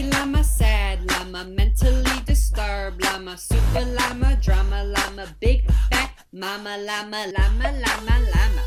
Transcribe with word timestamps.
Happy 0.00 0.16
llama, 0.16 0.42
sad 0.42 0.98
llama, 1.10 1.44
mentally 1.44 2.18
disturbed 2.24 3.04
llama, 3.04 3.36
super 3.36 3.84
llama, 3.96 4.28
drama 4.46 4.82
llama, 4.94 5.24
big 5.40 5.60
fat 5.90 6.10
mama 6.32 6.74
llama, 6.88 7.20
llama, 7.34 7.68
llama, 7.82 8.14
llama. 8.32 8.62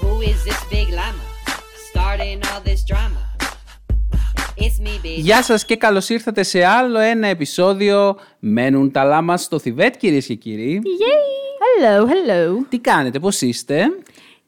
Who 0.00 0.20
is 0.22 0.44
this 0.44 0.62
big 0.70 0.88
llama? 0.90 1.24
Starting 1.90 2.40
all 2.48 2.60
this 2.60 2.84
drama. 2.84 3.22
It's 4.56 4.78
me, 4.78 4.98
big. 5.02 5.18
Γεια 5.18 5.42
σας 5.42 5.64
και 5.64 5.76
καλώς 5.76 6.08
ήρθατε 6.08 6.42
σε 6.42 6.64
άλλο 6.64 6.98
ένα 6.98 7.26
επεισόδιο 7.26 8.16
Μένουν 8.38 8.90
τα 8.90 9.04
λάμα 9.04 9.36
στο 9.36 9.58
Θιβέτ 9.58 9.96
κυρίες 9.96 10.26
και 10.26 10.34
κύριοι. 10.34 10.82
Hello, 11.80 12.04
hello. 12.04 12.64
Τι 12.68 12.78
κάνετε, 12.78 13.18
πώς 13.18 13.40
είστε. 13.40 13.84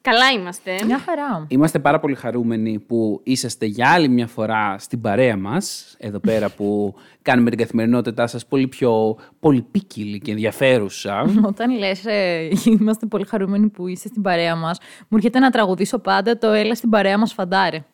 Καλά 0.02 0.30
είμαστε. 0.30 0.70
Μια 0.86 0.98
χαρά. 0.98 1.44
Είμαστε 1.48 1.78
πάρα 1.78 2.00
πολύ 2.00 2.14
χαρούμενοι 2.14 2.78
που 2.78 3.20
είσαστε 3.22 3.66
για 3.66 3.90
άλλη 3.90 4.08
μια 4.08 4.26
φορά 4.26 4.76
στην 4.78 5.00
παρέα 5.00 5.36
μας, 5.36 5.94
εδώ 5.98 6.18
πέρα 6.18 6.48
που 6.48 6.94
κάνουμε 7.28 7.50
την 7.50 7.58
καθημερινότητά 7.58 8.26
σας 8.26 8.46
πολύ 8.46 8.66
πιο 8.68 9.16
πολυπίκυλη 9.40 10.18
και 10.20 10.30
ενδιαφέρουσα. 10.30 11.24
Όταν 11.50 11.78
λες 11.78 12.04
ε, 12.06 12.48
είμαστε 12.64 13.06
πολύ 13.06 13.24
χαρούμενοι 13.26 13.68
που 13.68 13.86
είσαι 13.88 14.08
στην 14.08 14.22
παρέα 14.22 14.56
μας, 14.56 14.78
μου 15.08 15.16
έρχεται 15.16 15.38
να 15.38 15.50
τραγουδήσω 15.50 15.98
πάντα 15.98 16.38
το 16.38 16.48
«Έλα 16.50 16.74
στην 16.74 16.90
παρέα 16.90 17.18
μας 17.18 17.32
φαντάρε». 17.32 17.84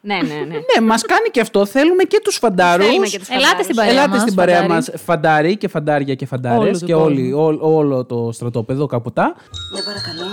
ναι, 0.00 0.14
ναι, 0.14 0.34
ναι. 0.34 0.54
ναι, 0.78 0.86
μας 0.86 1.02
κάνει 1.02 1.28
και 1.30 1.40
αυτό. 1.40 1.66
Θέλουμε 1.66 2.02
και 2.02 2.20
τους 2.24 2.36
φαντάρους. 2.36 2.86
Θέλουμε 2.86 3.06
και 3.06 3.18
τους 3.18 3.28
Ελάτε 3.28 3.44
φαντάρους. 3.46 3.64
στην 3.64 3.76
παρέα 3.76 3.92
Ελάτε 3.92 4.08
μας, 4.08 4.20
στην 4.20 4.34
παρέα 4.34 4.54
φαντάρι. 4.60 4.72
μας 4.74 4.90
φαντάρι 5.04 5.56
και 5.56 5.68
φαντάρια 5.68 6.14
και 6.14 6.26
φαντάρες 6.26 6.58
Όλο 6.68 6.78
του 6.78 6.86
και 6.86 6.92
κόσμου. 6.92 7.06
όλοι, 7.06 7.32
ό- 7.32 7.58
όλο 7.76 8.04
το 8.04 8.30
στρατόπεδο 8.32 8.86
καποτά. 8.86 9.34
Ναι, 9.74 9.80
παρακαλώ. 9.82 10.26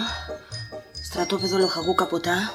Στρατόπεδο 1.15 1.57
λοχαγού 1.57 1.93
καποτά. 1.93 2.53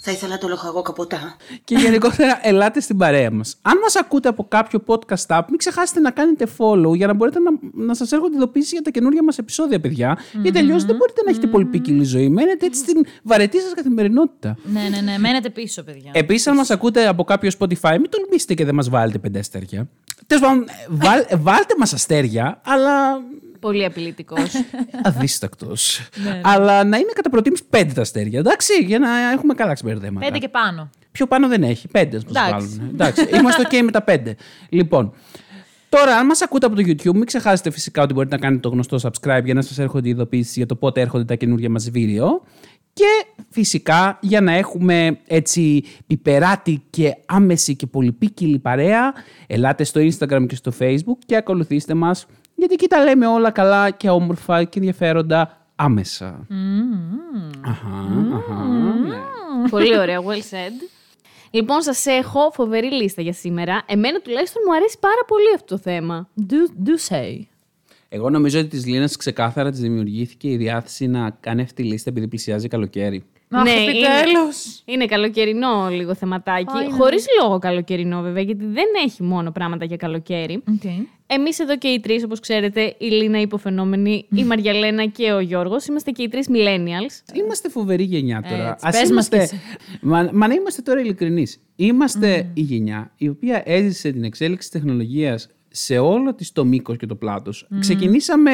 Θα 0.00 0.10
ήθελα 0.10 0.38
το 0.38 0.48
λοχαγό 0.48 0.82
καποτά. 0.82 1.36
Και 1.64 1.74
γενικότερα 1.74 2.40
ελάτε 2.42 2.80
στην 2.80 2.96
παρέα 2.96 3.30
μας. 3.30 3.56
Αν 3.62 3.78
μας 3.82 3.96
ακούτε 3.96 4.28
από 4.28 4.44
κάποιο 4.48 4.82
podcast 4.86 5.26
app, 5.38 5.42
μην 5.48 5.58
ξεχάσετε 5.58 6.00
να 6.00 6.10
κάνετε 6.10 6.46
follow 6.58 6.94
για 6.96 7.06
να 7.06 7.14
μπορείτε 7.14 7.38
να, 7.38 7.50
να 7.72 7.94
σας 7.94 8.12
έρχονται 8.12 8.36
ειδοποιήσεις 8.36 8.72
για 8.72 8.82
τα 8.82 8.90
καινούργια 8.90 9.22
μας 9.22 9.38
επεισόδια, 9.38 9.80
παιδιά. 9.80 10.18
Γιατί 10.42 10.58
αλλιώς 10.58 10.84
δεν 10.84 10.96
μπορείτε 10.96 11.22
να 11.24 11.30
έχετε 11.30 11.46
πολυπίκυλη 11.46 12.04
ζωή. 12.04 12.28
Μένετε 12.28 12.66
έτσι 12.66 12.80
στην 12.80 13.06
βαρετή 13.22 13.60
σας 13.60 13.74
καθημερινότητα. 13.74 14.56
Ναι, 14.64 14.80
ναι, 14.90 15.00
ναι. 15.00 15.18
Μένετε 15.18 15.50
πίσω, 15.50 15.82
παιδιά. 15.82 16.10
Επίσης, 16.14 16.46
αν 16.46 16.56
μας 16.56 16.70
ακούτε 16.70 17.08
από 17.08 17.24
κάποιο 17.24 17.50
Spotify, 17.58 17.96
μην 18.00 18.10
τολμήσετε 18.10 18.54
και 18.54 18.64
δεν 18.64 18.74
μας 18.74 18.88
βάλετε 18.88 19.18
πέντε 19.18 19.38
αστέρια. 19.38 19.88
Τέλος 20.26 20.42
πάντων, 20.42 20.64
βάλ- 20.88 21.26
βάλτε 21.36 21.74
μας 21.78 21.92
αστέρια, 21.92 22.60
αλλά 22.64 23.20
Πολύ 23.60 23.84
απειλητικός. 23.84 24.50
αδίστακτος. 25.02 26.08
Αλλά 26.42 26.84
να 26.84 26.96
είναι 26.96 27.12
κατά 27.14 27.30
προτίμηση 27.30 27.64
πέντε 27.70 27.92
τα 27.92 28.00
αστέρια, 28.00 28.38
εντάξει, 28.38 28.72
για 28.84 28.98
να 28.98 29.30
έχουμε 29.32 29.54
καλά 29.54 29.72
ξεμπερδέματα. 29.72 30.26
Πέντε 30.26 30.38
και 30.38 30.48
πάνω. 30.48 30.90
Πιο 31.12 31.26
πάνω 31.26 31.48
δεν 31.48 31.62
έχει. 31.62 31.88
Πέντε 31.88 32.16
μας 32.16 32.50
Εντάξει. 32.50 32.76
βάλουν. 32.76 32.90
Εντάξει. 32.92 33.28
Είμαστε 33.38 33.62
OK 33.70 33.82
με 33.82 33.90
τα 33.90 34.02
πέντε. 34.02 34.36
Λοιπόν. 34.68 35.12
Τώρα, 35.88 36.16
αν 36.16 36.26
μας 36.26 36.42
ακούτε 36.42 36.66
από 36.66 36.74
το 36.74 36.82
YouTube, 36.86 37.14
μην 37.14 37.24
ξεχάσετε 37.24 37.70
φυσικά 37.70 38.02
ότι 38.02 38.12
μπορείτε 38.14 38.34
να 38.34 38.40
κάνετε 38.40 38.60
το 38.60 38.68
γνωστό 38.68 38.98
subscribe 39.02 39.44
για 39.44 39.54
να 39.54 39.62
σας 39.62 39.78
έρχονται 39.78 40.08
οι 40.08 40.10
ειδοποιήσεις 40.10 40.56
για 40.56 40.66
το 40.66 40.74
πότε 40.74 41.00
έρχονται 41.00 41.24
τα 41.24 41.34
καινούργια 41.34 41.70
μας 41.70 41.90
βίντεο. 41.90 42.42
Και 42.92 43.26
φυσικά 43.48 44.18
για 44.20 44.40
να 44.40 44.52
έχουμε 44.52 45.18
έτσι 45.26 45.84
πιπεράτη 46.06 46.82
και 46.90 47.16
άμεση 47.26 47.76
και 47.76 47.86
πολυπίκυλη 47.86 48.58
παρέα, 48.58 49.12
ελάτε 49.46 49.84
στο 49.84 50.00
Instagram 50.00 50.44
και 50.48 50.54
στο 50.54 50.72
Facebook 50.78 51.18
και 51.26 51.36
ακολουθήστε 51.36 51.94
μας 51.94 52.26
γιατί 52.58 52.74
εκεί 52.74 52.86
τα 52.86 53.04
λέμε 53.04 53.26
όλα 53.26 53.50
καλά 53.50 53.90
και 53.90 54.08
όμορφα 54.08 54.64
και 54.64 54.78
ενδιαφέροντα 54.78 55.66
άμεσα. 55.76 56.46
Αχα, 57.60 57.88
αχα, 58.36 58.64
ναι. 58.64 59.16
Πολύ 59.70 59.98
ωραία, 59.98 60.20
well 60.20 60.54
said. 60.54 60.88
Λοιπόν, 61.50 61.82
σας 61.82 62.06
έχω 62.06 62.50
φοβερή 62.52 62.92
λίστα 62.92 63.22
για 63.22 63.32
σήμερα. 63.32 63.82
Εμένα 63.86 64.20
τουλάχιστον 64.20 64.62
μου 64.66 64.74
αρέσει 64.74 64.98
πάρα 65.00 65.24
πολύ 65.26 65.54
αυτό 65.54 65.74
το 65.74 65.80
θέμα. 65.82 66.28
Do, 66.50 66.88
do 66.88 67.14
say. 67.14 67.40
Εγώ 68.08 68.30
νομίζω 68.30 68.58
ότι 68.58 68.68
της 68.68 68.86
Λίνας 68.86 69.16
ξεκάθαρα 69.16 69.70
της 69.70 69.80
δημιουργήθηκε 69.80 70.48
η 70.48 70.56
διάθεση 70.56 71.06
να 71.06 71.30
κάνει 71.40 71.62
αυτή 71.62 71.82
τη 71.82 71.88
λίστα 71.88 72.10
επειδή 72.10 72.28
πλησιάζει 72.28 72.68
καλοκαίρι. 72.68 73.24
Αχ, 73.50 73.62
Ναι, 73.62 73.70
επιτέλους. 73.70 74.82
Είναι 74.84 75.04
καλοκαιρινό 75.06 75.88
λίγο 75.90 76.14
θεματάκι. 76.14 76.76
Α, 76.76 76.82
είναι. 76.82 76.92
Χωρίς 76.92 77.24
λόγο 77.42 77.58
καλοκαιρινό, 77.58 78.22
βέβαια, 78.22 78.42
γιατί 78.42 78.64
δεν 78.64 78.86
έχει 79.04 79.22
μόνο 79.22 79.50
πράγματα 79.50 79.84
για 79.84 79.96
καλοκαίρι. 79.96 80.62
Οκ. 80.68 80.82
Εμείς 81.26 81.58
εδώ 81.58 81.76
και 81.76 81.88
οι 81.88 82.00
τρεις, 82.00 82.24
όπως 82.24 82.40
ξέρετε, 82.40 82.94
η 82.98 83.06
Λίνα 83.06 83.40
υποφαινόμενη, 83.40 84.26
η 84.34 84.44
Μαριαλένα 84.44 85.06
και 85.06 85.32
ο 85.32 85.40
Γιώργος, 85.40 85.86
είμαστε 85.86 86.10
και 86.10 86.22
οι 86.22 86.28
τρεις 86.28 86.46
millennials. 86.48 87.34
Είμαστε 87.34 87.68
φοβερή 87.68 88.02
γενιά 88.02 88.42
τώρα. 88.48 88.70
Έτσι, 88.70 88.86
Ας 88.86 88.92
πες 88.92 89.00
μας 89.00 89.10
είμαστε... 89.10 89.36
κι 89.36 89.42
εσύ. 89.42 89.60
Μα, 90.00 90.28
μα 90.32 90.46
να 90.46 90.54
είμαστε 90.54 90.82
τώρα 90.82 91.00
ειλικρινείς. 91.00 91.60
Είμαστε 91.76 92.50
η 92.54 92.60
γενιά 92.60 93.12
η 93.16 93.28
οποία 93.28 93.62
έζησε 93.64 94.10
την 94.10 94.24
εξέλιξη 94.24 94.70
της 94.70 94.80
τεχνολογίας 94.80 95.48
σε 95.68 95.98
όλο 95.98 96.34
της 96.34 96.52
το 96.52 96.64
μήκος 96.64 96.96
και 96.96 97.06
το 97.06 97.14
πλάτος. 97.14 97.68
Ξεκινήσαμε 97.78 98.50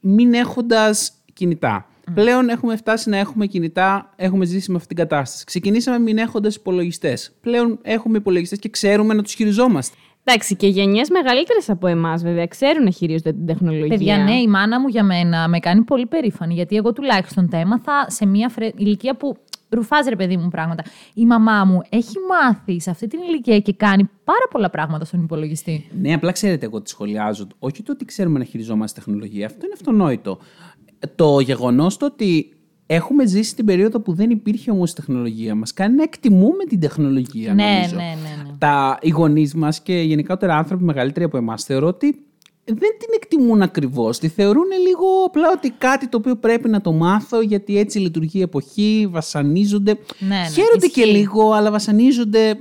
μην 0.00 0.34
έχοντας 0.34 1.12
κινητά. 1.32 1.88
Πλέον 2.14 2.48
έχουμε 2.48 2.76
φτάσει 2.76 3.08
να 3.10 3.16
έχουμε 3.16 3.46
κινητά, 3.46 4.12
έχουμε 4.16 4.44
ζήσει 4.44 4.70
με 4.70 4.76
αυτή 4.76 4.88
την 4.88 4.96
κατάσταση. 4.96 5.44
Ξεκινήσαμε 5.44 5.98
μην 5.98 6.18
έχοντας 6.18 6.54
υπολογιστές. 6.54 7.32
Πλέον 7.40 7.78
έχουμε 7.82 8.18
υπολογιστές 8.18 8.58
και 8.58 8.68
ξέρουμε 8.68 9.14
να 9.14 9.22
τους 9.22 9.34
χειριζόμαστε. 9.34 9.96
Εντάξει, 10.24 10.56
και 10.56 10.66
γενιές 10.66 11.10
μεγαλύτερες 11.10 11.70
από 11.70 11.86
εμάς, 11.86 12.22
βέβαια, 12.22 12.46
ξέρουν 12.46 12.84
να 12.84 12.90
χειρίζονται 12.90 13.32
την 13.32 13.46
τεχνολογία. 13.46 13.88
Παιδιά, 13.88 14.18
ναι, 14.18 14.34
η 14.34 14.46
μάνα 14.46 14.80
μου 14.80 14.88
για 14.88 15.04
μένα 15.04 15.48
με 15.48 15.58
κάνει 15.58 15.82
πολύ 15.82 16.06
περήφανη. 16.06 16.54
Γιατί 16.54 16.76
εγώ 16.76 16.92
τουλάχιστον 16.92 17.48
τα 17.48 17.56
έμαθα 17.56 18.06
σε 18.10 18.26
μια 18.26 18.48
φρε... 18.48 18.70
ηλικία 18.76 19.16
που 19.16 19.36
ρουφάζει 19.68 20.08
ρε 20.08 20.16
παιδί 20.16 20.36
μου 20.36 20.48
πράγματα. 20.48 20.82
Η 21.14 21.26
μαμά 21.26 21.64
μου 21.64 21.80
έχει 21.88 22.14
μάθει 22.28 22.80
σε 22.80 22.90
αυτή 22.90 23.06
την 23.06 23.20
ηλικία 23.20 23.60
και 23.60 23.72
κάνει 23.72 24.10
πάρα 24.24 24.46
πολλά 24.50 24.70
πράγματα 24.70 25.04
στον 25.04 25.22
υπολογιστή. 25.22 25.88
Ναι, 26.00 26.14
απλά 26.14 26.32
ξέρετε, 26.32 26.66
εγώ 26.66 26.82
τη 26.82 26.90
σχολιάζω. 26.90 27.46
Όχι 27.58 27.82
το 27.82 27.92
ότι 27.92 28.04
ξέρουμε 28.04 28.38
να 28.38 28.44
χειριζόμαστε 28.44 29.00
τεχνολογία, 29.00 29.46
αυτό 29.46 29.64
είναι 29.64 29.74
αυτονόητο. 29.74 30.38
Το 31.14 31.40
γεγονός 31.40 31.96
το 31.96 32.06
ότι 32.06 32.52
έχουμε 32.86 33.26
ζήσει 33.26 33.54
την 33.54 33.64
περίοδο 33.64 34.00
που 34.00 34.12
δεν 34.12 34.30
υπήρχε 34.30 34.70
όμως 34.70 34.90
η 34.90 34.94
τεχνολογία 34.94 35.54
μας 35.54 35.72
κάνει 35.72 35.94
να 35.94 36.02
εκτιμούμε 36.02 36.64
την 36.68 36.80
τεχνολογία. 36.80 37.54
Ναι, 37.54 37.64
νομίζω. 37.64 37.94
ναι, 37.94 38.02
ναι, 38.02 38.42
ναι. 38.42 38.56
Τα, 38.58 38.98
οι 39.00 39.08
γονείς 39.10 39.54
μας 39.54 39.80
και 39.80 40.00
γενικότερα 40.00 40.56
άνθρωποι 40.56 40.84
μεγαλύτεροι 40.84 41.24
από 41.24 41.36
εμάς 41.36 41.64
θεωρώ 41.64 41.86
ότι 41.86 42.22
δεν 42.64 42.76
την 42.98 43.08
εκτιμούν 43.14 43.62
ακριβώς. 43.62 44.18
Τη 44.18 44.28
θεωρούν 44.28 44.66
λίγο 44.86 45.06
απλά 45.26 45.50
ότι 45.56 45.70
κάτι 45.70 46.08
το 46.08 46.16
οποίο 46.16 46.36
πρέπει 46.36 46.68
να 46.68 46.80
το 46.80 46.92
μάθω 46.92 47.40
γιατί 47.40 47.78
έτσι 47.78 47.98
λειτουργεί 47.98 48.38
η 48.38 48.42
εποχή, 48.42 49.08
βασανίζονται. 49.10 49.98
Ναι, 50.18 50.28
ναι, 50.28 50.48
Χαίρονται 50.54 50.86
και 50.86 51.00
ισχύει. 51.00 51.16
λίγο, 51.16 51.52
αλλά 51.52 51.70
βασανίζονται. 51.70 52.58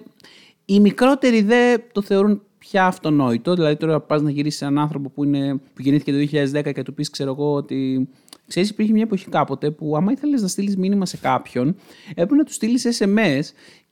Οι 0.65 0.79
μικρότεροι 0.79 1.41
δεν 1.41 1.83
το 1.91 2.01
θεωρούν 2.01 2.41
πια 2.57 2.85
αυτονόητο. 2.85 3.53
Δηλαδή, 3.53 3.75
τώρα 3.75 3.99
πας 4.01 4.21
να 4.21 4.29
γυρίσεις 4.29 4.61
έναν 4.61 4.77
άνθρωπο 4.77 5.09
που, 5.09 5.23
είναι, 5.23 5.55
που 5.55 5.81
γεννήθηκε 5.81 6.11
το 6.11 6.17
2010 6.59 6.71
και 6.73 6.83
του 6.83 6.93
πεις, 6.93 7.09
ξέρω 7.09 7.31
εγώ, 7.31 7.53
ότι. 7.53 8.09
Ξέρεις, 8.47 8.69
υπήρχε 8.69 8.91
μια 8.91 9.03
εποχή 9.03 9.29
κάποτε 9.29 9.71
που, 9.71 9.95
άμα 9.97 10.11
ήθελες 10.11 10.41
να 10.41 10.47
στείλεις 10.47 10.77
μήνυμα 10.77 11.05
σε 11.05 11.17
κάποιον, 11.17 11.75
έπρεπε 12.09 12.35
να 12.35 12.43
του 12.43 12.53
στείλεις 12.53 12.99
SMS 12.99 13.41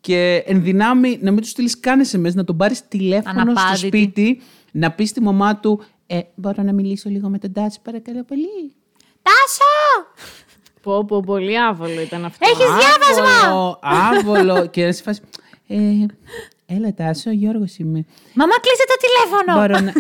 και 0.02 0.44
εν 0.46 0.64
δυνάμει 0.64 1.18
να 1.22 1.32
μην 1.32 1.42
του 1.42 1.48
στείλεις 1.48 1.80
καν 1.80 2.02
SMS, 2.12 2.34
να 2.34 2.44
τον 2.44 2.58
πάρεις 2.58 2.88
τηλέφωνο 2.88 3.40
στο 3.40 3.42
Αναπάντητη. 3.42 3.88
σπίτι, 3.88 4.42
να 4.72 4.92
πεις 4.92 5.10
στη 5.10 5.22
μαμά 5.22 5.58
του, 5.60 5.82
ε, 6.08 6.20
Μπορώ 6.36 6.64
να 6.64 6.74
μιλήσω 6.74 7.10
λίγο 7.10 7.30
με 7.30 7.38
τον 7.38 7.52
Τάση, 7.54 7.80
παρακαλώ 7.82 8.24
πολύ. 8.24 8.74
Τάσο! 9.22 10.26
Πω, 10.82 11.06
πω, 11.06 11.20
πολύ 11.20 11.60
άβολο 11.60 12.02
ήταν 12.02 12.26
αυτό. 12.26 12.48
Έχεις 12.50 12.66
διάβασμα! 12.66 13.80
Άβολο, 13.82 14.50
άβολο. 14.52 14.68
και 14.68 14.86
να 14.86 14.92
σε 14.92 15.04
φάση. 15.04 15.22
Ε, 15.68 16.06
έλα, 16.66 16.94
Τάσο, 16.94 17.32
Γιώργος 17.32 17.78
είμαι. 17.78 18.06
Μαμά, 18.34 18.54
κλείσε 18.60 18.86
το 18.88 18.96
τηλέφωνο! 19.06 19.60
Μπορώ 19.60 19.80
να... 19.86 19.94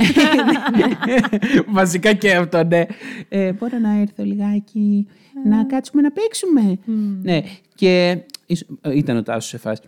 Βασικά 1.81 2.13
και 2.13 2.35
αυτό, 2.35 2.63
ναι. 2.63 2.85
Ε, 3.29 3.51
μπορώ 3.53 3.77
να 3.79 3.99
έρθω 3.99 4.23
λιγάκι 4.23 5.07
να 5.45 5.63
κάτσουμε 5.65 6.01
να 6.01 6.11
παίξουμε. 6.11 6.79
Ναι, 7.21 7.41
και 7.75 8.17
ίσ- 8.45 8.67
ε, 8.81 8.97
ήταν 8.97 9.17
ο 9.17 9.23
Τάσος 9.23 9.45
σε 9.49 9.57
φάση. 9.57 9.81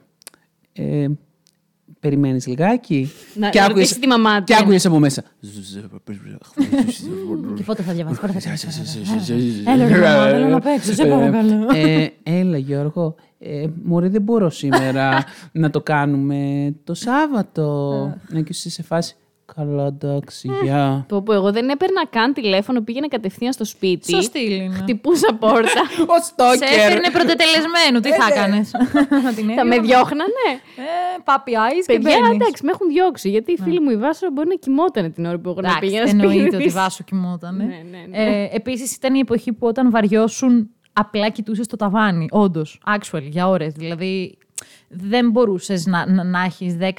Ε, 0.73 1.07
περιμένεις 2.09 2.47
λιγάκι. 2.47 3.12
Να- 3.34 3.50
και 3.50 3.59
να 3.59 3.66
άκουγες- 3.66 3.88
ρωτήσει 3.90 4.00
τη 4.00 4.07
μαμά 4.07 4.37
του. 4.37 4.43
Και 4.43 4.55
άκουγες 4.55 4.85
από 4.85 4.99
μέσα. 4.99 5.23
Και 7.55 7.64
πότε 7.64 7.81
θα 7.84 7.93
διαβάσεις, 7.93 8.20
πότε 8.20 8.34
θα 8.34 8.40
διαβάσεις. 8.40 9.64
Έλα, 9.66 9.87
ρε 9.87 9.99
μαμά, 9.99 10.28
θέλω 10.29 10.47
να 10.47 10.59
παίξω, 10.59 10.93
σε 10.93 11.05
παρακαλώ. 11.05 11.67
Ε, 11.76 12.08
έλα 12.23 12.58
Γιώργο, 12.58 13.16
ε, 13.40 13.66
μωρέ 13.84 14.09
δεν 14.09 14.22
μπορώ 14.22 14.49
σήμερα 14.49 15.23
να 15.52 15.70
το 15.70 15.81
κάνουμε 15.81 16.73
το 16.84 16.93
Σάββατο. 16.93 17.91
Να 18.29 18.40
και 18.41 18.47
εσύ 18.49 18.70
σε 18.70 18.84
φάση, 18.84 19.16
καλά 19.57 19.85
εντάξει, 19.85 20.49
γεια. 20.63 21.05
Πω, 21.07 21.21
πω, 21.21 21.33
εγώ 21.33 21.51
δεν 21.51 21.69
έπαιρνα 21.69 22.05
καν 22.09 22.33
τηλέφωνο, 22.33 22.81
πήγαινα 22.81 23.07
κατευθείαν 23.07 23.53
στο 23.53 23.65
σπίτι. 23.65 24.11
Σωστή, 24.11 24.39
Λίνα. 24.39 24.73
Χτυπούσα 24.75 25.33
πόρτα. 25.39 25.81
Ο 26.13 26.15
Σε 26.21 26.23
Στόκερ. 26.23 26.77
έφερνε 26.79 27.09
πρωτετελεσμένου, 27.11 27.99
τι 28.01 28.09
θα 28.11 28.27
έκανε. 28.31 28.63
Θα 29.57 29.65
με 29.65 29.79
διώχνανε. 29.79 30.47
Πάπι 31.23 31.51
eyes 31.55 31.83
και 31.87 31.93
Παιδιά, 31.93 32.17
μπαίνεις. 32.21 32.35
εντάξει, 32.35 32.65
με 32.65 32.71
έχουν 32.71 32.87
διώξει. 32.87 33.29
Γιατί 33.29 33.51
η 33.51 33.57
φίλη 33.63 33.79
μου 33.81 33.89
η 33.89 33.97
Βάσο 33.97 34.27
μπορεί 34.33 34.47
να 34.47 34.55
κοιμόταν 34.55 35.13
την 35.13 35.25
ώρα 35.25 35.37
που 35.39 35.49
εγώ 35.49 35.61
να 35.61 35.67
Εντάξει, 35.67 35.87
πήγαινα 35.89 36.09
εννοείται 36.09 36.39
σπίτι. 36.39 36.55
ότι 36.55 36.63
της. 36.63 36.73
Βάσο 36.73 37.03
κοιμόταν. 37.03 37.55
Ναι, 37.55 37.63
ναι, 37.63 37.71
ναι. 38.09 38.17
Ε, 38.43 38.49
Επίσης 38.51 38.95
ήταν 38.95 39.15
η 39.15 39.19
εποχή 39.19 39.53
που 39.53 39.67
όταν 39.67 39.89
βαριώσουν 39.91 40.69
απλά 40.93 41.29
κοιτούσες 41.29 41.67
το 41.67 41.75
ταβάνι. 41.75 42.27
Όντως. 42.31 42.79
Actually, 42.97 43.21
για 43.29 43.47
ώρες. 43.49 43.73
Δηλαδή 43.73 44.37
δεν 44.89 45.29
μπορούσες 45.29 45.85
να, 45.85 46.11
να, 46.11 46.23
να 46.23 46.43
έχεις 46.43 46.77
10 46.79 46.89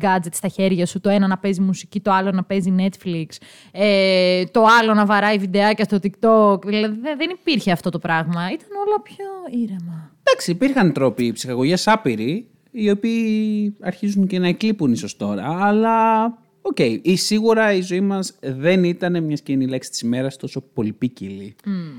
gadgets 0.00 0.32
στα 0.32 0.48
χέρια 0.48 0.86
σου. 0.86 1.00
Το 1.00 1.08
ένα 1.08 1.26
να 1.26 1.38
παίζει 1.38 1.60
μουσική, 1.60 2.00
το 2.00 2.12
άλλο 2.12 2.30
να 2.30 2.44
παίζει 2.44 2.74
Netflix, 2.78 3.26
ε, 3.72 4.44
το 4.44 4.64
άλλο 4.80 4.94
να 4.94 5.06
βαράει 5.06 5.38
βιντεάκια 5.38 5.84
στο 5.84 5.98
TikTok. 6.02 6.64
Δηλαδή 6.64 6.98
δεν, 7.00 7.16
δεν 7.16 7.30
υπήρχε 7.30 7.72
αυτό 7.72 7.90
το 7.90 7.98
πράγμα. 7.98 8.46
Ήταν 8.52 8.68
όλα 8.86 9.00
πιο 9.02 9.60
ήρεμα. 9.62 10.10
Εντάξει, 10.22 10.50
υπήρχαν 10.50 10.92
τρόποι 10.92 11.32
ψυχαγωγίας 11.32 11.86
άπειροι, 11.86 12.48
οι 12.70 12.90
οποίοι 12.90 13.76
αρχίζουν 13.80 14.26
και 14.26 14.38
να 14.38 14.48
εκλείπουν 14.48 14.92
ίσως 14.92 15.16
τώρα, 15.16 15.58
αλλά. 15.60 16.24
Οκ, 16.62 16.78
ή 17.02 17.16
σίγουρα 17.16 17.72
η 17.72 17.80
ζωή 17.80 18.00
μας 18.00 18.34
δεν 18.40 18.84
ήταν 18.84 19.24
μια 19.24 19.36
και 19.36 19.52
είναι 19.52 19.64
η 19.64 19.66
λέξη 19.66 19.90
της 19.90 20.00
ημέρας 20.00 20.36
τόσο 20.36 20.60
πολυποίκιλη. 20.74 21.54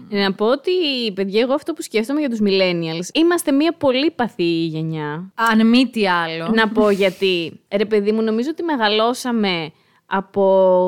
Να 0.10 0.34
πω 0.34 0.46
ότι, 0.46 0.72
παιδιά, 1.14 1.42
εγώ 1.42 1.54
αυτό 1.54 1.74
που 1.74 1.82
σκέφτομαι 1.82 2.20
για 2.20 2.30
τους 2.30 2.40
millennials, 2.42 3.08
είμαστε 3.14 3.52
μια 3.52 3.74
πολυπαθής 3.74 4.66
γενιά. 4.66 5.32
Αν 5.34 5.68
μη 5.68 5.88
τι 5.88 6.08
άλλο. 6.08 6.52
Να 6.54 6.70
πω 6.70 6.90
γιατί. 6.90 7.60
Ρε 7.76 7.86
παιδί 7.86 8.12
μου, 8.12 8.22
νομίζω 8.22 8.50
ότι 8.52 8.64
μεγαλώσαμε 8.64 9.72
από 10.16 10.42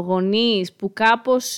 γονείς 0.08 0.74
που 0.74 0.92
κάπως 0.94 1.58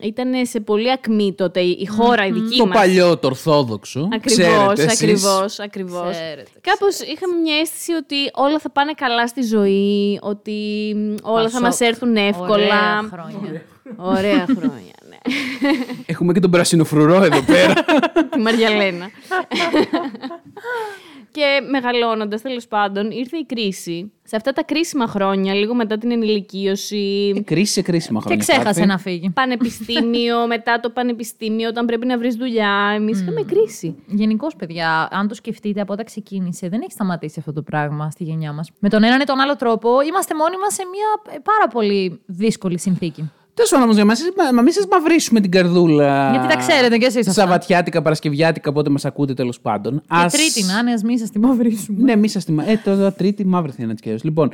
ήταν 0.00 0.32
σε 0.46 0.60
πολύ 0.60 0.90
ακμή 0.92 1.34
τότε 1.34 1.60
η 1.60 1.76
η 1.80 1.86
χώρα, 1.86 2.26
η 2.26 2.30
δική 2.32 2.56
Το 2.58 2.66
μας. 2.66 2.78
παλιό, 2.78 3.16
το 3.16 3.26
ορθόδοξο. 3.26 4.08
Ακριβώς, 4.14 4.72
ξέρετε 4.72 4.82
εσείς. 4.82 5.02
ακριβώς, 5.02 5.58
ακριβώς. 5.60 6.10
Ξέρετε, 6.10 6.50
Κάπως 6.60 6.98
είχαμε 7.00 7.36
μια 7.42 7.56
αίσθηση 7.56 7.92
ότι 7.92 8.16
όλα 8.34 8.58
θα 8.58 8.70
πάνε 8.70 8.92
καλά 8.96 9.26
στη 9.26 9.42
ζωή, 9.42 10.18
ότι 10.22 10.52
μ, 10.96 11.14
όλα 11.22 11.42
θα 11.42 11.42
Πασόκ. 11.48 11.60
μας 11.62 11.80
έρθουν 11.80 12.16
εύκολα. 12.16 12.48
Ωραία 12.48 13.08
χρόνια. 13.12 13.62
Ωραία 13.96 14.44
χρόνια, 14.56 14.94
ναι. 15.08 15.16
Έχουμε 16.06 16.32
και 16.32 16.40
τον 16.40 16.50
πρασινοφρουρό 16.50 17.22
εδώ 17.22 17.42
πέρα. 17.42 17.74
Τη 18.30 18.38
Μαριαλένα. 18.40 19.10
και 21.32 21.60
μεγαλώνοντας, 21.70 22.42
τέλος 22.42 22.66
πάντων, 22.66 23.10
ήρθε 23.10 23.36
η 23.36 23.44
κρίση. 23.44 24.12
Σε 24.24 24.36
αυτά 24.36 24.52
τα 24.52 24.62
κρίσιμα 24.62 25.06
χρόνια, 25.06 25.54
λίγο 25.54 25.74
μετά 25.74 25.98
την 25.98 26.10
ενηλικίωση, 26.10 27.32
Ε, 27.36 27.40
κρίση 27.40 27.72
σε 27.72 27.82
κρίσιμα 27.82 28.18
Και 28.18 28.24
χρόνια. 28.24 28.44
ξέχασε 28.44 28.64
Κάρφη. 28.80 28.86
να 28.86 28.98
φύγει. 28.98 29.30
πανεπιστήμιο, 29.30 30.46
μετά 30.54 30.80
το 30.80 30.90
πανεπιστήμιο, 30.90 31.68
όταν 31.68 31.86
πρέπει 31.86 32.06
να 32.06 32.18
βρεις 32.18 32.34
δουλειά, 32.34 32.92
εμείς 32.94 33.20
είχαμε 33.20 33.42
κρίση. 33.42 33.94
Γενικώς, 34.06 34.56
παιδιά, 34.56 35.08
αν 35.10 35.28
το 35.28 35.34
σκεφτείτε 35.34 35.80
από 35.80 35.92
όταν 35.92 36.04
ξεκίνησε, 36.04 36.68
δεν 36.68 36.80
έχει 36.82 36.92
σταματήσει 36.92 37.36
αυτό 37.38 37.52
το 37.52 37.62
πράγμα 37.62 38.10
στη 38.10 38.24
γενιά 38.24 38.52
μας. 38.52 38.70
Με 38.78 38.88
τον 38.88 39.02
έναν 39.02 39.20
ή 39.20 39.24
τον 39.24 39.40
άλλο 39.40 39.56
τρόπο, 39.56 40.00
είμαστε 40.00 40.34
μόνοι 40.34 40.56
μας 40.58 40.74
σε 40.74 40.82
μια 40.84 41.34
ε, 41.36 41.38
πάρα 41.38 41.68
πολύ 41.72 42.20
δύσκολη 42.26 42.78
συνθήκη. 42.78 43.30
Τέλος 43.54 43.70
πάντων, 43.70 43.84
όμως, 43.84 43.96
για 43.96 44.04
μας, 44.04 44.20
μα, 44.36 44.52
μα 44.52 44.62
μην 44.62 44.72
σας 44.72 44.86
μαυρίσουμε 44.90 45.40
την 45.40 45.50
καρδούλα. 45.50 46.30
Γιατί 46.30 46.46
τα 46.46 46.56
ξέρετε 46.56 46.98
κι 46.98 47.04
εσείς 47.04 47.28
αυτά. 47.28 47.40
Σαββατιάτικα, 47.40 48.02
Παρασκευιάτικα, 48.02 48.72
πότε 48.72 48.90
μας 48.90 49.04
ακούτε 49.04 49.34
τέλος 49.34 49.60
πάντων. 49.60 49.98
Και 50.00 50.04
Ας- 50.08 50.32
τρίτη 50.32 50.62
να 50.64 50.78
είναι, 50.78 50.92
ας 50.92 51.02
μην 51.02 51.18
σας 51.18 51.30
τη 51.30 51.38
μαυρίσουμε. 51.38 52.02
Ναι, 52.02 52.16
μη 52.16 52.28
σας 52.28 52.44
τη. 52.44 52.52
μα- 52.52 52.68
Ε, 52.70 52.80
τώρα 52.84 53.12
τρίτη 53.12 53.46
μαύρη 53.46 53.70
θα 53.70 53.76
είναι 53.82 53.90
έτσι 53.92 54.02
κι 54.02 54.08
αλλιώς. 54.08 54.24
Λοιπόν. 54.24 54.50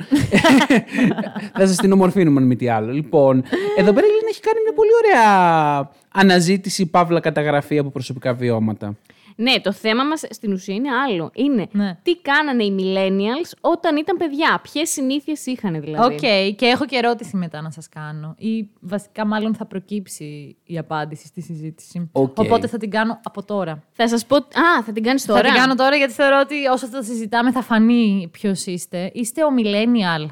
θα 1.57 1.67
σας 1.67 1.75
την 1.75 1.91
ομορφύνουμε, 1.91 2.39
αν 2.41 2.47
μη 2.47 2.55
τι 2.55 2.69
άλλο. 2.69 2.91
Λοιπόν, 2.91 3.43
εδώ 3.77 3.93
πέρα 3.93 4.05
η 4.05 4.09
Ελίνα 4.09 4.27
έχει 4.29 4.41
κάνει 4.41 4.57
μια 4.63 4.73
πολύ 4.75 4.89
ωραία 5.03 5.91
αναζήτηση, 6.13 6.85
παύλα 6.85 7.19
καταγραφή 7.19 7.77
από 7.77 7.89
προσωπικά 7.89 8.33
βιώματα. 8.33 8.95
Ναι, 9.41 9.59
το 9.59 9.71
θέμα 9.71 10.03
μας 10.03 10.23
στην 10.29 10.53
ουσία 10.53 10.75
είναι 10.75 10.89
άλλο. 11.07 11.31
Είναι 11.33 11.67
Ναι. 11.71 11.97
τι 12.03 12.15
κάνανε 12.17 12.63
οι 12.63 12.75
millennials 12.79 13.51
όταν 13.61 13.97
ήταν 13.97 14.17
παιδιά. 14.17 14.59
Ποιες 14.71 14.89
συνήθειες 14.89 15.45
είχαν 15.45 15.81
δηλαδή. 15.81 16.13
Οκ, 16.13 16.19
και 16.55 16.65
έχω 16.65 16.85
και 16.85 16.95
ερώτηση 16.95 17.37
μετά 17.37 17.61
να 17.61 17.71
σας 17.71 17.89
κάνω. 17.89 18.35
Ή 18.37 18.69
βασικά 18.79 19.25
μάλλον 19.25 19.55
θα 19.55 19.65
προκύψει 19.65 20.57
η 20.63 20.77
απάντηση 20.77 21.27
στη 21.27 21.41
συζήτηση. 21.41 22.09
Οκ. 22.11 22.37
Οπότε 22.37 22.67
θα 22.67 22.77
την 22.77 22.89
κάνω 22.89 23.19
από 23.23 23.43
τώρα. 23.43 23.83
Θα 23.91 24.07
σας 24.07 24.25
πω. 24.25 24.35
Α, 24.35 24.83
θα 24.85 24.91
την 24.91 25.03
κάνεις 25.03 25.25
τώρα. 25.25 25.39
Θα 25.41 25.45
την 25.45 25.55
κάνω 25.55 25.75
τώρα 25.75 25.95
γιατί 25.95 26.13
θεωρώ 26.13 26.39
ότι 26.43 26.65
όσο 26.65 26.87
θα 26.87 27.03
συζητάμε 27.03 27.51
θα 27.51 27.61
φανεί 27.61 28.29
ποιος 28.31 28.65
είστε. 28.65 29.11
Είστε 29.13 29.43
ο 29.43 29.49
millennial 29.57 30.25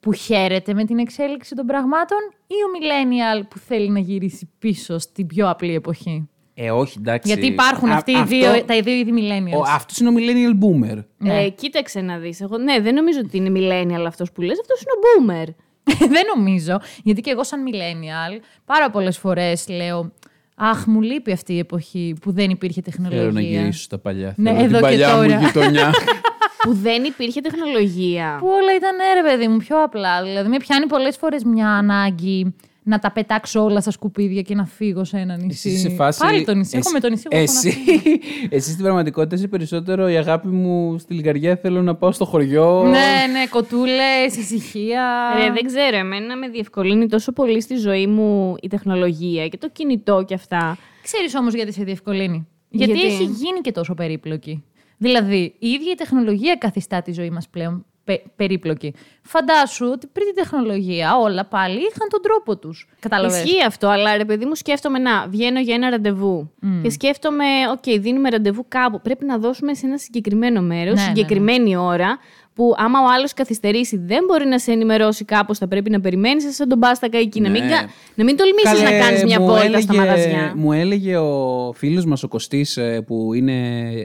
που 0.00 0.12
χαίρεται 0.12 0.74
με 0.74 0.84
την 0.84 0.98
εξέλιξη 0.98 1.54
των 1.54 1.66
πραγμάτων 1.66 2.18
ή 2.46 2.54
ο 2.54 2.68
millennial 2.76 3.46
που 3.50 3.58
θέλει 3.58 3.90
να 3.90 3.98
γυρίσει 3.98 4.50
πίσω 4.58 4.98
στην 4.98 5.26
πιο 5.26 5.50
απλή 5.50 5.74
εποχή; 5.74 6.28
Ε, 6.58 6.70
όχι, 6.70 6.96
εντάξει. 6.98 7.28
Γιατί 7.32 7.46
υπάρχουν 7.46 7.90
Α- 7.90 7.94
αυτοί 7.94 8.12
οι 8.12 8.14
αυτό- 8.14 8.26
δύο, 8.28 8.64
τα 8.64 8.80
δύο 8.82 8.92
είδη 8.94 9.12
millennials. 9.16 9.58
Ο, 9.58 9.62
αυτός 9.68 9.98
είναι 9.98 10.08
ο 10.08 10.12
millennial 10.16 10.64
boomer. 10.64 11.04
Ναι. 11.18 11.42
Ε, 11.42 11.48
κοίταξε 11.48 12.00
να 12.00 12.18
δεις. 12.18 12.40
Εγώ 12.40 12.58
ναι, 12.58 12.80
δεν 12.80 12.94
νομίζω 12.94 13.18
ότι 13.24 13.36
είναι 13.36 13.50
millennial 13.54 14.04
αυτός 14.06 14.32
που 14.32 14.40
λες. 14.40 14.58
Αυτός 14.60 14.80
είναι 14.80 14.90
ο 14.96 15.00
boomer. 15.06 15.54
δεν 16.14 16.22
νομίζω. 16.36 16.80
Γιατί 17.02 17.20
και 17.20 17.30
εγώ, 17.30 17.44
σαν 17.44 17.60
millennial, 17.66 18.40
πάρα 18.64 18.90
πολλές 18.90 19.18
φορές 19.18 19.68
λέω. 19.68 20.12
Αχ, 20.56 20.86
μου 20.86 21.00
λείπει 21.00 21.32
αυτή 21.32 21.52
η 21.54 21.58
εποχή 21.58 22.14
που 22.20 22.32
δεν 22.32 22.50
υπήρχε 22.50 22.80
τεχνολογία. 22.82 23.18
Θέλω 23.20 23.32
να 23.32 23.40
γυρίσω 23.40 23.82
στα 23.82 23.98
παλιά. 23.98 24.34
Ναι, 24.36 24.50
Θέλω 24.50 24.62
εδώ 24.64 24.68
την 24.68 24.76
και 24.76 24.82
παλιά 24.82 25.10
τώρα. 25.10 25.38
μου 25.38 25.44
γειτονιά. 25.46 25.90
που 26.62 26.72
δεν 26.74 27.04
υπήρχε 27.04 27.40
τεχνολογία. 27.40 28.36
Που 28.40 28.46
όλα 28.46 28.74
ήταν 28.76 28.98
«Ε, 28.98 29.20
ρε 29.22 29.28
παιδί 29.28 29.48
μου, 29.48 29.56
πιο 29.56 29.82
απλά. 29.82 30.22
Δηλαδή, 30.22 30.48
με 30.48 30.56
πιάνει 30.56 30.86
πολλές 30.86 31.16
φορές 31.16 31.44
μια 31.44 31.68
ανάγκη 31.68 32.54
να 32.88 32.98
τα 32.98 33.12
πετάξω 33.12 33.62
όλα 33.64 33.80
στα 33.80 33.90
σκουπίδια 33.90 34.42
και 34.42 34.54
να 34.54 34.64
φύγω 34.66 35.04
σε 35.04 35.18
ένα 35.18 35.36
νησί. 35.36 35.68
Εσύ 35.68 35.78
σε 35.78 35.88
φάση. 35.90 36.20
Πάλι 36.20 36.44
το 36.44 36.54
νησί. 36.54 36.76
Εσύ- 36.76 36.86
Έχω 36.86 36.90
με 36.92 37.00
το 37.00 37.08
νησί. 37.08 37.22
εγώ 37.30 37.42
έχω 37.42 37.52
Εσύ, 37.52 37.66
να 37.68 37.72
φύγω. 38.00 38.16
εσύ 38.56 38.70
στην 38.70 38.82
πραγματικότητα 38.84 39.34
είσαι 39.36 39.48
περισσότερο 39.48 40.08
η 40.08 40.16
αγάπη 40.16 40.48
μου 40.48 40.98
στη 40.98 41.14
λιγαριά. 41.14 41.56
Θέλω 41.56 41.82
να 41.82 41.94
πάω 41.94 42.12
στο 42.12 42.24
χωριό. 42.24 42.82
ναι, 42.82 42.88
ναι, 43.32 43.46
κοτούλες, 43.50 44.36
ησυχία. 44.36 45.04
Ε, 45.46 45.52
δεν 45.52 45.66
ξέρω, 45.66 45.96
εμένα 45.96 46.36
με 46.36 46.48
διευκολύνει 46.48 47.06
τόσο 47.08 47.32
πολύ 47.32 47.60
στη 47.60 47.76
ζωή 47.76 48.06
μου 48.06 48.54
η 48.62 48.68
τεχνολογία 48.68 49.48
και 49.48 49.56
το 49.58 49.68
κινητό 49.70 50.24
και 50.26 50.34
αυτά. 50.34 50.78
Ξέρεις 51.02 51.34
όμως 51.34 51.54
γιατί 51.54 51.72
σε 51.72 51.84
διευκολύνει. 51.84 52.46
Γιατί, 52.68 52.92
Γιατί; 52.92 53.14
έχει 53.14 53.24
γίνει 53.24 53.60
και 53.60 53.72
τόσο 53.72 53.94
περίπλοκη. 53.94 54.64
Δηλαδή, 54.98 55.54
η 55.58 55.68
ίδια 55.68 55.92
η 55.92 55.94
τεχνολογία 55.94 56.54
καθιστά 56.56 57.02
τη 57.02 57.12
ζωή 57.12 57.30
μας 57.30 57.48
πλέον 57.48 57.84
πε- 58.06 58.22
περίπλοκη. 58.36 58.94
Φαντάσου 59.22 59.86
ότι 59.86 60.06
πριν 60.06 60.26
την 60.26 60.34
τεχνολογία 60.34 61.16
όλα 61.16 61.44
πάλι 61.44 61.74
είχαν 61.76 62.08
τον 62.10 62.22
τρόπο 62.22 62.56
τους. 62.56 62.88
Κατάλαβες; 63.00 63.42
Ισχύει 63.44 63.64
αυτό, 63.64 63.88
αλλά 63.88 64.16
ρε 64.16 64.24
παιδί 64.24 64.44
μου, 64.44 64.54
σκέφτομαι 64.54 64.98
να 64.98 65.26
βγαίνω 65.28 65.60
για 65.60 65.74
ένα 65.74 65.90
ραντεβού. 65.90 66.50
Και 66.82 66.90
σκέφτομαι, 66.90 67.44
οκ, 67.72 68.00
δίνουμε 68.00 68.28
ραντεβού 68.28 68.64
κάπου. 68.68 69.00
Πρέπει 69.00 69.24
να 69.24 69.38
δώσουμε 69.38 69.74
σε 69.74 69.86
ένα 69.86 69.98
συγκεκριμένο 69.98 70.60
μέρος, 70.60 70.94
Ναι, 70.94 71.00
συγκεκριμένη 71.00 71.76
ώρα. 71.76 72.18
Που 72.56 72.74
άμα 72.76 72.98
ο 73.00 73.04
άλλος 73.16 73.32
καθυστερήσει, 73.32 73.96
δεν 73.96 74.24
μπορεί 74.28 74.46
να 74.46 74.58
σε 74.58 74.72
ενημερώσει 74.72 75.24
κάπως. 75.24 75.58
Θα 75.58 75.68
πρέπει 75.68 75.90
να 75.90 76.00
περιμένεις 76.00 76.54
σαν 76.54 76.68
τον 76.68 76.78
μπάστακα 76.78 77.18
εκεί. 77.18 77.40
Να, 77.40 77.50
μην, 77.50 77.64
Ναι. 77.64 77.70
κα- 77.70 77.88
να 78.14 78.24
μην 78.24 78.36
τολμήσεις 78.36 78.82
Καλέ, 78.82 78.82
να 78.98 79.04
κάνεις 79.04 79.24
μια 79.24 79.40
μου 79.40 79.46
βόλτα 79.46 79.62
στα 79.62 79.74
έλεγε- 79.76 79.96
μαγαζιά. 79.98 80.52
Μου 80.56 80.72
έλεγε 80.72 81.16
ο 81.16 81.72
φίλος 81.76 82.04
μας 82.04 82.22
ο 82.22 82.28
Κωστής 82.28 82.76
ε, 82.76 83.00
που 83.06 83.34
είναι 83.34 83.54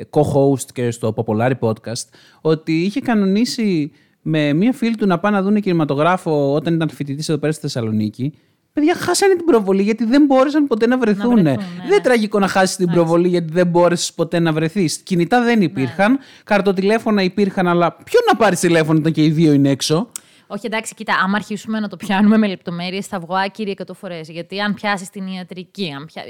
co-host 0.09 0.65
και 0.73 0.91
στο 0.91 1.13
Popolari 1.17 1.51
Podcast 1.59 2.07
ότι 2.41 2.71
είχε 2.71 2.99
κανονίσει 2.99 3.91
με 4.21 4.53
μία 4.53 4.73
φίλη 4.73 4.95
του 4.95 5.05
να 5.07 5.19
πάνε 5.19 5.35
να 5.37 5.43
δουν 5.43 5.61
κινηματογράφο 5.61 6.53
όταν 6.53 6.73
ήταν 6.73 6.89
φοιτητής 6.89 7.29
εδώ 7.29 7.37
πέρα 7.37 7.51
στη 7.51 7.61
Θεσσαλονίκη. 7.61 8.33
Παιδιά, 8.73 8.95
χάσανε 8.95 9.35
την 9.35 9.45
προβολή 9.45 9.81
γιατί 9.81 10.03
δεν 10.03 10.25
μπόρεσαν 10.25 10.67
ποτέ 10.67 10.87
να 10.87 10.97
βρεθούν. 10.97 11.29
βρεθούν, 11.29 11.43
ναι, 11.43 11.55
δεν 11.55 11.65
ναι. 11.77 11.85
είναι 11.85 11.99
τραγικό 12.03 12.39
να 12.39 12.47
χάσεις 12.47 12.75
την 12.75 12.87
προβολή 12.87 13.27
γιατί 13.27 13.53
δεν 13.53 13.67
μπόρεσες 13.67 14.13
ποτέ 14.13 14.39
να 14.39 14.53
βρεθείς. 14.53 14.97
Κινητά 14.97 15.41
δεν 15.43 15.61
υπήρχαν. 15.61 16.19
Καρτοτηλέφωνα 16.43 17.21
υπήρχαν, 17.21 17.67
αλλά 17.67 17.91
ποιο 17.91 18.19
να 18.27 18.35
πάρεις 18.35 18.59
τηλέφωνο 18.59 18.99
όταν 18.99 19.11
και 19.11 19.23
οι 19.23 19.29
δύο 19.29 19.53
είναι 19.53 19.69
έξω; 19.69 20.09
Όχι, 20.47 20.65
εντάξει, 20.65 20.93
κοίτα, 20.93 21.13
άμα 21.23 21.35
αρχίσουμε 21.35 21.79
να 21.79 21.87
το 21.87 21.95
πιάνουμε 21.95 22.37
με 22.37 22.47
λεπτομέρειες, 22.47 23.07
θα 23.07 23.19
βγω 23.19 23.35
άκυρη 23.35 23.71
εκατό 23.71 23.93
φορές. 23.93 24.29
Γιατί 24.29 24.59
αν 24.59 24.73
πιάσεις 24.73 25.09
την 25.09 25.27
ιατρική, 25.27 25.93
αν 25.97 26.05
πια... 26.05 26.23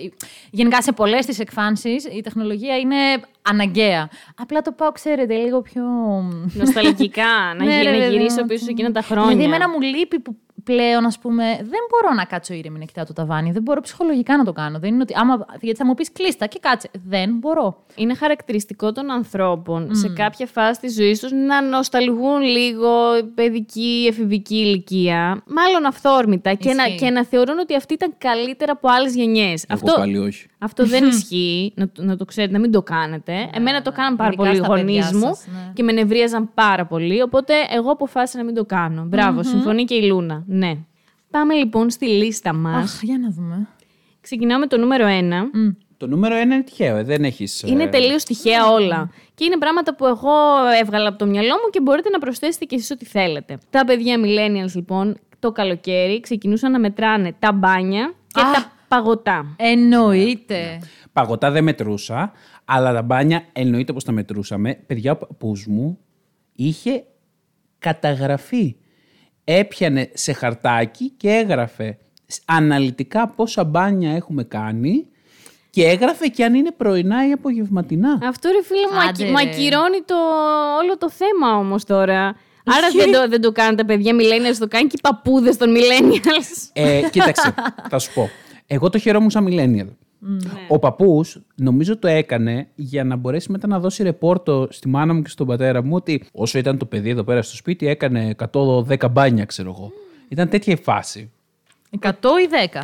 γενικά 0.51 0.81
σε 0.81 0.91
πολλές 0.91 1.25
τις 1.25 1.39
εκφάνσεις 1.39 2.05
η 2.05 2.21
τεχνολογία 2.21 2.77
είναι 2.77 2.95
αναγκαία. 3.41 4.09
Απλά 4.37 4.61
το 4.61 4.71
πάω, 4.71 4.91
ξέρετε, 4.91 5.33
λίγο 5.35 5.61
πιο. 5.61 5.83
Νοσταλγικά, 6.53 7.23
να, 7.57 7.63
Ναι, 7.65 7.75
γυ- 7.75 7.83
ρε, 7.83 7.91
να 7.91 7.97
παιδί 7.97 8.11
γυρίσω 8.17 8.41
μου. 8.41 8.45
πίσω 8.45 8.63
σε 8.63 8.69
εκείνα 8.71 8.91
τα 8.91 9.01
χρόνια. 9.01 9.27
Δηλαδή, 9.27 9.43
εμένα 9.43 9.69
μου 9.69 9.81
λείπει 9.81 10.19
που 10.19 10.35
πλέον, 10.63 11.05
ας 11.05 11.19
πούμε, 11.19 11.43
δεν 11.55 11.79
μπορώ 11.89 12.15
να 12.15 12.23
κάτσω 12.23 12.53
ήρεμη 12.53 12.79
να 12.79 12.85
κοιτάω 12.85 13.05
το 13.05 13.13
ταβάνι. 13.13 13.51
Δεν 13.51 13.61
μπορώ 13.61 13.81
ψυχολογικά 13.81 14.37
να 14.37 14.43
το 14.43 14.53
κάνω. 14.53 14.79
Δεν 14.79 14.93
είναι 14.93 15.01
ότι, 15.01 15.13
άμα, 15.17 15.45
γιατί 15.61 15.77
θα 15.77 15.85
μου 15.85 15.93
πεις 15.93 16.11
κλείστα 16.11 16.45
και 16.45 16.59
κάτσε. 16.61 16.89
Δεν 17.07 17.35
μπορώ. 17.39 17.83
Είναι 17.95 18.13
χαρακτηριστικό 18.15 18.91
των 18.91 19.11
ανθρώπων 19.11 19.95
σε 19.95 20.07
κάποια 20.09 20.45
φάση 20.45 20.79
της 20.79 20.93
ζωής 20.93 21.19
τους 21.19 21.31
να 21.31 21.61
νοσταλγούν 21.61 22.41
λίγο 22.41 22.89
παιδική, 23.35 24.05
εφηβική 24.09 24.55
ηλικία, 24.55 25.43
μάλλον 25.47 25.85
αυθόρμητα 25.85 26.53
και 26.53 26.73
να, 26.73 26.83
Ισχύει. 26.83 26.97
και 26.97 27.09
να 27.09 27.25
θεωρούν 27.25 27.59
ότι 27.59 27.75
αυτή 27.75 27.93
ήταν 27.93 28.13
καλύτερα 28.17 28.71
από 28.71 28.87
άλλες 28.91 29.15
γενιές. 29.15 29.65
Εγώ 29.67 29.79
Αυτό, 29.85 29.99
πάλι 29.99 30.17
όχι. 30.17 30.47
αυτό 30.59 30.85
δεν 30.85 31.07
ισχύει, 31.13 31.73
να, 31.75 31.89
το- 31.89 32.03
να 32.03 32.17
το 32.17 32.25
ξέρετε, 32.25 32.53
να 32.53 32.59
μην 32.59 32.71
το 32.71 32.81
κάνετε. 32.81 33.49
Εμένα 33.53 33.81
το 33.81 33.91
κάναν 33.91 34.15
πάρα 34.15 34.29
Ειδικά 34.29 34.43
πολύ 34.43 34.55
οι 34.55 34.63
στα 34.63 34.67
γονείς 34.75 35.05
παιδιά 35.05 35.17
μου 35.17 35.35
σας, 35.35 35.47
ναι. 35.47 35.71
και 35.73 35.83
με 35.83 35.91
νευρίαζαν 35.91 36.49
πάρα 36.53 36.85
πολύ, 36.85 37.21
οπότε 37.21 37.53
εγώ 37.75 37.91
αποφάσισα 37.91 38.37
να 38.37 38.43
μην 38.43 38.55
το 38.55 38.65
κάνω. 38.65 39.03
Μπράβο, 39.07 39.43
συμφωνεί 39.43 39.83
και 39.83 39.95
η 39.95 40.01
Λούνα. 40.03 40.43
Ναι. 40.53 40.77
Πάμε 41.29 41.53
λοιπόν 41.53 41.89
στη 41.89 42.07
λίστα 42.07 42.53
μας. 42.53 42.93
Αχ, 42.93 43.03
για 43.03 43.17
να 43.17 43.29
δούμε. 43.29 43.67
Ξεκινάω 44.21 44.59
με 44.59 44.67
το 44.67 44.77
νούμερο 44.77 45.05
1. 45.07 45.11
Το 45.97 46.07
νούμερο 46.07 46.35
ένα 46.35 46.55
είναι 46.55 46.63
τυχαίο, 46.63 46.95
ε, 46.95 47.03
δεν 47.03 47.23
έχεις. 47.23 47.61
Είναι 47.61 47.87
τελείως 47.87 48.23
τυχαία 48.23 48.67
όλα. 48.67 49.09
Και 49.33 49.43
είναι 49.43 49.57
πράγματα 49.57 49.95
που 49.95 50.05
εγώ 50.05 50.31
έβγαλα 50.81 51.07
από 51.09 51.17
το 51.17 51.25
μυαλό 51.25 51.53
μου 51.53 51.69
και 51.69 51.81
μπορείτε 51.81 52.09
να 52.09 52.19
προσθέσετε 52.19 52.65
κι 52.65 52.75
εσείς 52.75 52.91
ό,τι 52.91 53.05
θέλετε. 53.05 53.57
Τα 53.69 53.85
παιδιά 53.85 54.15
millennials 54.19 54.71
λοιπόν 54.73 55.17
το 55.39 55.51
καλοκαίρι 55.51 56.19
ξεκινούσαν 56.19 56.71
να 56.71 56.79
μετράνε 56.79 57.35
τα 57.39 57.51
μπάνια 57.51 58.13
και 58.27 58.41
Α. 58.41 58.51
τα 58.51 58.71
παγωτά. 58.87 59.55
Εννοείται. 59.57 60.81
Παγωτά 61.13 61.51
δεν 61.51 61.63
μετρούσα, 61.63 62.31
αλλά 62.65 62.93
τα 62.93 63.01
μπάνια 63.01 63.43
εννοείται 63.53 63.93
πως 63.93 64.03
τα 64.03 64.11
μετρούσαμε. 64.11 64.73
Παιδιά, 64.87 65.11
ο 65.11 65.15
παππούς 65.15 65.65
μου 65.67 65.97
είχε 66.55 67.03
καταγραφεί. 67.79 68.75
Έπιανε 69.43 70.09
σε 70.13 70.33
χαρτάκι 70.33 71.09
και 71.09 71.29
έγραφε 71.29 71.97
αναλυτικά 72.45 73.27
πόσα 73.27 73.63
μπάνια 73.63 74.11
έχουμε 74.15 74.43
κάνει 74.43 75.05
και 75.69 75.83
έγραφε 75.87 76.27
και 76.27 76.43
αν 76.43 76.53
είναι 76.53 76.71
πρωινά 76.71 77.27
ή 77.27 77.31
απογευματινά. 77.31 78.19
Αυτό 78.23 78.49
ρε 78.49 78.63
φίλε 78.63 78.87
μου, 78.93 78.99
Άντε, 78.99 79.07
ακυ- 79.09 79.21
ρε. 79.25 79.29
μου 79.31 79.37
ακυρώνει 79.37 80.01
το, 80.05 80.15
όλο 80.81 80.97
το 80.97 81.09
θέμα 81.09 81.55
όμως 81.57 81.83
τώρα. 81.85 82.35
Άρα 82.65 82.87
Ισχύει. 82.87 82.97
δεν 82.97 83.11
το, 83.11 83.27
δεν 83.29 83.41
το 83.41 83.51
κάνουν 83.51 83.75
τα 83.75 83.85
παιδιά 83.85 84.13
millennials, 84.15 84.55
το 84.59 84.67
κάνουν 84.67 84.87
και 84.89 84.95
οι 84.97 85.01
παππούδες 85.01 85.57
των 85.57 85.73
millennials. 85.75 86.69
Ε, 86.73 87.01
κοίταξε, 87.11 87.53
θα 87.89 87.99
σου 87.99 88.13
πω. 88.13 88.29
Εγώ 88.67 88.89
το 88.89 88.97
χαιρόμουν 88.97 89.29
σαν 89.29 89.47
millennial. 89.49 89.87
Ο 90.67 90.79
παππούς 90.79 91.41
νομίζω 91.55 91.97
το 91.97 92.07
έκανε 92.07 92.67
για 92.75 93.03
να 93.03 93.15
μπορέσει 93.15 93.51
μετά 93.51 93.67
να 93.67 93.79
δώσει 93.79 94.03
ρεπόρτο 94.03 94.67
στη 94.69 94.87
μάνα 94.87 95.13
μου 95.13 95.21
και 95.21 95.29
στον 95.29 95.47
πατέρα 95.47 95.83
μου 95.83 95.95
ότι 95.95 96.23
όσο 96.31 96.57
ήταν 96.57 96.77
το 96.77 96.85
παιδί 96.85 97.09
εδώ 97.09 97.23
πέρα 97.23 97.41
στο 97.41 97.55
σπίτι 97.55 97.87
έκανε 97.87 98.35
110 98.51 99.11
μπάνια, 99.11 99.45
ξέρω 99.45 99.69
εγώ. 99.77 99.91
Ήταν 100.27 100.49
τέτοια 100.49 100.73
η 100.73 100.81
φάση. 100.83 101.31
100 101.99 102.09
ή 102.11 102.69
10. 102.73 102.81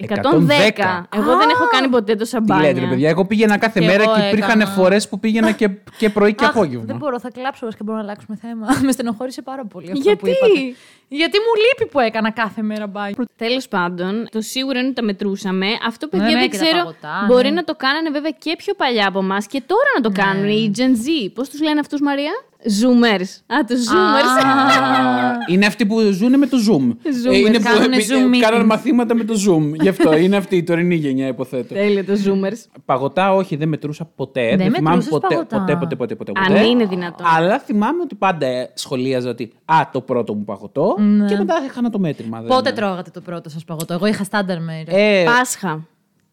110. 0.00 0.06
110. 0.06 1.02
Εγώ 1.16 1.36
δεν 1.36 1.48
έχω 1.48 1.64
κάνει 1.70 1.88
ποτέ 1.88 2.14
τόσα 2.14 2.38
Τι 2.38 2.44
μπάνια. 2.44 2.66
λέτε, 2.68 2.80
ρε 2.80 2.86
παιδιά, 2.86 3.08
εγώ 3.08 3.24
πήγαινα 3.26 3.58
κάθε 3.58 3.80
Κι 3.80 3.86
μέρα 3.86 4.02
εγώ 4.02 4.14
και 4.14 4.20
υπήρχαν 4.26 4.60
έκανα. 4.60 4.74
φορές 4.76 5.08
που 5.08 5.18
πήγαινα 5.20 5.52
και, 5.52 5.70
και 5.98 6.10
πρωί 6.10 6.34
και 6.34 6.44
Αχ, 6.44 6.50
απόγευμα. 6.50 6.84
Δεν 6.86 6.96
μπορώ, 6.96 7.20
θα 7.20 7.30
κλάψω 7.30 7.68
και 7.68 7.76
μπορούμε 7.78 8.02
να 8.04 8.08
αλλάξουμε 8.08 8.36
θέμα. 8.40 8.66
Με 8.86 8.92
στενοχώρησε 8.92 9.42
πάρα 9.42 9.64
πολύ 9.64 9.86
αυτό 9.90 10.00
Γιατί; 10.00 10.18
που 10.18 10.26
είπατε. 10.26 10.76
Γιατί 11.08 11.38
μου 11.38 11.52
λείπει 11.62 11.90
που 11.90 12.00
έκανα 12.00 12.30
κάθε 12.30 12.62
μέρα 12.62 12.86
μπάνιο. 12.86 13.24
Τέλος 13.36 13.68
πάντων, 13.68 14.28
το 14.30 14.40
σίγουρο 14.40 14.78
είναι 14.78 14.86
ότι 14.86 14.96
τα 14.96 15.02
μετρούσαμε. 15.02 15.66
Αυτό, 15.86 16.06
παιδιά, 16.08 16.26
Ναι, 16.26 16.32
ναι, 16.32 16.38
δεν 16.40 16.50
και 16.50 16.56
τα 16.56 16.62
ξέρω. 16.64 16.78
παγωτά, 16.78 17.24
μπορεί 17.26 17.48
ναι. 17.48 17.54
να 17.54 17.64
το 17.64 17.74
κάνανε 17.74 18.10
βέβαια 18.10 18.30
και 18.38 18.54
πιο 18.58 18.74
παλιά 18.74 19.08
από 19.08 19.18
εμάς 19.18 19.46
και 19.46 19.62
τώρα 19.66 19.90
να 19.96 20.02
το 20.02 20.10
κάνουν 20.22 20.48
οι 20.48 20.70
Gen 20.76 20.80
Z. 20.80 21.30
Πώς 21.34 21.48
τους 21.48 21.60
λένε 21.60 21.80
αυτούς, 21.80 22.00
Μαρία; 22.00 22.32
Zoomers. 22.64 23.54
Α, 23.56 23.64
τους 23.66 23.84
Zoomers. 23.88 24.44
Α, 24.46 25.36
είναι 25.52 25.66
αυτοί 25.66 25.86
που 25.86 26.00
ζουν 26.00 26.38
με 26.38 26.46
το 26.46 26.56
Zoom. 26.68 26.82
Zoomers, 27.30 27.34
είναι 27.34 27.58
που 27.58 27.64
κάνουνε 27.64 27.96
επει- 27.96 28.08
Zoom 28.10 28.34
meetings. 28.34 28.38
κάνουν 28.40 28.66
μαθήματα 28.66 29.14
με 29.14 29.24
το 29.24 29.34
Zoom. 29.48 29.72
Γι' 29.80 29.88
αυτό 29.88 30.16
είναι 30.16 30.36
αυτή 30.36 30.56
η 30.56 30.62
τωρινή 30.62 30.94
γενιά, 30.94 31.26
υποθέτω. 31.26 31.74
Τέλειο 31.74 32.04
το 32.04 32.12
Zoomers. 32.24 32.80
Παγωτά, 32.84 33.34
όχι, 33.34 33.56
δεν 33.56 33.68
μετρούσα 33.68 34.04
ποτέ. 34.16 34.48
Δεν 34.56 34.58
θυμάμαι 34.74 34.80
μετρούσες 34.96 35.08
ποτέ, 35.10 35.26
παγωτά. 35.34 35.58
ποτέ, 35.58 35.76
ποτέ, 35.76 35.96
ποτέ, 35.96 36.14
ποτέ, 36.14 36.32
Αν 36.34 36.52
ποτέ. 36.52 36.66
είναι 36.66 36.84
δυνατόν. 36.86 37.26
Αλλά 37.36 37.58
θυμάμαι 37.58 38.02
ότι 38.02 38.14
πάντα 38.14 38.46
ε, 38.46 38.70
σχολίαζα 38.74 39.30
ότι 39.30 39.52
Α, 39.64 39.80
το 39.92 40.00
πρώτο 40.00 40.34
μου 40.34 40.44
παγωτό. 40.44 40.94
Και 41.28 41.36
μετά 41.36 41.54
είχα 41.66 41.90
το 41.90 41.98
μέτρημα. 41.98 42.38
δεν- 42.38 42.48
Πότε 42.48 42.72
τρώγατε 42.72 43.10
το 43.10 43.20
πρώτο 43.20 43.48
σας 43.48 43.64
παγωτό; 43.64 43.94
Εγώ 43.94 44.06
είχα 44.06 44.24
στάνταρ 44.24 44.62
μέρε. 44.62 45.20
Ε, 45.20 45.24
Πάσχα. 45.24 45.86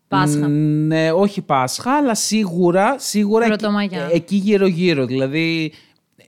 Πάσχα. 0.07 0.47
Ναι, 0.47 1.11
όχι 1.11 1.41
Πάσχα, 1.41 1.91
αλλά 1.97 2.15
σίγουρα, 2.15 2.95
σίγουρα 2.99 3.45
εκεί, 3.45 3.55
Πρωτομαγιά. 3.57 3.99
ε, 4.11 4.15
εκεί 4.15 4.35
γύρω-γύρω. 4.35 5.05
Δηλαδή, 5.05 5.71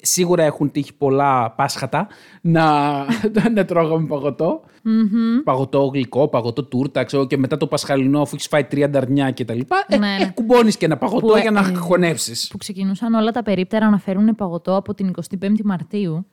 σίγουρα 0.07 0.43
έχουν 0.43 0.71
τύχει 0.71 0.93
πολλά 0.93 1.51
Πάσχατα 1.51 2.07
να, 2.41 2.65
να 3.55 3.65
τρώγαμε 3.65 4.07
παγωτό. 4.07 4.61
Παγωτό 5.43 5.85
γλυκό, 5.93 6.27
παγωτό 6.27 6.63
τούρτα, 6.63 7.03
ξέρω, 7.03 7.27
και 7.27 7.37
μετά 7.37 7.57
το 7.57 7.67
Πασχαλινό, 7.67 8.21
αφού 8.21 8.35
έχεις 8.35 8.47
φάει 8.47 8.63
τρία 8.63 8.89
νταρνιά 8.89 9.31
κτλ. 9.31 9.59
Ε, 9.59 9.97
Ναι, 9.97 9.97
ναι. 9.97 10.23
ε, 10.23 10.31
κουμπώνεις 10.33 10.77
και 10.77 10.85
ένα 10.85 10.97
παγωτό 10.97 11.27
Που, 11.27 11.35
ε, 11.35 11.41
για 11.41 11.51
να 11.51 11.59
ε, 11.59 11.73
χωνεύσει. 11.73 12.47
που 12.49 12.57
ξεκινούσαν 12.57 13.13
όλα 13.13 13.31
τα 13.31 13.43
περίπτερα 13.43 13.89
να 13.89 13.97
φέρουν 13.97 14.35
παγωτό 14.35 14.75
από 14.75 14.93
την 14.93 15.11
25η 15.39 15.61
Μαρτίου. 15.63 16.25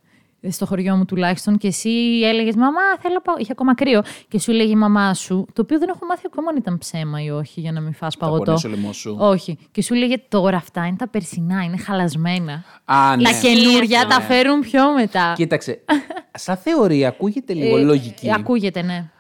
Ε, 0.47 0.51
Στο 0.51 0.67
χωριό 0.67 0.97
μου 0.97 1.05
τουλάχιστον, 1.05 1.59
και 1.59 1.67
εσύ 1.67 1.91
έλεγες 2.25 2.55
Μαμά, 2.57 2.81
θέλω 3.01 3.21
παγωτό. 3.21 3.43
Είχε 3.43 3.53
ακόμα 3.53 3.75
κρύο. 3.75 4.03
Και 4.29 4.39
σου 4.39 4.51
έλεγε 4.51 4.71
η 4.73 4.77
μαμά 4.77 5.15
σου, 5.15 5.47
το 5.53 5.63
οποίο 5.63 5.79
δεν 5.79 5.89
έχω 5.89 6.07
μάθει 6.07 6.23
ακόμα 6.27 6.51
αν 6.51 6.57
ήταν 6.57 6.79
ψέμα 6.79 7.23
ή 7.23 7.31
όχι 7.31 7.61
για 7.61 7.73
να 7.73 7.81
μην 7.81 7.95
φας 7.95 8.17
παγωτό. 8.17 8.43
πονέσει 8.45 8.67
ο 8.67 8.71
λαιμός 8.71 8.97
σου. 8.97 9.17
Όχι. 9.19 9.59
Και 9.71 9.83
σου 9.83 9.95
έλεγε 9.95 10.23
τώρα 10.29 10.57
αυτά 10.57 10.87
είναι 10.87 10.97
τα 10.97 11.09
περσινά, 11.09 11.63
είναι 11.63 11.77
χαλασμένα. 11.77 12.65
Α, 12.85 13.17
ναι. 13.17 13.23
Τα 13.23 13.31
καινούρια 13.41 13.99
αυτό. 14.01 14.09
τα 14.15 14.21
φέρουν 14.21 14.61
πιο 14.61 14.93
μετά. 14.93 15.33
Κοίταξε, 15.37 15.85
σαν 16.35 16.57
θεωρία 16.57 17.09
ακούγεται 17.09 17.53
λίγο 17.53 17.77
Ε, 17.77 17.83
λογική. 17.83 18.27
ε, 18.27 18.33
ακούγεται, 18.33 18.83
ναι. 18.83 19.11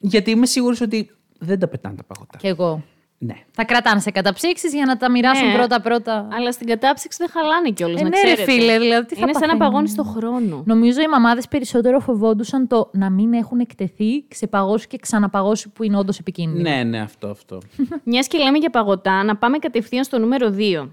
Γιατί 0.00 0.30
είμαι 0.30 0.46
σίγουρος 0.46 0.80
ότι 0.80 1.10
δεν 1.38 1.58
τα 1.58 1.68
πετάνε 1.68 1.96
τα 1.96 2.04
παγωτά. 2.04 2.38
Κι 2.38 2.46
εγώ. 2.46 2.82
Ναι. 3.20 3.34
Θα 3.50 3.64
κρατάνε 3.64 4.00
σε 4.00 4.10
καταψύξεις 4.10 4.74
για 4.74 4.84
να 4.86 4.96
τα 4.96 5.10
μοιράσουν 5.10 5.46
Ναι. 5.48 5.54
πρώτα-πρώτα. 5.54 6.28
Αλλά 6.32 6.52
στην 6.52 6.66
κατάψυξη 6.66 7.18
δεν 7.20 7.28
χαλάνε 7.30 7.70
κιόλας. 7.70 8.00
Ε, 8.00 8.02
να 8.02 8.08
ναι, 8.08 8.16
ρε 8.20 8.32
ξέρετε. 8.34 8.52
φίλε, 8.52 8.78
δηλαδή, 8.78 9.06
τι 9.06 9.14
θα 9.14 9.20
Είναι 9.20 9.32
σαν 9.32 9.40
να 9.40 9.56
παθαίνουν. 9.56 9.58
παγώνει 9.72 9.92
το 9.92 10.02
χρόνο. 10.02 10.62
Νομίζω 10.66 11.00
οι 11.00 11.06
μαμάδες 11.10 11.48
περισσότερο 11.48 12.00
φοβόντουσαν 12.00 12.66
το 12.66 12.90
να 12.92 13.10
μην 13.10 13.32
έχουν 13.32 13.58
εκτεθεί, 13.60 14.24
ξεπαγώσει 14.28 14.86
και 14.86 14.98
ξαναπαγώσει 14.98 15.68
που 15.68 15.82
είναι 15.82 15.96
όντως 15.98 16.18
επικίνδυνο. 16.18 16.70
Ναι, 16.70 16.82
ναι, 16.82 17.00
αυτό, 17.00 17.28
αυτό. 17.28 17.58
Μιας 18.04 18.26
και 18.26 18.38
λέμε 18.38 18.58
για 18.58 18.70
παγωτά, 18.70 19.22
να 19.24 19.36
πάμε 19.36 19.58
κατευθείαν 19.58 20.04
στο 20.04 20.18
νούμερο 20.18 20.54
2. 20.58 20.88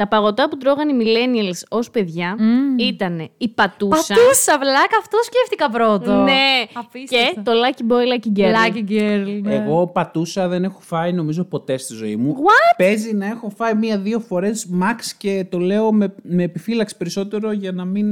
Τα 0.00 0.08
παγωτά 0.08 0.48
που 0.48 0.56
τρώγαν 0.56 0.88
οι 0.88 0.92
millennials 1.02 1.62
ως 1.68 1.90
παιδιά 1.90 2.36
ήταν 2.76 3.30
η 3.36 3.48
πατούσα. 3.48 4.14
Πατούσα, 4.14 4.58
βλάκα, 4.58 4.96
αυτό 5.00 5.18
σκέφτηκα 5.22 5.70
πρώτο. 5.70 6.22
Ναι, 6.22 6.64
Απίστευτο. 6.72 7.34
και 7.34 7.40
το 7.44 7.52
Lucky 7.52 7.92
Boy, 7.92 8.14
Lucky 8.14 8.38
Girl. 8.38 8.54
Lucky 8.54 8.90
girl. 8.90 9.40
ναι. 9.42 9.54
Εγώ 9.54 9.86
πατούσα 9.86 10.48
δεν 10.48 10.64
έχω 10.64 10.80
φάει 10.80 11.12
νομίζω 11.12 11.44
ποτέ 11.44 11.76
στη 11.76 11.94
ζωή 11.94 12.16
μου. 12.16 12.34
What? 12.36 12.74
Παίζει 12.76 13.14
να 13.14 13.26
έχω 13.26 13.52
φάει 13.56 13.74
μία-δύο 13.74 14.20
φορές 14.20 14.68
max 14.80 14.96
και 15.18 15.46
το 15.50 15.58
λέω 15.58 15.92
με, 15.92 16.14
με 16.22 16.42
επιφύλαξη 16.42 16.96
περισσότερο 16.96 17.52
για 17.52 17.72
να 17.72 17.84
μην 17.84 18.06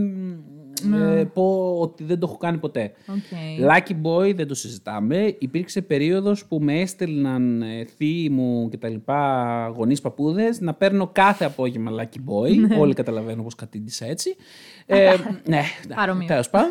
ε, 0.81 1.25
πω 1.25 1.77
ότι 1.81 2.05
δεν 2.05 2.19
το 2.19 2.27
έχω 2.29 2.37
κάνει 2.39 2.59
ποτέ. 2.59 2.93
Οκ. 3.09 3.17
Lucky 3.71 3.93
Boy 4.03 4.35
δεν 4.35 4.49
το 4.49 4.55
συζητάμε. 4.55 5.37
Υπήρξε 5.39 5.83
περίοδος 5.83 6.47
που 6.47 6.59
με 6.61 6.81
έστελναν 6.81 7.63
ε, 7.63 7.85
θείοι 7.97 8.29
μου 8.33 8.69
και 8.69 8.77
τα 8.77 8.89
λοιπά 8.89 9.73
γονείς 9.77 10.01
παππούδες 10.01 10.61
να 10.61 10.75
παίρνω 10.75 11.07
κάθε 11.13 11.45
απόγευμα 11.45 11.91
Lucky 11.91 12.33
Boy. 12.33 12.79
Όλοι 12.79 12.95
καταλαβαίνουν 12.95 13.45
πως 13.45 13.55
κατήντησα 13.55 14.07
έτσι. 14.07 14.37
Ε, 14.87 15.15
ναι, 15.49 15.63
Παρόμοιο. 15.95 16.27
τέλος 16.27 16.51
πάντων. 16.51 16.69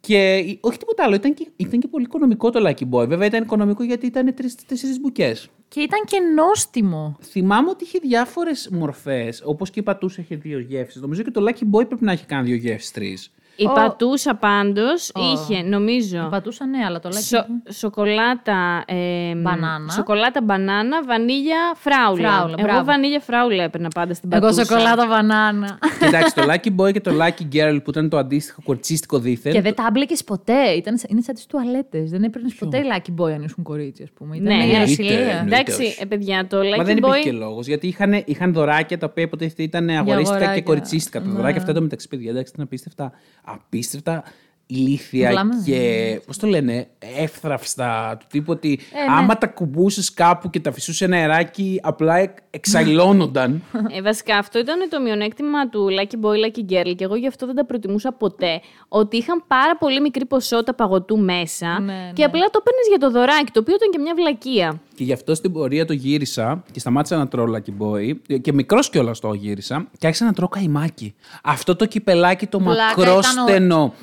Και 0.00 0.44
όχι 0.60 0.78
τίποτα 0.78 1.04
άλλο, 1.04 1.14
ήταν 1.14 1.34
και, 1.34 1.50
ήταν 1.56 1.80
και 1.80 1.88
πολύ 1.88 2.04
οικονομικό 2.04 2.50
το 2.50 2.68
Lucky 2.68 2.88
Boy. 2.90 3.08
Βέβαια 3.08 3.26
ήταν 3.26 3.42
οικονομικό 3.42 3.82
γιατί 3.82 4.06
ήταν 4.06 4.34
τρει-τέσσερι 4.34 5.00
μπουκές. 5.00 5.50
Και 5.68 5.80
ήταν 5.80 6.00
και 6.04 6.20
νόστιμο. 6.20 7.16
Θυμάμαι 7.22 7.70
ότι 7.70 7.84
είχε 7.84 7.98
διάφορες 7.98 8.68
μορφές, 8.72 9.42
όπως 9.44 9.70
και 9.70 9.80
η 9.80 9.82
πατούσα 9.82 10.20
είχε 10.20 10.36
δύο 10.36 10.58
γεύσεις. 10.58 11.00
Νομίζω 11.00 11.22
και 11.22 11.30
το 11.30 11.44
Lucky 11.48 11.62
Boy 11.74 11.86
πρέπει 11.88 12.04
να 12.04 12.12
έχει 12.12 12.26
κάνει 12.26 12.46
δύο 12.46 12.56
γεύσεις, 12.56 12.90
τρεις. 12.90 13.32
Η 13.56 13.64
Ω. 13.66 13.72
πατούσα 13.72 14.34
πάντως 14.34 15.10
Ω. 15.14 15.20
είχε, 15.20 15.62
νομίζω. 15.62 16.28
Πατούσα, 16.30 16.66
ναι, 16.66 16.84
αλλά 16.84 17.00
το 17.00 17.08
Lucky 17.12 17.22
Σο- 17.22 17.46
σοκολάτα. 17.72 18.84
Ε, 18.86 19.34
Μπανάνα. 19.34 19.90
Σοκολάτα 19.92 20.40
μπανάνα, 20.42 21.02
βανίλια 21.04 21.56
φράουλα. 21.76 22.28
Φράουλα, 22.30 22.54
Εγώ 22.58 22.68
μπράβο. 22.68 22.84
βανίλια 22.84 23.20
φράουλα 23.20 23.62
έπαιρνα 23.62 23.88
πάντα 23.88 24.14
στην 24.14 24.32
Εγώ 24.32 24.40
πατούσα. 24.46 24.64
σοκολάτα 24.64 25.06
μπανάνα. 25.06 25.78
Κοιτάξτε, 26.04 26.40
το 26.42 26.46
Lucky 26.52 26.80
Boy 26.80 26.92
και 26.92 27.00
το 27.00 27.10
Lucky 27.20 27.54
Girl 27.56 27.78
που 27.84 27.90
ήταν 27.90 28.08
το 28.08 28.16
αντίστοιχο 28.18 28.60
κορτσίστικο 28.64 29.18
δίθεν. 29.18 29.52
και 29.52 29.60
δεν 29.60 29.74
τα 29.74 29.84
έμπλεκε 29.88 30.14
ποτέ. 30.26 30.62
Ήταν, 30.76 30.98
είναι 31.08 31.20
σαν 31.20 31.34
τις 31.34 31.46
τουαλέτες. 31.46 32.10
Δεν 32.10 32.22
έπαιρνες 32.22 32.54
ποτέ 32.54 32.82
Lucky 32.92 33.22
Boy 33.22 33.30
αν 33.32 33.42
ήσουν 33.42 33.64
κορίτσι, 33.64 34.02
ας 34.02 34.08
πούμε. 34.14 34.36
Ήταν 34.36 34.46
Ναι, 34.48 34.54
η 34.54 34.58
εννοείται, 34.60 34.78
Ρωσιλία. 34.80 35.18
εννοείται. 35.18 35.42
Εντάξει, 35.44 35.82
όχι. 35.82 35.96
ε, 36.00 36.04
παιδιά, 36.04 36.46
το 36.46 36.56
Μα 36.56 36.62
Lucky 36.62 36.84
δεν 36.84 36.96
υπήρχε 36.96 37.18
Boy. 37.18 37.22
και 37.22 37.32
λόγος. 37.32 37.66
Γιατί 37.66 37.86
είχαν, 37.86 38.22
είχαν 38.24 38.52
δωράκια 38.52 38.98
τα 38.98 39.06
οποία 39.10 39.22
υποτίθεται 39.24 39.62
ήταν 39.62 39.88
αγορίστικα 39.88 40.22
και 40.30 40.34
αγοράκια. 40.34 40.62
κοριτσίστικα. 40.62 41.20
Τα 41.20 41.26
Ναι. 41.26 41.32
δωράκια 41.34 41.60
αυτά 41.62 41.80
μεταξύ 41.80 42.08
παιδιά 42.08 42.30
εντάξει, 42.30 42.52
ήταν 42.54 42.64
απίστευτα, 42.64 43.12
απίστευτα 43.46 44.24
ηλίθια 44.66 45.30
Βλαμμένα. 45.30 45.62
και 45.64 46.20
πώς 46.26 46.36
το 46.38 46.46
λένε, 46.46 46.86
εύθραυστα. 47.18 48.16
Του 48.20 48.26
τύπου 48.30 48.52
ότι 48.52 48.78
Ε, 48.92 49.10
ναι. 49.10 49.16
άμα 49.18 49.38
τα 49.38 49.46
κουμπούσες 49.46 50.14
κάπου 50.14 50.50
και 50.50 50.60
τα 50.60 50.72
φυσούσε 50.72 51.04
ένα 51.04 51.16
αεράκι, 51.16 51.80
απλά 51.82 52.16
εκ- 52.16 52.38
εξαϊλώνονταν. 52.50 53.62
Ε, 53.96 54.02
βασικά 54.02 54.36
αυτό 54.38 54.58
ήταν 54.58 54.88
το 54.90 55.00
μειονέκτημα 55.00 55.68
του 55.68 55.86
Lucky 55.90 56.14
Boy, 56.24 56.34
Lucky 56.34 56.72
Girl 56.72 56.94
και 56.96 57.04
εγώ 57.04 57.14
γι' 57.16 57.26
αυτό 57.26 57.46
δεν 57.46 57.54
τα 57.54 57.64
προτιμούσα 57.64 58.12
ποτέ. 58.12 58.60
Ότι 58.88 59.16
είχαν 59.16 59.44
πάρα 59.46 59.76
πολύ 59.76 60.00
μικρή 60.00 60.24
ποσότητα 60.26 60.74
παγωτού 60.74 61.18
μέσα 61.18 61.80
Ναι, 61.80 61.92
και 62.12 62.20
ναι. 62.22 62.24
απλά 62.24 62.44
το 62.50 62.60
παίρνει 62.64 62.80
για 62.88 62.98
το 62.98 63.10
δωράκι, 63.10 63.52
το 63.52 63.60
οποίο 63.60 63.74
ήταν 63.74 63.90
και 63.90 63.98
μια 63.98 64.14
βλακεία. 64.14 64.80
και 64.94 65.04
γι' 65.04 65.12
αυτό 65.12 65.34
στην 65.34 65.52
πορεία 65.52 65.84
το 65.84 65.92
γύρισα 65.92 66.62
και 66.72 66.80
σταμάτησα 66.80 67.16
να 67.16 67.28
τρώω 67.28 67.46
Lucky 67.54 67.82
Boy. 67.82 68.38
Και 68.40 68.52
μικρός 68.52 68.90
κιόλας 68.90 69.20
το 69.20 69.32
γύρισα 69.32 69.86
και 69.98 70.06
άρχισα 70.06 70.24
να 70.24 70.32
τρώω 70.32 70.48
καϊμάκι. 70.48 71.14
Αυτό 71.42 71.76
το 71.76 71.86
κυπελάκι 71.86 72.46
το 72.46 72.58
Βλάκα, 72.60 72.82
μακρό 72.96 73.18
ήταν 73.18 73.38
ο- 73.38 73.48
στενό. 73.48 73.94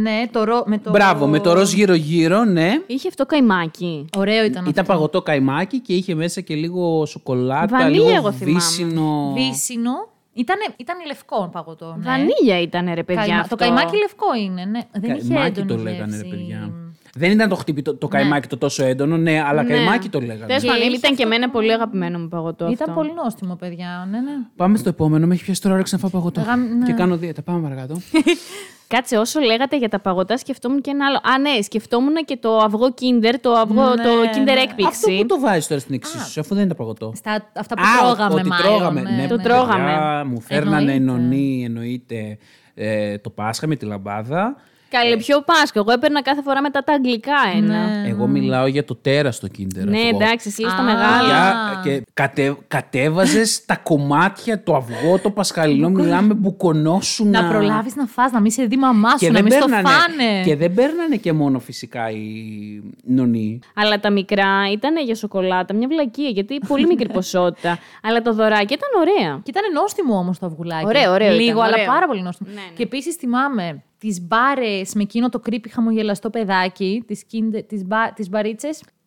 Ναι, 0.00 0.22
το 0.30 0.44
ρο... 0.44 0.62
με 0.66 0.78
το. 0.78 0.90
Μπράβο, 0.90 1.26
με 1.26 1.40
το 1.40 1.52
ροζ 1.52 1.72
γύρω-γύρω, 1.72 2.44
ναι. 2.44 2.72
Είχε 2.86 3.08
αυτό 3.08 3.26
καϊμάκι. 3.26 4.04
Ωραίο 4.16 4.44
ήταν. 4.44 4.64
Ήταν 4.66 4.82
αυτό. 4.82 4.92
παγωτό 4.92 5.22
καϊμάκι 5.22 5.80
και 5.80 5.94
είχε 5.94 6.14
μέσα 6.14 6.40
και 6.40 6.54
λίγο 6.54 7.06
σοκολάτα, 7.06 7.78
Βανίλια, 7.78 8.04
λίγο 8.04 8.16
εγώ 8.16 8.32
θυμάμαι. 8.32 8.54
βύσινο. 8.58 9.32
Βύσινο. 9.34 9.92
Ήτανε, 10.32 10.60
ήταν 10.76 10.96
λευκό 11.06 11.48
παγωτό. 11.52 11.94
Ναι. 11.98 12.04
Βανίλια 12.10 12.60
ήταν 12.60 12.90
ρε 12.94 13.02
παιδιά. 13.02 13.22
Καϊμα- 13.22 13.40
αυτό. 13.40 13.56
Το 13.56 13.64
καϊμάκι 13.64 13.96
λευκό 13.96 14.26
είναι, 14.44 14.64
ναι. 14.64 14.80
Δεν 14.92 15.10
είχε 15.16 15.28
Καϊμάκι 15.28 15.60
έντονη 15.60 15.78
το 15.82 15.84
λέγανε, 15.90 16.16
ρε 16.16 16.22
γεύση. 16.22 16.28
παιδιά. 16.30 16.70
Δεν 17.18 17.30
ήταν 17.30 17.48
το 17.48 17.54
χτύπη 17.54 17.82
το, 17.82 17.94
το 17.96 18.08
καϊμάκι 18.08 18.48
το 18.48 18.58
τόσο 18.58 18.84
έντονο, 18.84 19.16
ναι, 19.16 19.42
αλλά 19.46 19.62
Ναι. 19.62 19.68
καϊμάκι 19.74 20.08
το 20.08 20.20
λέγανε. 20.20 20.46
Τέλος 20.46 20.62
Και 20.62 20.68
πάντων, 20.68 20.82
είχε 20.82 20.96
ήταν 20.96 21.14
και 21.14 21.22
αυτό 21.22 21.34
εμένα 21.34 21.46
το- 21.46 21.52
πολύ 21.58 21.72
αγαπημένο 21.72 22.18
μου 22.18 22.28
παγωτό 22.28 22.64
Ήταν 22.70 22.88
αυτό. 22.90 22.92
πολύ 23.00 23.12
νόστιμο, 23.14 23.54
παιδιά. 23.54 24.08
Ναι, 24.10 24.18
ναι. 24.20 24.30
Πάμε 24.56 24.76
στο 24.76 24.88
επόμενο, 24.88 25.26
με 25.26 25.34
έχει 25.34 25.44
πιάσει 25.44 25.60
τώρα 25.60 25.74
όρεξη 25.74 25.94
να 25.94 26.00
φάω 26.00 26.10
παγωτό. 26.10 26.40
Γαμ- 26.40 26.72
ναι. 26.78 26.86
Και 26.86 26.92
κάνω 26.92 27.16
δίαιτα. 27.16 27.42
Πάμε 27.42 27.60
παρακάτω. 27.68 28.00
Κάτσε, 28.88 29.16
όσο 29.16 29.40
λέγατε 29.40 29.76
για 29.78 29.88
τα 29.88 30.00
παγωτά, 30.00 30.36
σκεφτόμουν 30.38 30.80
και 30.80 30.90
ένα 30.90 31.06
άλλο. 31.06 31.16
Α, 31.34 31.38
ναι, 31.38 31.62
σκεφτόμουν 31.62 32.14
και 32.24 32.36
το 32.36 32.56
αυγό 32.56 32.86
Kinder, 33.00 33.34
το, 33.40 33.52
αυγό, 33.52 33.82
Ναι, 33.88 34.02
το 34.02 34.10
Kinder 34.34 34.44
ναι. 34.54 34.60
έκπληξη. 34.60 35.10
Αυτό 35.10 35.10
που 35.20 35.26
το 35.26 35.40
βάζεις 35.40 35.66
τώρα 35.66 35.80
στην 35.80 35.94
εξίσωση, 35.94 36.40
αφού 36.40 36.54
δεν 36.54 36.64
είναι 36.64 36.74
παγωτό. 36.74 37.12
Στα, 37.16 37.50
αυτά 37.56 37.74
που 37.74 37.82
Α, 37.82 37.98
τρώγαμε, 38.14 38.34
ότι 38.34 38.48
μάλλον. 38.48 38.66
τρώγαμε. 38.66 39.00
ναι, 39.00 39.10
Ναι, 39.10 39.16
ναι. 39.16 39.26
Το 39.28 39.36
παιδιά, 39.36 39.52
τρώγαμε. 39.54 40.24
Μου 40.24 40.40
φέρνανε 40.40 40.92
Εννοείται. 40.92 41.12
ενωνί, 41.22 41.62
εννοείται 41.64 42.38
ε, 42.74 43.18
το 43.18 43.30
Πάσχα 43.30 43.66
με 43.66 43.76
τη 43.76 43.84
λαμπάδα. 43.86 44.56
Καλέ, 44.88 45.16
πιο 45.16 45.40
Πάσχα. 45.42 45.78
Εγώ 45.80 45.92
έπαιρνα 45.92 46.22
κάθε 46.22 46.42
φορά 46.42 46.60
μετά 46.62 46.80
τα 46.84 46.92
αγγλικά 46.92 47.32
ένα. 47.56 47.86
Ναι. 47.86 48.08
Εγώ 48.08 48.26
μιλάω 48.26 48.66
για 48.66 48.84
το 48.84 48.94
τέρα 48.94 49.30
στο 49.32 49.48
Kinder. 49.58 49.84
Ναι, 49.84 49.98
αυγό. 49.98 50.08
εντάξει, 50.20 50.48
εσύ 50.48 50.62
λες 50.62 50.72
τα 50.72 50.78
Α. 50.78 50.82
μεγάλα. 50.84 51.24
Για- 51.24 51.80
και 51.84 52.02
κατε, 52.14 52.56
κατέβαζες 52.68 53.64
τα 53.64 53.76
κομμάτια, 53.76 54.62
το 54.62 54.74
αυγό, 54.76 55.18
το 55.22 55.30
πασχαλινό, 55.30 55.88
μιλάμε 55.98 56.34
μπουκονόσουνα. 56.34 57.42
Να 57.42 57.48
προλάβεις 57.48 57.96
να 57.96 58.06
φας, 58.06 58.32
να 58.32 58.40
μην 58.40 58.50
σε 58.50 58.64
δει 58.64 58.76
μαμά 58.76 59.10
σου, 59.10 59.16
και 59.18 59.26
να 59.26 59.32
δεν, 59.32 59.42
μην 59.42 59.52
στο 59.52 59.60
παίρνανε, 59.64 59.88
φάνε. 59.88 60.42
και 60.44 60.56
δεν 60.56 60.74
παίρνανε 60.74 61.16
και 61.16 61.32
μόνο 61.32 61.58
φυσικά 61.58 62.10
οι 62.10 62.22
νονοί. 63.04 63.58
Αλλά 63.74 64.00
τα 64.00 64.10
μικρά 64.10 64.70
ήταν 64.72 64.96
για 65.04 65.14
σοκολάτα, 65.14 65.74
μια 65.74 65.88
βλακεία, 65.88 66.28
γιατί 66.28 66.58
πολύ 66.68 66.86
μικρή 66.86 67.08
ποσότητα. 67.18 67.78
Αλλά 68.02 68.22
τα 68.22 68.32
δωράκια 68.32 68.76
ήταν 68.78 68.88
ωραία. 69.00 69.40
Και 69.42 69.50
ήταν 69.50 69.62
νόστιμο 69.72 70.16
όμως 70.18 70.38
το 70.38 70.46
αυγουλάκι. 70.46 70.86
Ωραίο, 70.86 71.12
ωραίο 71.12 71.32
Λίγο, 71.32 71.50
ήταν, 71.50 71.62
αλλά 71.62 71.74
ωραίο. 71.74 71.86
πάρα 71.86 72.06
πολύ 72.06 72.22
νόστιμο. 72.22 72.50
Ναι, 72.54 72.60
ναι. 72.60 72.66
Και 72.76 72.82
επίσης 72.82 73.14
θυμάμαι 73.14 73.82
τις 74.06 74.20
μπάρες 74.20 74.94
με 74.94 75.02
εκείνο 75.02 75.28
το 75.28 75.40
creepy 75.46 75.68
χαμογελαστό 75.70 76.30
παιδάκι, 76.30 77.04
τις 77.66 77.84
μπα, 77.86 78.12
τις 78.12 78.28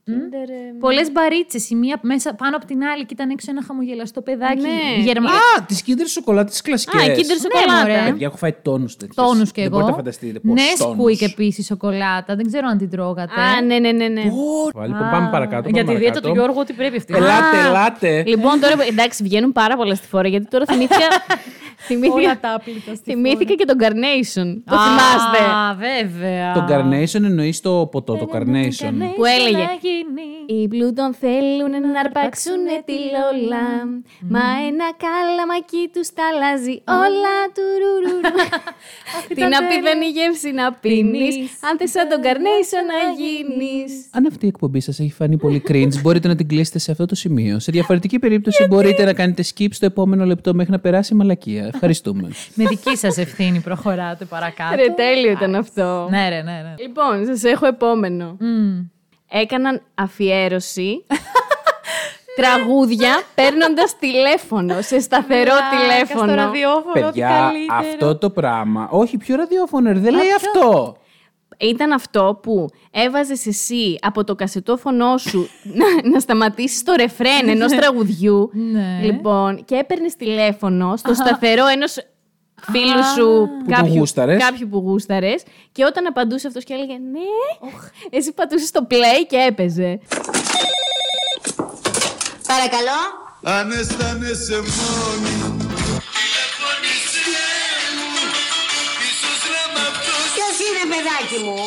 μπαρίτσε. 0.10 0.76
Πολλές 0.80 1.12
μπαρίτσες, 1.12 1.70
η 1.70 1.76
μία 1.76 2.00
μέσα 2.02 2.34
πάνω 2.34 2.56
από 2.56 2.66
την 2.66 2.84
άλλη 2.84 3.06
και 3.06 3.14
ήταν 3.14 3.30
έξω 3.30 3.52
ένα 3.52 3.64
χαμογελαστό 3.68 4.22
παιδάκι. 4.22 4.62
Ναι. 4.62 5.04
Γερμα... 5.04 5.30
Α, 5.30 5.64
τις 5.68 5.84
Kinder 5.88 6.08
σοκολάτες, 6.08 6.52
τις 6.52 6.62
κλασικές. 6.62 7.02
Α, 7.02 7.06
Kinder 7.06 7.38
σοκολάτα. 7.42 7.88
μωρέ. 7.88 8.10
Παιδιά, 8.10 8.28
έχω 8.28 8.38
φάει 8.38 8.54
τόνους 8.62 8.98
τέτοιου. 8.98 9.24
Τόνους 9.24 9.52
κι 9.52 9.60
εγώ. 9.60 9.70
Δεν 9.70 9.80
μπορείτε 9.80 9.92
να 9.92 9.98
φανταστείτε 9.98 10.40
πώ. 10.40 10.54
Ναι, 10.54 10.62
σκουίκ 10.78 11.22
επίσης 11.22 11.66
σοκολάτα. 11.66 12.36
Δεν 12.36 12.46
ξέρω 12.48 12.68
αν 12.68 12.78
την 12.78 12.90
τρώγατε. 12.90 13.42
Α, 13.42 13.62
ναι, 13.62 13.80
ναι, 13.80 13.92
ναι. 13.92 14.08
ναι. 14.08 14.24
Λοιπόν, 14.24 15.10
πάμε 15.12 15.30
παρακάτω. 15.32 15.70
Για 15.70 15.84
πάμε 15.84 15.98
τη 15.98 16.04
δίαιτα 16.04 16.20
παρακάτω. 16.20 16.28
του 16.28 16.34
Γιώργου, 16.34 16.60
ό,τι 16.60 16.74
πρέπει 16.74 16.98
αυτή. 16.98 17.14
Ελάτε, 17.16 17.68
ελάτε. 17.68 18.24
Λοιπόν, 18.28 18.60
τώρα 18.60 18.76
εντάξει, 18.90 19.24
βγαίνουν 19.24 19.52
πάρα 19.52 19.76
πολλά 19.76 19.96
στη 19.96 20.08
φορά, 20.08 20.28
γιατί 20.28 20.48
τώρα 20.48 20.66
θυμήθηκα. 20.66 21.06
θυμήθηκα, 21.88 22.14
Όλα 22.14 22.40
τα 22.40 22.54
άπλυτα 22.54 22.96
στη 22.96 23.12
θυμήθηκα 23.12 23.54
και 23.54 23.66
τον 23.66 23.78
Carnation. 23.80 24.62
Το 24.66 24.76
Α, 24.76 24.80
θυμάστε. 24.86 25.42
βέβαια. 25.78 26.54
Το 26.54 26.66
Carnation 26.70 27.24
εννοείς 27.24 27.62
το 27.62 27.88
ποτό, 27.92 28.16
το 28.16 28.28
Carnation. 28.34 28.94
Που 29.16 29.26
έλεγε. 29.26 29.68
Να 30.16 30.22
γίνει. 30.22 30.62
Οι 30.62 30.68
Πλούτον 30.68 31.14
θέλουν 31.14 31.72
να 31.92 32.00
αρπάξουν 32.00 32.64
τη 32.86 32.98
Λόλα. 33.14 33.68
Μα 34.34 34.46
ένα 34.70 34.88
κάλαμακι 35.04 35.84
τους 35.94 36.08
τα 36.18 36.24
αλλάζει 36.32 36.76
όλα 37.04 37.38
του 37.56 37.66
ρουρουρου. 37.82 38.20
Τι 39.36 39.42
να 39.54 39.60
πει 39.68 39.76
δεν 39.82 40.02
η 40.02 40.10
γεύση 40.18 40.52
να 40.52 40.74
πίνεις. 40.74 41.36
Αν 41.70 41.78
θες 41.78 41.90
σαν 41.92 42.08
τον 42.10 42.20
Carnation 42.26 42.84
να 42.92 43.00
γίνεις. 43.22 43.92
Αν 44.12 44.26
αυτή 44.26 44.46
η 44.46 44.48
εκπομπή 44.48 44.80
σας 44.80 45.00
έχει 45.00 45.12
φανεί 45.12 45.38
πολύ 45.38 45.64
cringe, 45.68 46.02
μπορείτε 46.02 46.28
να 46.28 46.36
την 46.36 46.48
κλείσετε 46.48 46.80
σε 46.80 46.92
αυτό 46.92 47.06
το 47.06 47.16
σημείο. 47.16 47.60
Σε 47.60 47.72
διαφορετική 47.72 48.20
περίπτωση, 48.20 48.66
μπορείτε 48.68 49.06
να 49.06 49.14
κάνετε 49.14 49.44
skip 49.54 49.68
στο 49.72 49.86
επόμενο 49.86 50.26
λεπτό 50.26 50.54
μέχρι 50.54 50.72
να 50.72 50.80
περάσει 50.80 51.14
η 51.14 51.18
μαλακία. 51.18 51.66
Ευχαριστούμε. 51.74 52.28
Με 52.58 52.66
δική 52.66 52.96
σας 52.98 53.18
ευθύνη 53.18 53.60
προχωράτε 53.60 54.26
παρακάτω. 54.26 54.76
Ρε, 54.76 54.94
τέλειο 54.94 55.32
ήταν 55.32 55.56
αυτό. 55.56 56.08
Ναι, 56.10 56.30
ρε, 56.30 56.42
ναι, 56.42 56.52
ναι. 56.52 56.74
Λοιπόν, 56.80 57.26
σας 57.26 57.44
έχω 57.44 57.66
επόμενο. 57.66 58.38
Μμ. 58.40 58.80
Έκαναν 59.30 59.82
αφιέρωση 59.96 61.06
τραγούδια 62.36 63.22
παίρνοντας 63.36 63.98
τηλέφωνο, 64.00 64.82
σε 64.82 65.00
σταθερό 65.00 65.44
Πλάκα, 65.52 65.66
Στο 65.66 65.78
τηλέφωνο. 65.82 66.36
ραδιόφωνο, 66.36 66.92
ό,τι 66.92 67.00
Παιδιά, 67.02 67.28
καλύτερο. 67.28 67.78
αυτό 67.80 68.18
το 68.18 68.30
πράγμα. 68.30 68.88
Όχι, 68.92 69.18
πιο 69.18 69.36
ραδιόφωνο, 69.36 69.92
ρε, 69.92 70.00
δεν 70.00 70.14
λέει 70.14 70.28
αυτό. 70.36 70.98
Ήταν 71.62 71.92
αυτό 71.92 72.40
που 72.44 72.68
έβαζες 72.92 73.46
εσύ 73.46 73.98
από 74.02 74.24
το 74.24 74.36
κασετόφωνο 74.36 75.18
σου 75.18 75.50
να, 76.04 76.10
να 76.10 76.20
σταματήσεις 76.20 76.84
το 76.84 76.94
ρεφρέν 76.98 77.50
ενός 77.50 77.72
τραγουδιού. 77.72 78.50
Ναι. 78.54 79.00
Λοιπόν, 79.04 79.66
και 79.66 79.76
έπαιρνες 79.76 80.16
τηλέφωνο 80.16 80.98
στο 80.98 81.14
σταθερό 81.14 81.66
ενός 81.68 81.96
φίλου 82.72 83.04
σου, 83.16 83.50
Που 83.66 83.72
τον 83.72 83.88
γούσταρες. 83.98 84.44
κάποιου 84.44 84.68
που 84.70 84.78
γούσταρες. 84.78 85.44
Και 85.72 85.84
όταν 85.86 86.06
απαντούσε 86.06 86.48
αυτός 86.48 86.64
και 86.64 86.74
έλεγε 86.74 86.94
Ναι, 86.94 87.30
εσύ 88.18 88.32
πατούσες 88.32 88.72
το 88.72 88.88
play 88.90 89.26
και 89.28 89.38
έπαιζε. 89.50 90.00
Παρακαλώ. 92.48 93.00
Αν 93.44 93.72
αισθάνεσαι 93.72 94.56
μόνη 94.56 95.36
Τηλεφώνησέ 96.16 97.40
μου 97.98 98.12
Ίσως 99.10 99.42
να 99.54 99.64
μ' 99.74 99.84
αυτός 99.90 100.24
Ποιος 100.36 100.56
είναι 100.66 100.84
παιδάκι 100.92 101.38
μου; 101.46 101.58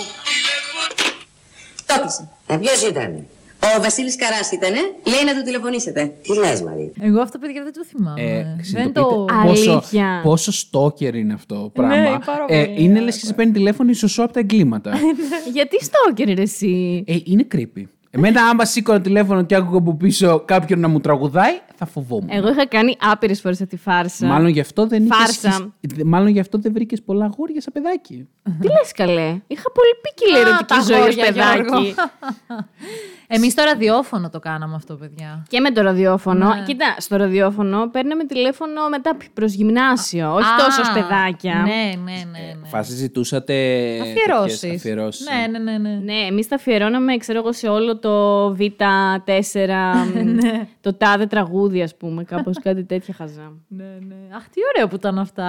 Το 1.87 1.95
έπεισε. 2.01 2.29
Ε, 2.47 2.57
ποιος 2.57 2.81
ήταν; 2.91 3.27
Ο 3.65 3.83
Βασίλης 3.83 4.17
Καράς 4.17 4.53
ήτανε. 4.53 4.79
Λέει 5.07 5.25
να 5.27 5.35
του 5.35 5.43
τηλεφωνήσετε. 5.45 6.13
Τι 6.23 6.39
λες 6.39 6.63
Μαρή. 6.63 6.93
Εγώ 7.01 7.21
αυτό, 7.21 7.39
παιδιά, 7.39 7.63
δεν 7.63 7.73
το 7.73 7.85
θυμάμαι. 7.85 8.23
Ε, 8.23 8.35
δεν 8.35 8.65
συνειδητοποιείτε 8.65 9.25
το. 9.35 9.47
πόσο, 9.47 9.71
Αλήθεια. 9.71 10.21
πόσο 10.23 10.53
stalker 10.53 11.15
είναι 11.15 11.33
αυτό 11.33 11.55
το 11.55 11.69
πράγμα. 11.69 12.19
πάρα 12.27 12.45
ε, 12.49 12.65
πολύ. 12.65 12.83
είναι 12.83 13.01
λες 13.01 13.19
και 13.19 13.27
σε 13.27 13.33
παίρνει 13.33 13.53
τηλέφωνο 13.53 13.91
η 13.91 13.95
σωσό 13.95 14.23
από 14.23 14.33
τα 14.33 14.41
εγκλήματα. 14.41 14.93
Γιατί 15.57 15.77
στόκερ 15.85 16.35
ρε 16.35 16.43
εσύ; 16.43 17.05
ε, 17.07 17.17
είναι 17.25 17.47
creepy. 17.55 17.83
Εμένα, 18.15 18.45
άμα 18.45 18.65
σήκωνα 18.65 19.01
τηλέφωνο 19.01 19.43
και 19.43 19.55
άκουγα 19.55 19.79
από 19.79 19.95
πίσω 19.95 20.43
κάποιον 20.45 20.81
να 20.81 20.89
μου 20.89 21.01
τραγουδάει, 21.01 21.61
θα 21.85 21.91
φοβόμουν. 21.91 22.29
Εγώ 22.31 22.49
είχα 22.51 22.67
κάνει 22.67 22.97
άπειρες 23.01 23.41
φορές 23.41 23.61
αυτή 23.61 23.77
τη 23.77 23.83
φάρσα. 23.83 24.27
Μάλλον 24.27 24.49
γι' 24.49 24.61
αυτό 24.61 24.87
δεν 24.87 25.05
είχες 25.05 25.17
Φάρσα. 25.17 25.51
σχισ- 25.81 26.03
Μάλλον 26.05 26.29
γι' 26.29 26.41
αυτό 26.41 26.59
δεν 26.59 26.73
βρήκες 26.73 27.03
πολλά 27.03 27.25
αγόρια 27.25 27.61
σαν 27.61 27.73
παιδάκι. 27.73 28.29
Τι 28.61 28.67
λες 28.67 28.93
καλέ; 28.95 29.41
Είχα 29.47 29.71
πολύ 29.73 29.95
πίκυλη 30.03 30.37
Α, 30.37 30.41
ερωτική 30.41 30.65
τα 30.75 30.81
ζωή 30.81 30.97
ως 30.97 31.03
αγόρια, 31.03 31.25
παιδάκι. 31.25 31.61
Γιώργο. 31.69 31.95
Εμείς 33.35 33.53
στο 33.53 33.63
ραδιόφωνο 33.63 34.31
το 34.31 34.39
κάναμε 34.39 34.75
αυτό, 34.75 34.95
παιδιά. 34.95 35.43
Και 35.49 35.61
με 35.61 35.71
το 35.71 35.83
ραδιόφωνο. 35.83 36.49
Ναι. 36.55 36.63
Κοίτα, 36.67 36.95
στο 36.99 37.17
ραδιόφωνο 37.17 37.89
παίρναμε 37.91 38.25
τηλέφωνο 38.25 38.89
μετά 38.91 39.17
προς 39.35 39.53
γυμνάσιο. 39.53 40.35
Όχι 40.35 40.45
Α, 40.45 40.65
τόσο 40.65 40.81
ως 40.81 40.93
παιδάκια. 40.93 41.55
Ναι, 41.55 41.93
ναι, 42.05 42.13
ναι. 42.13 42.39
ναι. 42.63 42.69
Φάση 42.69 42.93
ζητούσατε. 42.95 43.55
Αφιερώσεις. 44.03 44.61
τέτοιες 44.61 44.79
αφιερώσεις. 44.81 45.27
Ναι, 45.27 45.59
ναι, 45.59 45.71
ναι. 45.71 45.79
ναι. 45.89 45.97
Ναι, 46.05 46.27
εμείς 46.29 46.49
τα 46.49 46.55
αφιερώναμε, 46.55 47.17
ξέρω 47.17 47.39
εγώ, 47.39 47.53
σε 47.53 47.69
όλο 47.69 47.99
το 47.99 48.47
Β4, 48.59 49.69
Ναι. 50.25 50.67
το 50.81 50.95
τάδε 50.95 51.27
τραγούδι, 51.27 51.72
ας 51.81 51.97
πούμε, 51.97 52.25
κάπως 52.25 52.59
κάτι 52.67 52.85
τέτοια 52.85 53.15
χαζά. 53.15 53.53
ναι, 53.69 53.85
ναι. 54.09 54.15
Αχ, 54.37 54.49
τι 54.49 54.61
ωραίο 54.75 54.89
που 54.89 54.95
ήταν 54.95 55.19
αυτά. 55.19 55.47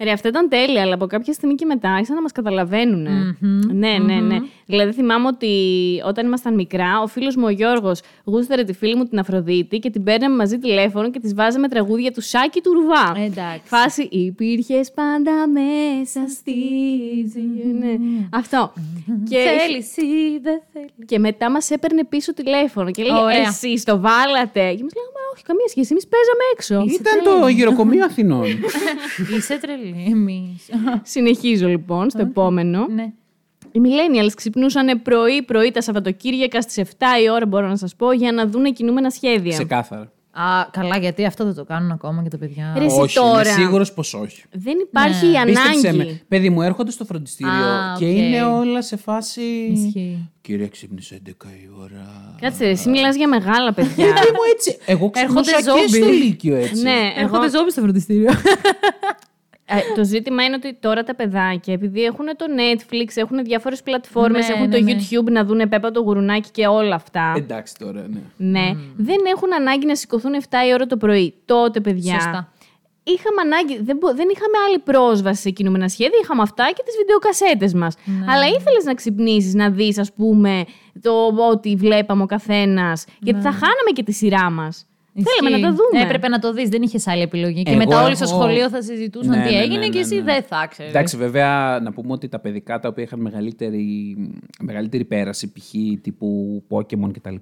Ρε, 0.00 0.10
αυτά 0.10 0.28
ήταν 0.28 0.48
τέλεια, 0.48 0.82
αλλά 0.82 0.94
από 0.94 1.06
κάποια 1.06 1.32
στιγμή 1.32 1.54
και 1.54 1.64
μετά 1.64 1.90
άρχισαν 1.92 2.14
να 2.14 2.22
μας 2.22 2.32
καταλαβαίνουν. 2.32 3.06
Ναι, 3.72 3.98
ναι, 3.98 4.14
ναι. 4.20 4.36
Δηλαδή 4.66 4.92
θυμάμαι 4.92 5.26
ότι 5.26 5.52
όταν 6.06 6.26
ήμασταν 6.26 6.54
μικρά, 6.54 7.00
ο 7.02 7.06
φίλος 7.06 7.36
μου 7.36 7.44
ο 7.46 7.50
Γιώργος 7.50 8.00
γούσταρε 8.24 8.64
τη 8.64 8.72
φίλη 8.72 8.94
μου 8.96 9.04
την 9.04 9.18
Αφροδίτη 9.18 9.78
και 9.78 9.90
την 9.90 10.02
παίρναμε 10.02 10.36
μαζί 10.36 10.58
τηλέφωνο 10.58 11.10
και 11.10 11.18
της 11.20 11.34
βάζαμε 11.34 11.68
τραγούδια 11.68 12.12
του 12.12 12.20
Σάκη 12.20 12.60
του 12.60 12.72
Ρουβά. 12.72 13.20
Ε, 13.20 13.24
εντάξει. 13.24 13.60
Φάση 13.64 14.02
υπήρχες 14.10 14.92
πάντα 14.92 15.48
μέσα 15.48 16.28
στη 16.28 16.52
ζωή. 17.34 17.72
Ναι. 17.78 17.96
Αυτό. 18.30 18.72
και, 19.28 19.36
Θέλεις 19.36 19.96
ή 19.96 20.38
δεν 20.42 20.60
θέλεις. 20.72 20.90
και 21.06 21.18
μετά 21.18 21.50
μας 21.50 21.70
έπαιρνε 21.70 22.04
πίσω 22.04 22.34
τηλέφωνο 22.34 22.90
και 22.90 23.02
λέει 23.02 23.20
Ωραία. 23.22 23.40
Εσείς 23.40 23.84
το 23.84 24.00
βάλατε. 24.00 24.60
Και 24.74 24.82
μας 24.82 24.92
λέγαμε 24.94 25.20
Όχι, 25.34 25.42
καμία 25.56 25.68
σχέση. 25.68 25.88
Εμείς 25.90 26.06
παίζαμε 26.08 26.44
έξω. 26.54 27.00
Ήταν 27.00 27.40
το 27.42 27.48
γυροκομείο 27.48 28.04
Αθηνών. 28.10 28.44
Είσαι 29.36 29.58
τρελή, 29.60 30.06
εμείς. 30.10 30.68
Συνεχίζω 31.02 31.66
λοιπόν 31.68 32.10
στο 32.10 32.20
επόμενο. 32.22 32.86
ναι. 32.94 33.12
Οι 33.72 33.80
millennials 33.84 34.30
ξυπνούσαν 34.36 35.02
πρωί-πρωί 35.02 35.70
τα 35.70 35.80
Σαββατοκύριακα 35.80 36.60
στις 36.60 36.82
7 36.98 37.02
η 37.24 37.30
ώρα, 37.30 37.46
μπορώ 37.46 37.68
να 37.68 37.76
σας 37.76 37.96
πω, 37.96 38.12
για 38.12 38.32
να 38.32 38.46
δουν 38.46 38.72
κινούμενα 38.72 39.10
σχέδια. 39.10 39.52
Ξεκάθαρα. 39.52 40.12
Α, 40.38 40.66
καλά, 40.70 40.96
γιατί 40.98 41.24
αυτό 41.24 41.44
δεν 41.44 41.54
το 41.54 41.64
κάνουν 41.64 41.90
ακόμα 41.90 42.22
και 42.22 42.28
τα 42.28 42.38
παιδιά. 42.38 42.74
Ρε, 42.78 42.84
εσύ 42.84 43.00
όχι, 43.00 43.14
τώρα. 43.14 43.40
είμαι 43.40 43.42
σίγουρος 43.50 43.92
πως 43.92 44.14
όχι. 44.14 44.42
Δεν 44.52 44.74
υπάρχει 44.88 45.26
Ναι. 45.26 45.38
η 45.40 45.44
Πίστεψε 45.44 45.88
ανάγκη. 45.88 45.96
με. 46.10 46.20
Παιδί 46.28 46.50
μου, 46.50 46.62
έρχονται 46.62 46.90
στο 46.90 47.04
φροντιστήριο 47.04 47.52
Α, 47.52 47.96
και 47.98 48.04
οκ. 48.04 48.10
είναι 48.16 48.42
όλα 48.44 48.82
σε 48.82 48.96
φάση. 48.96 49.40
Ισχύει. 49.72 50.30
Κύριε, 50.40 50.68
ξύπνησε 50.68 51.20
11 51.26 51.30
η 51.46 51.68
ώρα. 51.80 52.34
Κάτσε, 52.40 52.64
ρε, 52.64 52.70
εσύ 52.70 52.88
μιλάς 52.88 53.16
για 53.16 53.28
μεγάλα 53.28 53.72
παιδιά. 53.74 53.94
Παιδί 54.04 54.30
μου 54.30 54.42
έτσι. 54.54 54.76
Εγώ 54.86 55.10
Έρχονται 55.14 55.40
ξυπνούσα 55.52 55.78
και 55.80 55.88
ζόμπι. 55.88 56.04
στο 56.04 56.12
Λύκειο 56.12 56.56
έτσι. 56.56 56.82
ναι, 56.82 56.90
εγώ... 57.16 57.20
Έρχονται 57.20 57.48
ζόμπι 57.50 57.70
στο 57.70 57.80
φροντιστήριο. 57.80 58.30
Ε, 59.68 59.74
το 59.96 60.04
ζήτημα 60.04 60.44
είναι 60.44 60.54
ότι 60.54 60.76
τώρα 60.80 61.02
τα 61.02 61.14
παιδάκια, 61.14 61.74
επειδή 61.74 62.02
έχουν 62.04 62.26
το 62.36 62.44
Netflix, 62.56 63.06
έχουν 63.14 63.44
διάφορες 63.44 63.82
πλατφόρμες, 63.82 64.48
Ναι, 64.48 64.54
έχουν 64.54 64.68
ναι, 64.68 64.78
το 64.78 64.82
ναι. 64.84 64.92
YouTube 64.92 65.30
να 65.32 65.44
δουν 65.44 65.68
Πέπα 65.68 65.90
το 65.90 66.00
γουρουνάκι 66.00 66.50
και 66.50 66.66
όλα 66.66 66.94
αυτά. 66.94 67.34
Εντάξει 67.36 67.74
τώρα, 67.78 68.06
ναι. 68.08 68.20
Ναι, 68.60 68.72
δεν 68.96 69.16
έχουν 69.34 69.54
ανάγκη 69.54 69.86
να 69.86 69.94
σηκωθούν 69.94 70.32
7 70.42 70.44
η 70.68 70.72
ώρα 70.72 70.86
το 70.86 70.96
πρωί. 70.96 71.34
Τότε, 71.44 71.80
παιδιά. 71.80 72.12
Σωστά. 72.12 72.52
Είχαμε 73.02 73.40
ανάγκη, 73.44 73.82
δεν, 73.82 73.96
μπο- 73.96 74.14
δεν 74.14 74.28
είχαμε 74.34 74.56
άλλη 74.68 74.78
πρόσβαση 74.78 75.40
σε 75.42 75.50
κινούμενα 75.50 75.88
σχέδια, 75.88 76.18
είχαμε 76.22 76.42
αυτά 76.42 76.64
και 76.76 76.82
τις 76.86 76.94
βιντεοκασέτες 76.96 77.74
μας. 77.74 77.94
Ναι. 78.04 78.32
Αλλά 78.32 78.46
ήθελες 78.46 78.84
να 78.84 78.94
ξυπνήσεις, 78.94 79.54
να 79.54 79.70
δεις, 79.70 79.98
ας 79.98 80.12
πούμε, 80.12 80.64
το 81.00 81.10
ότι 81.50 81.74
βλέπαμε 81.76 82.22
ο 82.22 82.26
καθένας, 82.26 83.04
γιατί 83.20 83.38
Ναι. 83.38 83.44
θα 83.44 83.50
χάναμε 83.50 83.90
και 83.94 84.02
τη 84.02 84.12
σειρά 84.12 84.50
μας. 84.50 84.86
Θέλαμε 85.22 85.56
να 85.56 85.68
τα 85.68 85.74
δούμε. 85.76 86.04
Έπρεπε 86.04 86.28
να 86.28 86.38
το 86.38 86.52
δεις, 86.52 86.68
δεν 86.68 86.82
είχες 86.82 87.06
άλλη 87.06 87.22
επιλογή. 87.22 87.62
Και 87.62 87.70
Εγώ 87.70 87.78
μετά 87.78 87.96
όλοι 88.02 88.06
έχω- 88.12 88.14
στο 88.14 88.26
σχολείο 88.26 88.68
θα 88.68 88.82
συζητούσαν 88.82 89.38
Ναι, 89.38 89.44
τι 89.46 89.52
ναι, 89.54 89.60
έγινε 89.60 89.78
ναι, 89.78 89.84
και 89.88 89.94
ναι, 89.98 90.00
εσύ 90.00 90.14
ναι. 90.14 90.22
δεν 90.22 90.42
θα 90.42 90.66
ξέρεις. 90.70 90.92
Εντάξει, 90.92 91.16
βέβαια, 91.16 91.78
να 91.82 91.92
πούμε 91.92 92.12
ότι 92.12 92.28
τα 92.28 92.38
παιδικά 92.38 92.78
τα 92.78 92.88
οποία 92.88 93.02
είχαν 93.04 93.20
μεγαλύτερη, 93.20 94.16
μεγαλύτερη 94.62 95.04
πέραση, 95.04 95.52
π.χ. 95.52 95.70
τύπου 96.02 96.62
Pokémon 96.70 97.10
κτλ. 97.12 97.34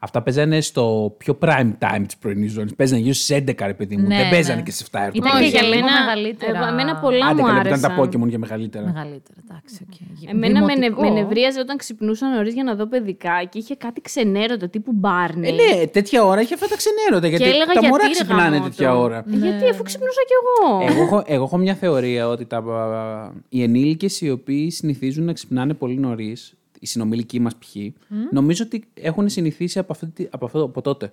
Αυτά 0.00 0.22
παίζανε 0.22 0.60
στο 0.60 1.14
πιο 1.18 1.38
prime 1.42 1.72
time 1.78 2.02
της 2.06 2.16
πρωινής 2.16 2.52
ζώνης. 2.52 2.74
Παίζανε 2.74 3.00
γύρω 3.00 3.14
στις 3.14 3.36
11, 3.36 3.66
ρε 3.66 3.74
παιδί 3.74 3.96
μου. 3.96 4.06
Ναι, 4.06 4.16
Δεν 4.16 4.28
παίζανε 4.30 4.56
ναι. 4.56 4.62
και 4.62 4.70
στις 4.70 4.86
7 4.90 4.98
έρθουν. 5.00 5.14
Ήταν 5.14 5.30
το 5.30 5.36
και 5.36 5.36
πρωί. 5.38 5.48
για 5.48 5.62
λίγο 5.62 5.74
εμένα- 5.86 6.00
μεγαλύτερα. 6.04 6.58
Εγώ, 6.58 6.66
εμένα 6.68 6.96
πολλά 6.96 7.26
Άντε 7.26 7.40
μου 7.40 7.46
καλά, 7.46 7.60
ήταν 7.60 7.72
άρεσαν. 7.72 7.96
τα 7.96 8.02
Pokémon 8.02 8.28
για 8.28 8.38
μεγαλύτερα. 8.38 8.84
Μεγαλύτερα, 8.84 9.38
εντάξει. 9.48 9.86
οκ. 9.88 10.28
Εμένα 10.30 10.60
με, 10.64 10.74
νε- 10.74 10.78
Δημοτικό. 10.78 11.02
με 11.14 11.20
νευρίαζε 11.20 11.60
όταν 11.60 11.76
ξυπνούσα 11.76 12.28
νωρίς 12.34 12.54
για 12.54 12.64
να 12.64 12.74
δω 12.74 12.86
παιδικά 12.88 13.44
και 13.50 13.58
είχε 13.58 13.74
κάτι 13.76 14.00
ξενέρωτα 14.00 14.68
τύπου 14.68 14.92
Μπάρνι. 14.94 15.48
Ε, 15.48 15.52
ναι, 15.52 15.86
τέτοια 15.86 16.24
ώρα 16.24 16.40
είχε 16.40 16.54
αυτά 16.54 16.66
τα 16.66 16.76
ξενέρωτα. 16.76 17.03
Γιατί 17.28 17.44
έλεγα, 17.44 17.72
τα 17.72 17.82
μωρά 17.82 17.88
γιατί, 17.88 18.06
ρε 18.06 18.10
ξυπνάνε 18.12 18.56
γαμώτο. 18.56 18.68
τέτοια 18.70 18.96
ώρα. 18.98 19.16
Ε, 19.18 19.36
Γιατί, 19.36 19.68
αφού 19.68 19.82
ξυπνούσα 19.82 20.20
κι 20.26 20.32
εγώ. 20.40 20.92
Εγώ 20.92 21.02
έχω, 21.02 21.22
εγώ 21.26 21.44
έχω 21.44 21.56
μια 21.56 21.74
θεωρία 21.74 22.28
ότι 22.28 22.44
τα, 22.44 22.64
οι 23.48 23.62
ενήλικες 23.62 24.20
οι 24.20 24.30
οποίοι 24.30 24.70
συνηθίζουν 24.70 25.24
να 25.24 25.32
ξυπνάνε 25.32 25.74
πολύ 25.74 25.98
νωρίς, 25.98 26.54
οι 26.80 26.86
συνομιλικοί 26.86 27.40
μας 27.40 27.54
π.χ., 27.56 27.76
νομίζω 28.30 28.64
ότι 28.66 28.84
έχουν 28.94 29.28
συνηθίσει 29.28 29.78
από, 29.78 29.92
αυτή, 29.92 30.06
τη- 30.06 30.26
από, 30.30 30.44
αυτό, 30.44 30.62
από 30.62 30.80
τότε. 30.82 31.12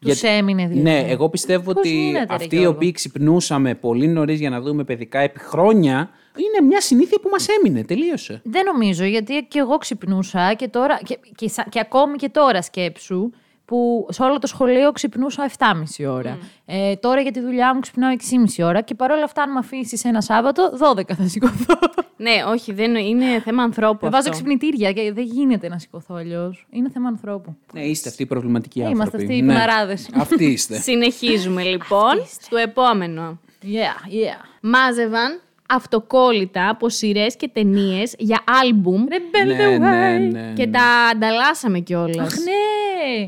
Τους 0.00 0.22
έμεινε 0.22 0.66
δηλαδή. 0.68 0.82
Ναι, 0.90 1.04
εγώ 1.08 1.28
πιστεύω 1.28 1.62
Πώς 1.72 1.74
ότι 1.76 1.88
γίνεται, 1.88 2.18
ρε 2.18 2.34
αυτοί 2.34 2.54
οι 2.54 2.58
Γιώργο; 2.58 2.76
οποίοι 2.76 2.92
ξυπνούσαμε 2.92 3.74
πολύ 3.74 4.06
νωρίς 4.08 4.38
για 4.40 4.50
να 4.50 4.60
δούμε 4.60 4.84
παιδικά 4.84 5.18
επί 5.18 5.38
χρόνια, 5.38 6.10
είναι 6.36 6.66
μια 6.66 6.80
συνήθεια 6.80 7.18
που 7.22 7.28
μας 7.28 7.46
έμεινε. 7.48 7.84
Τελείωσε. 7.84 8.40
Δεν 8.44 8.64
νομίζω, 8.64 9.04
γιατί 9.04 9.46
και 9.48 9.58
εγώ 9.58 9.76
ξυπνούσα 9.78 10.54
και 10.54 10.68
τώρα. 10.68 11.00
Και, 11.04 11.18
και, 11.34 11.48
σα- 11.48 11.62
και 11.62 11.80
ακόμη 11.80 12.16
και 12.16 12.28
τώρα 12.28 12.62
σκέψου 12.62 13.30
που 13.70 14.06
σε 14.10 14.22
όλο 14.22 14.38
το 14.38 14.46
σχολείο 14.46 14.92
ξυπνούσα 14.92 15.50
7,5 15.58 16.06
ώρα. 16.08 16.38
Ε, 16.66 16.96
τώρα 16.96 17.20
για 17.20 17.30
τη 17.32 17.40
δουλειά 17.40 17.74
μου 17.74 17.80
ξυπνάω 17.80 18.14
6,5 18.56 18.64
ώρα 18.66 18.80
και 18.80 18.94
παρόλα 18.94 19.24
αυτά, 19.24 19.42
αν 19.42 19.52
με 19.52 19.58
αφήσεις 19.58 20.04
ένα 20.04 20.20
Σάββατο, 20.20 20.72
12 20.96 21.12
θα 21.14 21.28
σηκωθώ. 21.28 21.74
Ναι, 22.16 22.30
όχι, 22.48 22.72
δεν 22.72 22.94
είναι 22.94 23.40
θέμα 23.44 23.62
ανθρώπου. 23.62 23.98
Θα 24.04 24.10
βάζω 24.10 24.18
αυτό. 24.18 24.30
ξυπνητήρια 24.30 24.92
και 24.92 25.12
δεν 25.12 25.24
γίνεται 25.24 25.68
να 25.68 25.78
σηκωθώ 25.78 26.14
αλλιώς. 26.14 26.66
Είναι 26.70 26.90
θέμα 26.90 27.08
ανθρώπου. 27.08 27.56
Ναι, 27.72 27.80
είστε 27.80 28.08
αυτοί 28.08 28.22
οι 28.22 28.26
προβληματικοί 28.26 28.80
Ε, 28.80 28.84
άνθρωποι. 28.84 29.00
είμαστε 29.02 29.16
αυτοί 29.22 29.36
οι 29.36 29.42
Ναι. 29.42 29.52
κουναράδες. 29.52 30.08
Αυτοί 30.14 30.44
είστε. 30.44 30.78
Συνεχίζουμε 30.90 31.62
λοιπόν 31.62 32.12
στο 32.40 32.56
επόμενο. 32.56 33.38
Yeah, 33.62 33.66
yeah. 34.12 34.44
Μάζευαν 34.60 35.40
αυτοκόλλητα 35.68 36.68
από 36.68 36.88
σειρές 36.88 37.36
και 37.36 37.48
ταινίες 37.52 38.14
για 38.18 38.40
άλμπουμ 38.62 39.04
Rebel 39.08 39.46
ναι, 39.46 39.54
the 39.74 39.78
ναι, 39.78 40.16
way. 40.16 40.32
ναι, 40.32 40.52
και 40.56 40.66
ναι. 40.66 40.70
τα 40.72 40.82
ανταλλάσσαμε 41.12 41.78
κιόλας. 41.78 42.26
Αχ, 42.26 42.38
ναι. 42.38 42.52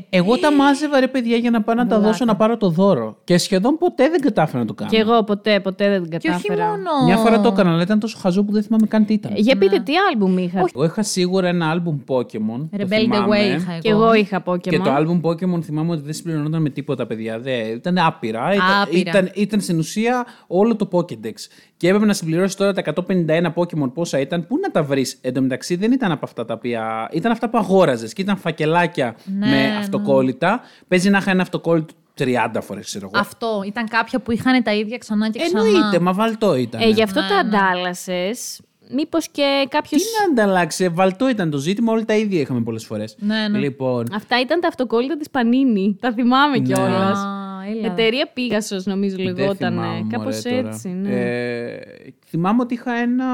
Εγώ 0.09 0.37
τα 0.37 0.51
μάζευα 0.53 0.99
ρε 0.99 1.07
παιδιά 1.07 1.37
για 1.37 1.49
να 1.51 1.61
πάω 1.61 1.75
να 1.75 1.87
τα 1.87 1.99
δώσω 1.99 2.25
να 2.25 2.35
πάρω 2.35 2.57
το 2.57 2.69
δώρο. 2.69 3.17
Και 3.23 3.37
σχεδόν 3.37 3.77
ποτέ 3.77 4.09
δεν 4.09 4.21
κατάφερα 4.21 4.59
να 4.59 4.65
το 4.65 4.73
κάνω. 4.73 4.89
Και 4.91 4.97
εγώ 4.97 5.23
ποτέ, 5.23 5.59
ποτέ 5.59 5.89
δεν 5.89 6.01
την 6.09 6.19
Και 6.19 6.29
όχι 6.29 6.41
κατάφερα. 6.47 6.67
μόνο. 6.69 7.05
Μια 7.05 7.17
φορά 7.17 7.41
το 7.41 7.47
έκανα, 7.47 7.71
αλλά 7.71 7.81
ήταν 7.81 7.99
τόσο 7.99 8.17
χαζό 8.21 8.43
που 8.43 8.51
δεν 8.51 8.63
θυμάμαι 8.63 8.87
καν 8.87 9.05
τι 9.05 9.13
ήταν. 9.13 9.31
Για 9.35 9.57
πείτε 9.57 9.79
τι 9.79 9.93
άλμπουμ 10.11 10.37
είχα; 10.37 10.59
Εγώ 10.75 10.83
είχα 10.83 11.03
σίγουρα 11.03 11.47
ένα 11.47 11.69
άλμπουμ 11.69 11.97
Pokemon. 12.07 12.67
το 12.71 12.77
Rebel 12.77 12.83
the 12.83 12.87
θυμάμαι. 12.99 13.25
way 13.37 13.55
είχα 13.57 13.71
εγώ. 13.71 13.79
Και 13.81 13.89
εγώ 13.89 14.13
είχα 14.13 14.43
Pokemon. 14.45 14.59
Και 14.59 14.79
το 14.79 14.91
άλμπουμ 14.91 15.19
Pokemon 15.23 15.61
θυμάμαι 15.63 15.91
ότι 15.91 16.01
δεν 16.01 16.13
συμπληρωνόταν 16.13 16.61
με 16.61 16.69
τίποτα, 16.69 17.05
παιδιά. 17.07 17.39
Δεν, 17.39 17.65
ήταν 17.75 17.97
άπειρα. 17.97 18.53
Ήταν, 18.53 18.81
Άπειρα. 18.81 19.09
Ήταν, 19.09 19.31
ήταν 19.35 19.61
στην 19.61 19.77
ουσία 19.77 20.25
όλο 20.47 20.75
το 20.75 20.87
Pokédex. 20.91 21.33
Και 21.77 21.87
έπρεπε 21.89 22.05
να 22.05 22.13
συμπληρώσεις 22.13 22.55
τώρα 22.55 22.73
τα 22.73 22.81
151 22.95 23.53
Pokemon 23.55 23.93
πόσα 23.93 24.19
ήταν. 24.19 24.47
Πού 24.47 24.57
να 24.61 24.71
τα 24.71 24.83
βρεις; 24.83 25.17
Εν 25.21 25.33
τω 25.33 25.41
μεταξύ 25.41 25.75
δεν 25.75 25.91
ήταν 25.91 26.11
από 26.11 26.25
αυτά 26.25 26.45
τα 26.45 26.53
οποία. 26.53 27.09
ήταν 27.13 27.31
αυτά 27.31 27.49
που 27.49 27.57
αγόραζες 27.57 28.13
και 28.13 28.21
ήταν 28.21 28.37
φακελάκια 28.37 29.15
Ναι, 29.39 29.47
με 29.47 29.62
ναι. 29.69 29.77
αυτοκόλλητα. 29.77 30.61
Παίζει 30.87 31.09
να 31.09 31.17
είχα 31.17 31.31
ένα 31.31 31.41
αυτοκόλλητο 31.41 31.93
30 32.19 32.25
φορές, 32.61 32.85
ξέρω 32.85 33.09
εγώ. 33.13 33.21
Αυτό. 33.21 33.61
Ήταν 33.65 33.87
κάποια 33.87 34.19
που 34.19 34.31
είχαν 34.31 34.63
τα 34.63 34.73
ίδια 34.73 34.97
ξανά 34.97 35.29
και 35.29 35.39
ξανά. 35.39 35.65
Εννοείται, 35.65 35.99
μα 35.99 36.13
βαλτό 36.13 36.55
ήταν. 36.55 36.81
Ε, 36.81 36.87
γι' 36.89 37.03
αυτό 37.03 37.21
Ναι, 37.21 37.27
τα 37.27 37.43
ναι. 37.43 37.57
αντάλλασες. 37.57 38.61
Μήπως 38.95 39.27
και 39.29 39.67
κάποιο. 39.69 39.97
Τι 39.97 40.03
να 40.19 40.31
ανταλλάξει, 40.43 40.89
βαλτό 40.89 41.29
ήταν 41.29 41.49
το 41.49 41.57
ζήτημα, 41.57 41.91
όλοι 41.91 42.05
τα 42.05 42.15
ίδια 42.15 42.39
είχαμε 42.39 42.61
πολλές 42.61 42.85
φορές. 42.85 43.15
Ναι, 43.19 43.47
ναι. 43.47 43.57
Λοιπόν, 43.57 44.05
Αυτά 44.13 44.39
ήταν 44.39 44.59
τα 44.59 44.67
αυτοκόλλητα 44.67 45.17
της 45.17 45.29
Πανίνη. 45.29 45.97
Τα 45.99 46.11
θυμάμαι 46.13 46.57
Ναι. 46.57 46.63
κιόλας. 46.73 47.19
Α, 47.63 47.69
έλα. 47.77 47.85
Εταιρεία 47.91 48.29
Πίγασος, 48.33 48.85
νομίζω 48.85 49.15
δεν 49.15 49.25
λεγόταν. 49.25 49.71
θυμάμαι, 49.73 50.07
Κάπως 50.09 50.41
μωρέ, 50.45 50.55
τώρα. 50.61 50.67
έτσι. 50.73 50.87
Ναι. 50.89 51.09
Ε, 51.09 51.79
θυμάμαι 52.27 52.61
ότι 52.61 52.73
είχα 52.73 52.93
ένα, 52.93 53.25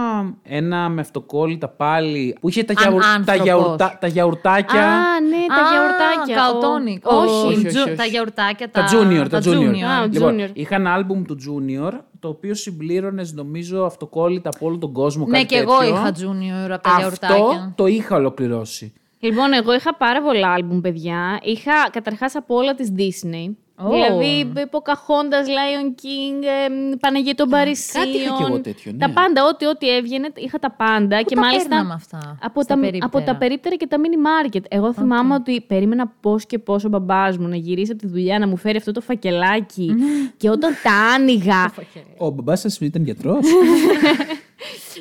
ένα 0.44 0.90
με 0.90 1.02
αυτοκόλλητα 1.02 1.68
πάλι 1.70 2.38
που 2.42 2.50
είχε 2.50 2.64
τα, 2.64 2.74
Αν 2.78 2.84
γιαουρ- 2.84 3.04
τα, 3.04 3.10
άνθρωπος. 3.12 3.44
γιαουρτά, 3.44 3.98
τα 4.02 4.08
γιαουρτάκια. 4.08 4.86
Α, 4.88 5.22
ναι, 5.22 5.46
τα 5.48 5.56
Α, 5.56 5.72
γιαουρτάκια. 5.72 6.36
Καοτόνικ. 6.36 7.06
Ο- 7.08 7.16
Όχι, 7.16 7.46
όχι, 7.46 7.56
όχι, 7.58 7.66
τζου- 7.68 7.88
όχι. 7.88 7.96
τα 7.96 8.04
γιαουρτάκια. 8.06 8.70
Τα, 8.70 8.82
Τα 8.84 8.88
junior, 8.88 9.28
τα, 9.30 9.40
junior. 9.40 9.80
Α, 9.82 10.02
ο 10.02 10.08
Λοιπόν, 10.12 10.36
junior. 10.40 10.50
είχα 10.54 10.76
ένα 10.76 10.94
άλμπουμ 10.94 11.24
του 11.24 11.38
junior, 11.48 11.92
το 12.20 12.28
οποίο 12.28 12.54
συμπλήρωνες 12.54 13.34
νομίζω 13.34 13.84
αυτοκόλλητα 13.86 14.50
από 14.56 14.66
όλο 14.66 14.78
τον 14.78 14.92
κόσμο. 14.94 15.26
Ναι, 15.26 15.32
κάτι 15.38 15.46
και 15.46 15.58
εγώ 15.58 15.78
τέτοιο. 15.78 15.94
είχα 15.94 16.10
junior 16.10 16.70
από 16.72 16.84
τα 16.84 16.90
Αυτό 16.90 17.00
γιαουρτάκια. 17.00 17.74
το 17.76 17.86
είχα 17.86 18.16
ολοκληρώσει. 18.16 18.94
Λοιπόν, 19.22 19.54
εγώ 19.54 19.74
είχα 19.74 19.96
πάρα 19.96 20.22
πολλά 20.22 20.50
άλμπουμ, 20.54 20.82
παιδιά. 20.82 21.40
Είχα 21.44 21.72
καταρχάς 21.92 22.36
από 22.36 22.56
όλα 22.56 22.76
τη 22.76 22.88
Disney. 22.98 23.56
Ω. 23.82 23.90
Δηλαδή, 23.90 24.52
Pocahontas, 24.72 25.46
Lion 25.58 25.88
King, 26.02 26.44
ε, 26.44 26.96
Παναγία 27.00 27.36
των 27.36 27.50
Παρισίων. 27.50 28.04
κάτι 28.04 28.18
είχα 28.18 28.36
κι 28.38 28.44
εγώ 28.48 28.60
τέτοιο, 28.62 28.92
ναι. 28.92 28.98
Τα 28.98 29.10
πάντα, 29.10 29.46
ό,τι, 29.46 29.66
ό,τι 29.66 29.90
έβγαινε, 29.96 30.30
είχα 30.36 30.60
τα 30.60 30.72
πάντα. 30.72 31.22
και 31.22 31.36
τα 31.36 31.42
μάλιστα. 31.42 31.70
παίρναμε 31.70 31.94
αυτά, 31.94 32.38
Από 32.42 32.62
στα 32.62 32.74
τα, 32.76 32.80
περίπτερα; 32.80 33.06
από 33.06 33.22
τα 33.22 33.36
περίπτερα 33.36 33.76
και 33.76 33.88
τα 33.88 33.98
mini 33.98 34.48
market. 34.56 34.62
Εγώ 34.70 34.94
θυμάμαι 34.94 35.34
ότι 35.34 35.62
περίμενα 35.62 36.12
πώς 36.22 36.46
και 36.46 36.60
πώ 36.60 36.74
ο 36.74 36.88
μπαμπάς 36.90 37.38
μου 37.38 37.48
να 37.48 37.56
γυρίσει 37.56 37.92
από 37.92 38.02
τη 38.02 38.08
δουλειά 38.08 38.40
να 38.40 38.48
μου 38.48 38.58
φέρει 38.58 38.78
αυτό 38.78 38.92
το 38.92 39.02
φακελάκι. 39.02 39.96
και 40.38 40.50
όταν 40.50 40.72
τα 40.84 40.92
άνοιγα. 41.16 41.72
Ο 42.18 42.30
μπαμπάς 42.30 42.60
σας 42.60 42.80
ήταν 42.80 43.04
γιατρός, 43.04 43.46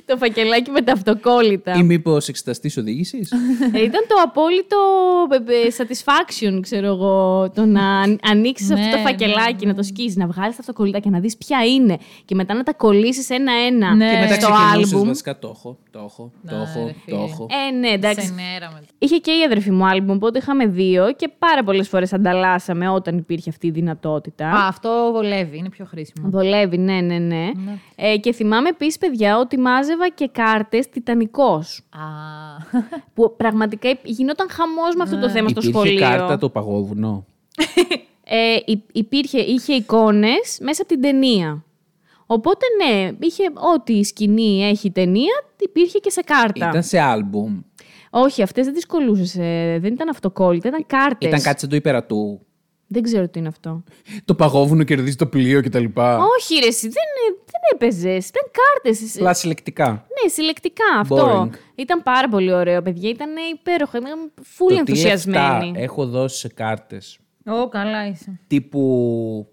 το 0.04 0.16
φακελάκι 0.16 0.70
με 0.70 0.80
τα 0.82 0.92
αυτοκόλλητα. 0.92 1.72
ή 1.74 1.82
μήπως 1.82 2.28
εξεταστής 2.28 2.76
οδήγησης; 2.76 3.32
Ε, 3.72 3.82
Ήταν 3.82 4.00
το 4.08 4.14
απόλυτο 4.24 4.76
ε, 5.30 5.66
ε, 5.66 5.70
satisfaction, 5.76 6.58
ξέρω 6.62 6.86
εγώ, 6.86 7.50
το 7.54 7.64
να 7.64 7.82
ανοίξεις 8.22 8.68
Ναι, 8.68 8.74
αυτό 8.74 8.90
το 8.90 8.96
ναι, 8.96 9.02
φακελάκι, 9.02 9.66
να 9.66 9.74
το 9.74 9.82
σκίσει, 9.82 10.18
να 10.18 10.26
βγάλεις 10.26 10.54
τα 10.56 10.60
αυτοκολλητά 10.60 10.98
και 10.98 11.10
να 11.10 11.20
δεις 11.20 11.36
ποια 11.36 11.64
είναι. 11.64 11.98
Και 12.24 12.34
μετά 12.34 12.54
να 12.54 12.62
τα 12.62 12.72
κολλήσεις 12.72 13.30
ένα-ένα 13.30 13.94
Ναι. 13.94 14.10
Και 14.10 14.16
μετά 14.18 14.34
στο 14.34 14.50
ξεκινούσες 14.52 14.92
άλμπουμ. 14.92 15.08
βασικά 15.08 15.38
το 15.38 15.48
έχω, 15.54 15.78
το 15.90 15.98
έχω, 15.98 16.32
το 16.48 16.56
Ναι, 16.56 16.62
έχω, 16.62 16.86
ρε 16.86 16.92
το 16.92 16.98
φίλε. 17.04 17.16
έχω. 17.24 17.46
Ε, 17.68 17.76
ναι, 17.78 17.88
εντάξει. 17.88 18.26
Σε 18.26 18.32
νέραμε. 18.34 18.80
Είχε 18.98 19.16
και 19.16 19.30
η 19.30 19.42
αδερφή 19.44 19.70
μου 19.70 19.86
άλμπουμ, 19.86 20.14
οπότε 20.16 20.38
είχαμε 20.38 20.66
δύο 20.66 21.12
και 21.16 21.30
πάρα 21.38 21.62
πολλές 21.64 21.88
φορές 21.88 22.12
ανταλλάσσαμε 22.12 22.88
όταν 22.88 23.16
υπήρχε 23.18 23.50
αυτή 23.50 23.66
η 23.66 23.70
δυνατότητα. 23.70 24.46
Α, 24.50 24.66
αυτό 24.68 25.10
βολεύει, 25.12 25.56
είναι 25.58 25.68
πιο 25.70 25.84
χρήσιμο. 25.84 26.28
Βολεύει, 26.30 26.78
ναι, 26.78 27.00
ναι, 27.00 27.18
ναι. 27.18 27.48
Ε, 27.96 28.16
και 28.16 28.32
θυμάμαι 28.32 28.68
επίσης, 28.68 28.98
παιδιά, 28.98 29.38
ότι 29.38 29.58
μάζευα 29.58 29.87
και 30.14 30.28
κάρτες 30.32 30.88
Τιτανικός. 30.88 31.80
Α, 31.90 31.98
Που 33.14 33.34
πραγματικά 33.36 33.88
υπ- 33.88 34.06
γινόταν 34.06 34.48
χαμός 34.50 34.94
με 34.96 35.02
αυτό 35.02 35.18
το 35.18 35.30
θέμα 35.30 35.48
στο 35.48 35.60
Υπήρχε 35.60 35.78
σχολείο. 35.78 36.00
κάρτα 36.00 36.38
το 36.38 36.48
παγόβουνο; 36.50 37.24
ε, 38.24 38.56
υ- 38.66 38.88
υπήρχε, 38.92 39.38
είχε 39.40 39.72
εικόνες 39.74 40.58
μέσα 40.62 40.82
από 40.82 40.92
την 40.92 41.00
ταινία. 41.02 41.62
Οπότε 42.26 42.66
ναι, 42.84 43.10
είχε 43.20 43.42
ό,τι 43.74 44.04
σκηνή 44.04 44.64
έχει 44.64 44.86
η 44.86 44.90
ταινία, 44.90 45.44
υπήρχε 45.58 45.98
και 45.98 46.10
σε 46.10 46.20
κάρτα. 46.20 46.68
Ήταν 46.68 46.82
σε 46.82 46.98
άλμπουμ. 46.98 47.60
Όχι, 48.10 48.42
αυτές 48.42 48.64
δεν 48.64 48.74
τις 48.74 48.86
κολούσες, 48.86 49.34
ε, 49.36 49.78
δεν 49.80 49.92
ήταν 49.92 50.08
αυτοκόλλητα, 50.08 50.68
ήταν 50.68 50.86
κάρτες. 50.86 51.28
Ήταν 51.28 51.42
κάτι 51.42 51.60
σαν 51.60 51.68
το 51.68 51.76
υπερατού. 51.76 52.40
Δεν 52.86 53.02
ξέρω 53.02 53.28
τι 53.28 53.38
είναι 53.38 53.48
αυτό. 53.48 53.82
Το 54.24 54.34
παγόβουνο 54.34 54.84
κερδίζει 54.84 55.16
το 55.16 55.26
πλοίο 55.26 55.62
κτλ. 55.62 55.84
Όχι 55.94 56.54
ρε, 56.62 56.66
εσύ, 56.66 56.88
δεν, 56.88 57.04
δεν 57.70 57.88
έπαιζες, 57.88 58.28
ήταν 58.28 58.42
κάρτες. 58.58 59.16
Απλά 59.16 59.34
συλλεκτικά. 59.34 59.86
Ναι, 59.90 60.30
συλλεκτικά 60.30 60.84
αυτό. 60.98 61.42
Boring. 61.42 61.50
Ήταν 61.74 62.02
πάρα 62.02 62.28
πολύ 62.28 62.52
ωραίο, 62.52 62.82
παιδιά. 62.82 63.08
Ήταν 63.10 63.30
υπέροχο. 63.52 63.96
Ήμουν 63.96 64.32
φουλ 64.42 64.68
Το 64.68 64.74
τι 64.74 64.78
ενθουσιασμένη. 64.90 65.64
λεφτά 65.66 65.80
έχω 65.80 66.06
δώσει 66.06 66.38
σε 66.38 66.48
κάρτες 66.48 67.18
Ω, 67.46 67.68
καλά 67.68 68.06
είσαι. 68.08 68.40
τύπου 68.46 69.46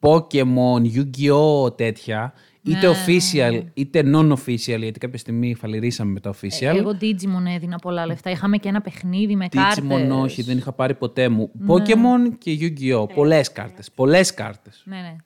Pokemon, 0.00 0.82
Yu-Gi-Oh! 0.96 1.76
τέτοια, 1.76 2.32
είτε 2.62 2.86
Ναι. 2.88 2.94
official 3.06 3.62
είτε 3.74 4.02
non-official, 4.14 4.78
γιατί 4.78 4.98
κάποια 4.98 5.18
στιγμή 5.18 5.54
φαλυρίσαμε 5.54 6.12
με 6.12 6.20
τα 6.20 6.34
official. 6.34 6.76
Εγώ 6.76 6.90
Digimon 7.00 7.54
έδινα 7.54 7.78
πολλά 7.78 8.06
λεφτά. 8.06 8.30
Είχαμε 8.30 8.56
και 8.56 8.68
ένα 8.68 8.80
παιχνίδι 8.80 9.36
με 9.36 9.46
Digimon 9.50 9.56
κάρτες. 9.88 10.10
όχι, 10.10 10.42
δεν 10.42 10.56
είχα 10.56 10.72
πάρει 10.72 10.94
ποτέ 10.94 11.28
μου. 11.28 11.50
Pokemon 11.68 12.32
και 12.38 12.58
Yu-Gi-Oh! 12.60 13.08
Πολλές 13.14 13.52
κάρτες. 13.52 13.90
Πολλές 13.90 14.34
κάρτες. 14.34 14.82
Ναι, 14.84 14.96
ναι. 14.96 15.16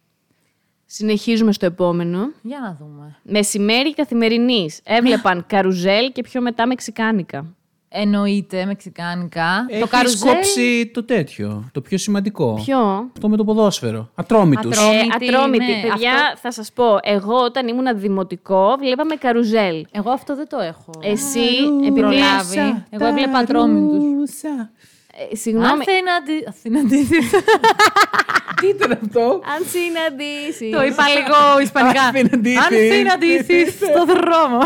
Συνεχίζουμε 0.90 1.52
στο 1.52 1.66
επόμενο. 1.66 2.18
Για 2.42 2.58
να 2.60 2.76
δούμε. 2.80 3.16
Μεσημέρι 3.22 3.94
καθημερινής. 3.94 4.80
Έβλεπαν 4.84 5.44
καρουζέλ 5.52 6.12
και 6.12 6.22
πιο 6.22 6.40
μετά 6.40 6.66
μεξικάνικα. 6.66 7.44
Εννοείται 7.88 8.64
μεξικάνικα. 8.64 9.66
Έχεις 9.68 9.80
το 9.82 9.86
καρουζέλ. 9.88 10.32
κόψει 10.32 10.90
το 10.94 11.04
τέτοιο, 11.04 11.68
το 11.72 11.80
πιο 11.80 11.98
σημαντικό. 11.98 12.60
Ποιο; 12.64 13.10
Αυτό 13.12 13.28
με 13.28 13.36
το 13.36 13.44
ποδόσφαιρο. 13.44 14.10
Ατρόμητους. 14.14 14.78
Ατρό- 14.78 14.92
Ε, 14.92 14.98
Ατρόμητη, 14.98 15.34
ατρόμητη. 15.34 15.64
ναι, 15.64 15.80
Παιδιά, 15.88 16.12
αυτό- 16.14 16.36
θα 16.42 16.52
σας 16.52 16.72
πω, 16.72 16.84
εγώ 17.02 17.34
όταν 17.44 17.68
ήμουν 17.68 17.98
δημοτικό 17.98 18.76
βλέπαμε 18.78 19.14
καρουζέλ. 19.14 19.86
Εγώ 19.90 20.10
αυτό 20.10 20.36
δεν 20.36 20.48
το 20.48 20.58
έχω. 20.60 20.90
Εσύ, 21.02 21.38
επειδή 21.84 22.00
προλάβει. 22.00 22.84
Εγώ 22.90 23.06
έβλεπα 23.06 23.38
ατρόμητους. 23.38 24.42
Ε, 25.30 25.36
συγγνώμη. 25.36 25.68
Αν 25.68 25.78
συναντι- 25.82 26.48
συναντήσεις. 26.62 27.30
Τι 28.60 28.66
ήταν 28.76 28.90
αυτό; 29.02 29.24
Αν 29.54 29.60
συναντήσεις. 29.74 30.70
Το 30.76 30.82
είπα 30.88 31.04
λίγο 31.16 31.38
ισπανικά. 31.66 32.02
Αν 32.02 32.12
συναντήσεις. 32.16 32.58
Αν 32.66 32.72
συναντήσεις 32.94 33.66
στο 33.90 34.02
δρόμο. 34.14 34.58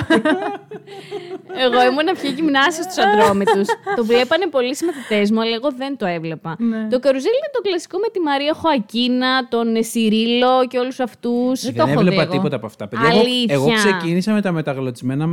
Εγώ 1.65 1.79
ήμουν 1.91 2.09
πιο 2.21 2.31
γυμνάσιο 2.37 2.83
στους 2.87 2.99
αντρόμητους. 3.05 3.67
το 3.99 4.05
βλέπανε 4.05 4.47
πολλοί 4.57 4.75
συμμαθητές 4.77 5.31
μου, 5.31 5.41
αλλά 5.41 5.55
εγώ 5.61 5.69
δεν 5.77 5.97
το 5.97 6.07
έβλεπα. 6.07 6.57
Ναι. 6.59 6.89
Το 6.95 6.99
καρουζέλ 7.05 7.35
είναι 7.41 7.51
το 7.57 7.61
κλασικό 7.69 7.99
με 7.99 8.09
τη 8.13 8.21
Μαρία 8.21 8.53
Χοακίνα, 8.61 9.49
τον 9.49 9.67
ε, 9.77 9.83
Σιρίλο 9.83 10.55
και 10.69 10.79
όλους 10.79 11.01
αυτούς. 11.01 11.61
Δεν 11.63 11.75
το 11.75 11.85
Δεν 11.85 11.89
έχω 11.93 12.01
έβλεπα 12.01 12.17
δει 12.17 12.23
εγώ. 12.29 12.33
τίποτα 12.37 12.57
από 12.57 12.67
αυτά. 12.67 12.89
Παιδιά, 12.89 13.09
εγώ, 13.11 13.19
Αλήθεια. 13.21 13.55
εγώ 13.55 13.69
ξεκίνησα 13.73 14.33
με 14.33 14.41
τα 14.41 14.53
μεταγλωτισμένα 14.53 15.27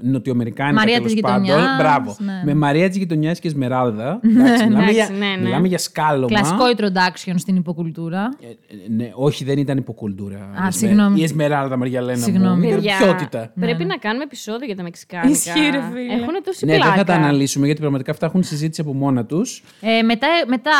νοτιοαμερικάνικα. 0.00 0.74
Μαρία 0.80 0.96
τέλος 0.96 1.12
της 1.12 1.20
πάντων. 1.20 1.44
γειτονιάς, 1.44 1.76
Μπράβο. 1.78 2.16
ναι. 2.18 2.40
Με 2.44 2.54
Μαρία 2.54 2.88
της 2.88 2.96
γειτονιάς 2.96 3.38
και 3.38 3.48
Εσμεράλδα. 3.48 4.20
Εντάξει, 4.24 4.64
μιλάμε, 4.66 4.90
για, 4.90 5.04
Εντάξει, 5.04 5.20
ναι, 5.20 5.26
ναι. 5.26 5.42
μιλάμε 5.42 5.66
για 5.68 5.78
σκάλωμα. 5.78 6.26
Κλασικό 6.26 6.64
introduction 6.76 7.34
στην 7.36 7.56
υποκουλτούρα. 7.56 7.98
Ε, 8.08 8.46
ε, 8.46 8.54
ναι, 8.88 9.10
όχι, 9.14 9.44
δεν 9.44 9.58
ήταν 9.58 9.76
υποκουλτούρα. 9.76 10.36
Α, 10.36 10.40
Η 10.40 10.52
Εσμε- 10.56 10.72
συγγνώμη. 10.72 11.20
Η 11.20 11.24
Εσμεράλδα 11.24 11.76
Μαριαλένα 11.76 12.18
Συγγνώμη. 12.18 12.56
μου. 12.60 12.68
Ήταν 12.68 12.74
Παιδιά, 12.80 12.96
ποιότητα. 12.98 13.52
Πρέπει 13.60 13.84
να 13.84 13.96
κάνουμε 13.96 14.24
επεισόδιο 14.24 14.66
για 14.66 14.76
τα 14.76 14.82
μεξικάνικα. 14.82 15.30
Ισχύει, 15.30 15.70
ρε 15.70 15.82
φίλε. 15.92 16.12
Έχουν 16.14 16.42
τόση 16.44 16.64
Ναι, 16.64 16.72
δεν 16.72 16.80
πλάκα. 16.80 16.96
θα 16.96 17.04
τα 17.04 17.14
αναλύσουμε 17.14 17.64
γιατί 17.64 17.80
πραγματικά 17.80 18.10
αυτά 18.10 18.26
έχουν 18.26 18.42
συζήτηση 18.42 18.80
από 18.80 18.92
μόνα 18.94 19.24
τους. 19.24 19.62
Ε, 19.80 20.02
μετά, 20.02 20.28
μετά 20.46 20.70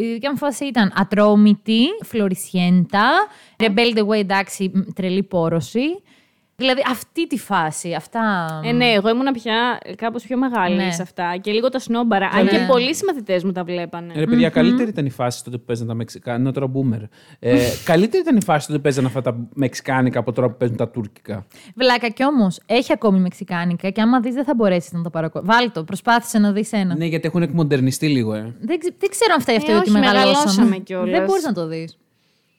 ε, 0.00 0.04
η 0.04 0.12
δικιά 0.12 0.30
μου 0.30 0.36
φάση 0.36 0.64
ήταν 0.64 0.92
Ατρόμητη, 0.96 1.80
Φλωρισιέντα, 2.04 3.08
Rebel 3.56 3.98
the 3.98 4.06
Way, 4.06 4.18
εντάξει, 4.18 4.70
μ, 4.74 4.80
τρελή 4.94 5.22
πόρωση. 5.22 5.80
Δηλαδή 6.56 6.82
αυτή 6.90 7.26
τη 7.26 7.38
φάση, 7.38 7.92
αυτά. 7.94 8.20
Ε, 8.64 8.72
ναι, 8.72 8.84
εγώ 8.86 9.08
ήμουν 9.08 9.32
πια 9.32 9.78
κάπως 9.96 10.22
πιο 10.26 10.36
μεγάλη 10.38 10.76
Ναι. 10.76 10.90
σε 10.92 11.02
αυτά. 11.02 11.36
Και 11.40 11.52
λίγο 11.52 11.68
τα 11.68 11.78
σνόμπαρα. 11.78 12.28
Αν 12.32 12.48
και 12.48 12.58
πολλοί 12.68 12.94
συμμαθητές 12.94 13.44
μου 13.44 13.52
τα 13.52 13.64
βλέπανε. 13.64 14.12
Ρε 14.16 14.24
παιδιά, 14.26 14.48
καλύτερη 14.48 14.88
ήταν 14.88 15.06
η 15.06 15.10
φάση 15.10 15.44
τότε 15.44 15.56
που 15.56 15.64
παίζαν 15.64 15.86
τα 15.86 15.94
Μεξικάνικα. 15.94 16.50
τώρα 16.52 16.66
boomer. 16.74 17.08
Ε, 17.38 17.58
καλύτερη 17.90 18.22
ήταν 18.22 18.36
η 18.36 18.42
φάση 18.42 18.66
τότε 18.66 18.78
που 18.78 18.82
παίζαν 18.84 19.06
αυτά 19.06 19.20
τα 19.20 19.36
Μεξικάνικα 19.54 20.18
από 20.18 20.32
τώρα 20.32 20.50
που 20.50 20.56
παίζουν 20.56 20.76
τα 20.76 20.88
Τούρκικα. 20.88 21.46
Βλάκα 21.74 22.08
κι 22.08 22.24
όμως 22.24 22.60
έχει 22.66 22.92
ακόμη 22.92 23.18
μεξικάνικα 23.18 23.90
και 23.90 24.00
άμα 24.00 24.20
δεις 24.20 24.34
δεν 24.34 24.44
θα 24.44 24.54
μπορέσεις 24.54 24.92
να 24.92 25.02
το 25.02 25.10
παρακολουθήσει. 25.10 25.58
Βάλ 25.58 25.72
το, 25.72 25.84
προσπάθησε 25.84 26.38
να 26.38 26.52
δεις 26.52 26.72
ένα. 26.72 26.96
Ναι, 26.96 27.04
γιατί 27.06 27.26
έχουν 27.26 27.42
εκμοντερνιστεί 27.42 28.08
λίγο, 28.08 28.34
ε. 28.34 28.54
Δεν, 28.60 28.78
ξε- 28.78 28.94
δεν 28.98 29.10
ξέρω 29.10 29.32
αν 29.34 29.40
φταίει 29.40 29.56
αυτό 29.56 29.72
Ε, 29.72 29.74
ότι 29.74 29.88
όχι, 29.90 29.98
μεγαλώσαμε. 29.98 30.26
μεγαλώσαμε 30.34 30.76
κιόλας. 30.76 31.10
Δεν 31.18 31.24
μπορείς 31.24 31.44
να 31.44 31.52
το 31.52 31.66
δεις. 31.66 31.98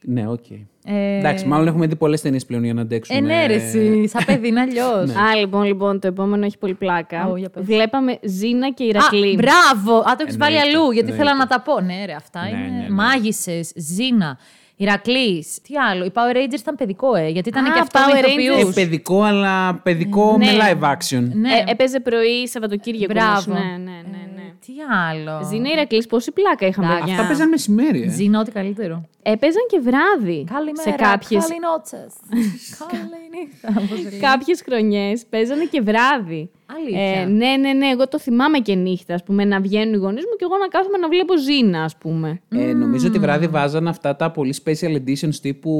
Ναι, 0.07 0.27
οκ. 0.27 0.49
Ε, 0.87 1.17
Εντάξει, 1.17 1.45
μάλλον 1.45 1.67
έχουμε 1.67 1.87
δει 1.87 1.95
πολλές 1.95 2.21
ταινίες 2.21 2.45
πλέον 2.45 2.63
για 2.63 2.73
να 2.73 2.81
αντέξουμε. 2.81 3.17
Ε, 3.17 3.21
ναι, 3.21 3.45
ρε, 3.45 3.53
εσύ, 3.53 4.07
σαν 4.07 4.23
παιδί 4.27 4.47
είναι 4.47 4.59
αλλιώς. 4.59 5.09
Α, 5.15 5.35
λοιπόν, 5.39 5.63
λοιπόν, 5.63 5.99
το 5.99 6.07
επόμενο 6.07 6.45
έχει 6.45 6.57
πολύ 6.57 6.73
πλάκα. 6.73 7.27
Ω, 7.27 7.35
για 7.37 7.49
πες. 7.49 7.63
Βλέπαμε 7.65 8.17
Ζήνα 8.23 8.71
και 8.71 8.83
Α, 8.83 8.87
Ηρακλή. 8.87 9.35
μπράβο! 9.35 9.97
Α, 9.97 10.03
το 10.03 10.17
έχεις 10.21 10.37
βάλει 10.37 10.55
Εννοείται, 10.55 10.77
αλλού, 10.77 10.91
γιατί 10.91 11.09
εννοείται. 11.11 11.23
ήθελα 11.31 11.37
να 11.37 11.47
τα 11.47 11.61
πω. 11.61 11.81
Ναι, 11.81 12.05
ρε, 12.05 12.13
αυτά 12.13 12.41
Ναι, 12.41 12.47
είναι 12.49 12.57
ναι, 12.57 12.81
ναι. 12.81 12.89
μάγισσες, 12.89 13.71
Ζήνα, 13.75 14.37
Ηρακλής. 14.75 15.61
Τι 15.61 15.73
άλλο. 15.91 16.05
Οι 16.05 16.11
Power 16.13 16.35
Rangers 16.35 16.59
ήταν 16.59 16.75
παιδικό, 16.75 17.15
ε, 17.15 17.27
γιατί 17.27 17.49
ήταν 17.49 17.65
Α, 17.65 17.73
και 17.73 17.79
αυτό 17.79 17.99
Power 17.99 18.13
με 18.13 18.19
Rangers. 18.21 18.39
ηθοποιούς. 18.49 18.75
Ε, 18.75 18.81
παιδικό, 18.81 19.21
αλλά 19.21 19.75
παιδικό 19.75 20.37
Ναι. 20.37 20.45
με 20.45 20.51
live 20.51 20.83
action. 20.93 21.23
Ναι, 21.33 21.49
Ε, 21.49 21.71
έπαιζε 21.71 21.99
πρωί 21.99 22.47
Σαββατοκύριακο. 22.47 23.13
μπράβο. 23.13 23.51
όμως. 23.51 23.63
Ναι, 23.63 23.77
ναι, 23.77 23.91
ναι. 24.11 24.23
ναι. 24.34 24.34
Ε, 24.67 24.71
τι 24.73 24.73
άλλο; 25.09 25.43
Ζήνα 25.49 25.69
Ηρακλή, 25.69 26.05
πόση 26.09 26.31
πλάκα 26.31 26.67
είχαμε. 26.67 26.87
Εντάξει. 26.87 27.03
παιδιά. 27.03 27.15
Αυτά 27.15 27.27
παίζαν 27.27 27.49
μεσημέρι. 27.49 28.01
Ε. 28.01 28.09
Ζήνα, 28.09 28.39
ό,τι 28.39 28.51
καλύτερο. 28.51 29.07
Έπαιζαν 29.23 29.65
και 29.69 29.79
βράδυ. 29.79 30.43
Καλημέρα, 30.53 30.81
σε 30.81 30.91
κάποιες, 30.91 31.47
καληνότσες. 31.47 32.13
Καληνύχτα, 32.91 33.67
όπως 33.83 34.11
λέει. 34.11 34.19
κάποιες 34.19 34.61
χρονιές 34.61 35.25
παίζανε 35.29 35.65
και 35.65 35.81
βράδυ. 35.81 36.49
Αλήθεια. 36.77 37.25
ναι, 37.27 37.55
ναι, 37.57 37.73
ναι. 37.73 37.87
Εγώ 37.87 38.07
το 38.07 38.19
θυμάμαι 38.19 38.59
και 38.59 38.75
νύχτα, 38.75 39.13
ας 39.13 39.23
πούμε, 39.23 39.45
να 39.45 39.59
βγαίνουν 39.59 39.93
οι 39.93 39.97
γονείς 39.97 40.23
μου 40.23 40.35
και 40.37 40.43
εγώ 40.43 40.57
να 40.57 40.67
κάθομαι 40.67 40.97
να 40.97 41.07
βλέπω 41.07 41.37
Ζήνα, 41.37 41.83
ας 41.83 41.95
πούμε. 41.97 42.41
Ε, 42.49 42.73
νομίζω 42.73 43.07
ότι 43.07 43.19
βράδυ 43.19 43.47
βάζαν 43.47 43.87
αυτά 43.87 44.15
τα 44.15 44.31
πολύ 44.31 44.55
special 44.63 44.95
editions 44.95 45.35
τύπου 45.41 45.71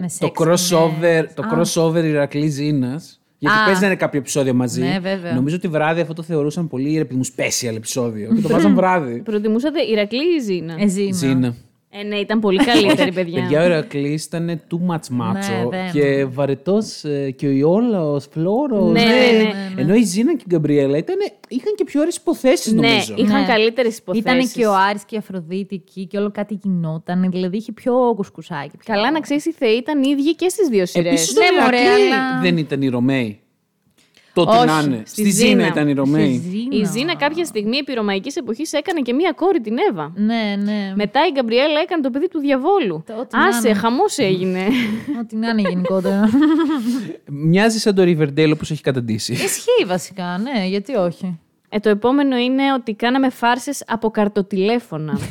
Με 0.00 0.08
το 0.18 0.32
sexy 0.34 0.42
crossover, 0.42 1.00
ναι. 1.00 1.22
το 1.34 1.42
Α. 1.42 1.48
crossover 1.52 2.04
Ηρακλή 2.04 2.48
Ζήνας. 2.48 3.20
Γιατί 3.38 3.58
Α. 3.58 3.64
παίζανε 3.64 3.96
κάποιο 3.96 4.18
επεισόδιο 4.20 4.54
μαζί. 4.54 4.80
Ναι, 4.80 4.98
βέβαια. 5.02 5.32
Νομίζω 5.34 5.56
ότι 5.56 5.68
βράδυ 5.68 6.00
αυτό 6.00 6.12
το 6.12 6.22
θεωρούσαν 6.22 6.68
πολύ 6.68 6.96
ρε 6.98 7.04
παιδί 7.04 7.16
μου 7.16 7.24
special 7.36 7.74
επεισόδιο. 7.76 8.34
και 8.34 8.40
το 8.40 8.48
βάζαν 8.48 8.74
βράδυ. 8.74 9.20
Προτιμούσατε 9.22 9.82
Ηρακλή 9.82 10.34
ή 10.36 10.40
Ζήνα; 10.40 10.76
Ε, 10.78 10.86
Ζήνα. 10.86 11.12
Ζήνα. 11.16 11.54
Ε, 12.00 12.02
ναι, 12.02 12.16
ήταν 12.16 12.40
πολύ 12.40 12.58
καλύτερη, 12.64 13.12
παιδιά. 13.18 13.40
Παιδιά, 13.40 13.62
ο 13.62 13.64
Ηρακλή 13.64 14.20
ήταν 14.26 14.60
too 14.70 14.90
much 14.90 14.94
macho 15.20 15.32
Ναι, 15.32 15.68
δεν. 15.70 15.90
και 15.92 16.24
βαρετός 16.24 17.04
και 17.36 17.46
ο 17.46 17.50
Ιόλαος, 17.50 18.26
Φλόρος. 18.30 18.92
Ναι, 18.92 19.00
ναι, 19.02 19.42
ναι, 19.74 19.80
Ενώ 19.80 19.94
η 19.94 20.02
Ζήνα 20.02 20.32
και 20.36 20.42
η 20.46 20.50
Γκαμπριέλα 20.54 20.96
ήταν, 20.98 21.16
είχαν 21.48 21.74
και 21.76 21.84
πιο 21.84 22.00
ωραίες 22.00 22.16
υποθέσεις, 22.16 22.72
ναι, 22.72 22.88
νομίζω. 22.88 23.14
είχαν 23.16 23.40
Ναι. 23.40 23.46
καλύτερες 23.46 23.98
υποθέσεις. 23.98 24.30
Ήταν 24.30 24.50
και 24.62 24.66
ο 24.66 24.74
Άρης 24.74 25.04
και 25.04 25.14
η 25.14 25.18
Αφροδίτη 25.18 25.74
εκεί 25.74 26.06
και 26.06 26.18
όλο 26.18 26.30
κάτι 26.30 26.58
γινόταν. 26.62 27.30
Δηλαδή 27.30 27.56
είχε 27.56 27.72
πιο 27.72 28.12
κουσκουσάκι. 28.16 28.76
πιο- 28.76 28.94
Καλά 28.94 29.10
να 29.10 29.20
ξέρεις, 29.20 29.46
οι 29.46 29.52
θεοί 29.52 29.76
ήταν 29.76 30.02
οι 30.02 30.08
ίδιοι 30.18 30.34
και 30.34 30.48
στις 30.48 30.68
δύο 30.68 30.86
σειρές. 30.86 31.06
Επίση, 31.12 31.38
Ναι, 31.38 31.58
το 31.58 31.62
μωρέ, 31.64 31.76
Ηρακλή 31.80 32.02
αλλά- 32.12 32.40
δεν 32.42 32.56
ήταν 32.56 32.82
οι 32.82 32.88
Ρωμαίοι. 32.88 33.40
Τότε 34.44 34.56
Όχι, 34.56 34.66
να 34.66 34.80
είναι. 34.84 35.02
στη 35.06 35.20
Στη 35.20 35.30
Ζήνα 35.30 35.48
Ζήνα. 35.50 35.66
ήταν 35.66 35.86
οι 35.88 35.90
Στη 35.90 35.98
Ρωμαίοι. 36.00 36.42
Ζήνα. 36.50 36.68
Η 36.70 36.84
Ζήνα 36.84 37.16
κάποια 37.16 37.44
στιγμή 37.44 37.76
επί 37.76 37.92
ρωμαϊκής 37.92 38.36
εποχής 38.36 38.72
έκανε 38.72 39.00
και 39.00 39.12
μία 39.12 39.32
κόρη 39.36 39.60
την 39.60 39.76
Εύα. 39.90 40.12
Ναι, 40.16 40.56
ναι. 40.64 40.92
Μετά 40.96 41.20
η 41.26 41.30
Γκαμπριέλα 41.32 41.80
έκανε 41.80 42.02
το 42.02 42.10
παιδί 42.10 42.28
του 42.28 42.38
διαβόλου. 42.38 43.02
Το 43.06 43.12
ό,τι 43.20 43.36
να 43.36 43.44
Άσε, 43.44 43.68
είναι. 43.68 43.78
χαμός 43.78 44.18
έγινε. 44.18 44.60
Ό,τι 45.20 45.36
να 45.36 45.48
είναι 45.48 45.60
γενικότερα. 45.68 46.28
Μοιάζει 47.26 47.78
σαν 47.78 47.94
το 47.94 48.02
Riverdale 48.02 48.50
όπως 48.52 48.70
έχει 48.70 48.82
καταντήσει. 48.82 49.32
Ισχύει 49.32 49.84
βασικά, 49.86 50.38
ναι, 50.42 50.66
γιατί 50.66 50.94
όχι. 50.94 51.38
ε, 51.68 51.78
το 51.78 51.88
επόμενο 51.88 52.36
είναι 52.36 52.72
ότι 52.72 52.94
κάναμε 52.94 53.30
φάρσες 53.30 53.82
από 53.86 54.10
καρτοτηλέφωνα. 54.10 55.18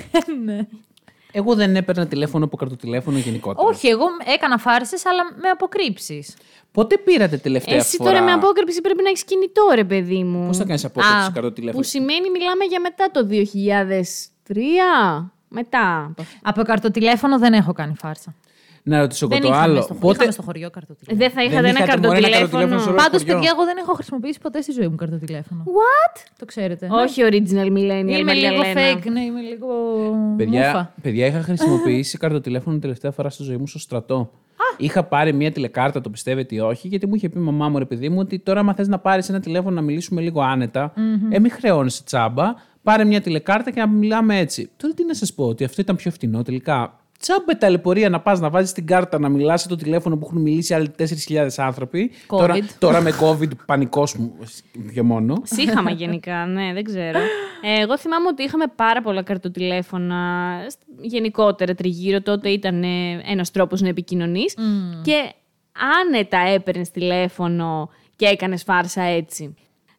Εγώ 1.38 1.56
δεν 1.56 1.76
έπαιρνα 1.76 2.08
τηλέφωνο 2.08 2.46
από 2.46 2.58
καρτοτηλέφωνο 2.58 3.18
γενικότερα. 3.18 3.68
όχι, 3.68 3.88
εγώ 3.88 4.06
έκανα 4.36 4.58
φάρσες, 4.58 5.06
αλλά 5.06 5.24
με 5.42 5.50
αποκρύψεις. 5.50 6.36
Πότε 6.72 6.98
πήρατε 6.98 7.38
τελευταία 7.38 7.76
Εσύ 7.76 7.98
φορά; 7.98 8.12
τώρα 8.12 8.24
με 8.24 8.32
απόκρυψη 8.32 8.82
πρέπει 8.82 9.04
να 9.04 9.10
έχεις 9.10 9.24
κινητό, 9.24 9.62
ρε 9.76 9.84
παιδί 9.84 10.24
μου. 10.24 10.48
Πώς 10.48 10.58
θα 10.58 10.64
κάνεις 10.64 10.86
απόκριψη 10.86 11.18
Α, 11.18 11.32
καρτοτηλέφωνο. 11.34 11.82
Που 11.82 11.88
σημαίνει 11.90 12.30
μιλάμε 12.30 12.64
για 12.66 12.80
μετά 12.80 13.12
το 13.12 13.26
2003. 13.26 15.32
Μετά. 15.48 16.06
από 16.10 16.22
αυτό. 16.22 16.38
Από 16.42 16.64
καρτοτηλέφωνο 16.64 17.40
δεν 17.40 17.54
έχω 17.54 17.74
κάνει 17.74 17.94
φάρσα. 17.96 18.36
Να 18.88 19.00
ρωτήσω 19.00 19.26
εγώ 19.26 19.34
Δεν 19.34 19.44
το 19.44 19.48
είχαμε 19.48 19.64
άλλο. 19.72 19.82
στο, 19.82 19.94
Πότε... 19.94 20.16
είχαμε 20.16 20.32
στο 20.32 20.42
χωριό 20.42 20.70
καρτοτηλέφωνο. 20.70 21.18
Δεν 21.24 21.30
θα 21.36 21.44
είχατε 21.44 21.68
ένα 21.68 21.70
είχατε, 21.84 22.08
μωρέ, 22.08 22.18
ένα 22.18 22.28
καρτοτηλέφωνο. 22.28 22.40
καρτοτηλέφωνο 22.40 22.80
σε 22.80 22.88
όλο 22.90 22.98
Πάντως, 22.98 23.12
το 23.12 23.18
χωριό. 23.20 23.34
παιδιά, 23.36 23.52
εγώ 23.56 23.66
δεν 23.66 23.78
έχω 23.78 23.94
χρησιμοποιήσει 23.94 24.40
ποτέ 24.40 24.62
στη 24.62 24.72
ζωή 24.72 24.88
μου 24.88 24.96
καρτοτηλέφωνο. 24.96 25.64
What? 25.78 26.16
Το 26.40 26.46
ξέρετε. 26.46 26.88
Όχι 26.92 27.22
original 27.30 27.68
millennial. 27.78 28.18
Είμαι 28.20 28.34
λίγο 28.34 28.56
Μαριαλένα. 28.56 28.82
fake, 29.00 29.06
ναι, 29.12 29.22
είμαι 29.22 29.42
λίγο. 29.42 29.68
Παιδιά, 30.38 30.66
μούφα. 30.68 30.94
παιδιά, 31.02 31.26
είχα 31.26 31.42
χρησιμοποιήσει 31.42 32.18
καρτοτηλέφωνο 32.18 32.80
τελευταία 32.80 33.12
φορά 33.12 33.30
στη 33.30 33.44
ζωή 33.44 33.58
μου 33.58 33.68
στο 33.68 33.80
στρατό. 33.80 34.32
Είχα 34.78 35.04
πάρει 35.04 35.34
μια 35.34 35.52
τηλεκάρτα, 35.52 36.02
το 36.02 36.10
πιστεύετε 36.10 36.56
ή 36.56 36.60
όχι, 36.60 36.88
γιατί 36.88 37.08
μου 37.08 37.16
είχε 37.16 37.30
πει 37.30 37.40
η 37.40 37.42
μαμά 37.42 37.70
μου, 37.70 37.78
ρε 37.80 37.86
παιδί 37.86 38.10
μου, 38.10 38.18
ότι 38.20 38.40
τώρα, 38.40 38.60
άμα 38.60 38.74
θες 38.74 38.88
να 38.88 39.00
πάρεις 39.00 39.30
ένα 39.30 39.40
τηλέφωνο 39.40 39.76
να 39.76 39.82
μιλήσουμε 39.82 40.22
λίγο 40.22 40.42
άνετα, 40.42 40.94
ε, 41.30 41.40
μην 41.40 41.52
χρεώνεσαι 41.52 42.04
τσάμπα, 42.04 42.54
πάρε 42.84 43.04
μια 43.06 43.22
τηλεκάρτα 43.22 43.72
και 43.72 43.80
να 43.80 43.88
μιλάμε 43.88 44.38
έτσι. 44.40 44.70
Τώρα 44.78 44.94
τι 44.94 45.06
να 45.06 45.14
σας 45.14 45.34
πω, 45.34 45.46
ότι 45.48 45.64
αυτό 45.64 45.82
ήταν 45.82 45.96
πιο 45.96 46.12
φτηνό 46.12 46.42
τελικά. 46.44 47.00
Τσάμπε 47.26 47.54
ταλαιπωρία 47.54 48.10
να 48.10 48.20
πας 48.22 48.40
να 48.40 48.50
βάζεις 48.50 48.72
την 48.72 48.86
κάρτα 48.88 49.20
να 49.20 49.30
μιλάς 49.30 49.62
σε 49.62 49.68
το 49.68 49.76
τηλέφωνο 49.76 50.18
που 50.18 50.26
έχουν 50.26 50.42
μιλήσει 50.42 50.74
άλλοι 50.74 50.92
4.000 51.00 51.48
άνθρωποι. 51.58 52.12
COVID. 52.28 52.38
Τώρα, 52.38 52.56
τώρα 52.80 53.02
με 53.02 53.12
COVID, 53.22 53.50
πανικός 53.66 54.16
μου 54.16 54.34
και 54.94 55.02
μόνο. 55.02 55.42
Σύχαμα 55.44 55.92
γενικά, 55.92 56.46
ναι, 56.46 56.74
δεν 56.74 56.84
ξέρω. 56.84 57.20
Ε, 57.62 57.82
εγώ 57.82 57.98
θυμάμαι 57.98 58.28
ότι 58.28 58.44
είχαμε 58.44 58.66
πάρα 58.76 59.02
πολλά 59.02 59.22
καρτοτηλέφωνα 59.24 60.16
σ- 60.70 60.80
γενικότερα 61.02 61.76
τριγύρω. 61.76 62.22
Τότε 62.22 62.50
ήταν 62.50 62.84
ε, 62.84 63.22
ένας 63.26 63.52
τρόπος 63.52 63.82
να 63.82 63.88
επικοινωνείς. 63.88 64.54
Και 65.04 65.32
άνετα 66.06 66.38
έπαιρνες 66.38 66.92
τηλέφωνο 66.92 67.90
και 68.16 68.26
έκανες 68.26 68.64
φάρσα 68.64 69.02
έτσι. 69.02 69.56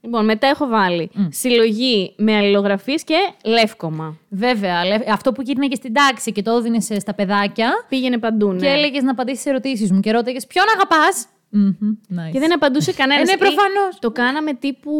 Λοιπόν, 0.07 0.25
μετά 0.25 0.47
έχω 0.47 0.66
βάλει 0.66 1.11
συλλογή 1.29 2.14
με 2.16 2.37
αλληλογραφίες 2.37 3.05
και 3.05 3.14
λεύκομα. 3.45 4.19
Βέβαια, 4.29 4.85
λε- 4.85 5.09
αυτό 5.11 5.33
που 5.33 5.42
γύρνε 5.42 5.66
και 5.66 5.75
στην 5.75 5.92
τάξη 5.92 6.33
και 6.33 6.42
το 6.42 6.51
έδινε 6.53 6.81
στα 6.81 7.14
παιδάκια 7.14 7.71
Πήγαινε 7.88 8.19
παντού, 8.19 8.53
ναι. 8.53 8.59
και 8.61 8.66
έλεγες 8.66 9.03
να 9.03 9.11
απαντήσεις 9.11 9.42
σε 9.42 9.49
ερωτήσεις 9.51 9.92
μου 9.92 10.01
και 10.01 10.12
ρώταγες 10.12 10.47
Ποιον 10.47 10.64
αγαπάς; 10.77 11.27
Nice. 11.53 12.31
Και 12.33 12.38
δεν 12.38 12.53
απαντούσε 12.55 12.92
κανένας. 12.92 13.23
Ε, 13.23 13.25
ναι, 13.25 13.33
Ή 13.33 13.37
προφανώς. 13.37 13.99
Το 14.01 14.11
κάναμε 14.11 14.55
τύπου... 14.55 14.92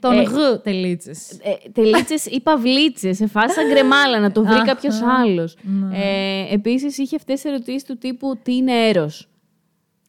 Τον 0.00 0.18
ε, 0.18 0.22
γ 0.22 0.34
τελίτσες. 0.62 1.30
ε, 1.30 1.70
τελίτσες 1.72 2.26
ή 2.26 2.40
παυλίτσες, 2.40 3.16
σε 3.16 3.26
φάση 3.26 3.54
σαν 3.54 3.68
γκρεμάλα, 3.68 4.18
να 4.20 4.32
το 4.32 4.44
βρει 4.44 4.54
Αχα. 4.54 4.64
κάποιος 4.64 5.00
άλλος. 5.02 5.56
Ε, 5.92 6.54
Επίσης 6.54 6.98
είχε 6.98 7.16
αυτές 7.16 7.40
τις 7.40 7.50
ερωτήσεις 7.52 7.84
του 7.84 7.98
τύπου 7.98 8.38
Τι 8.42 8.56
είναι 8.56 8.72
έρος; 8.88 9.28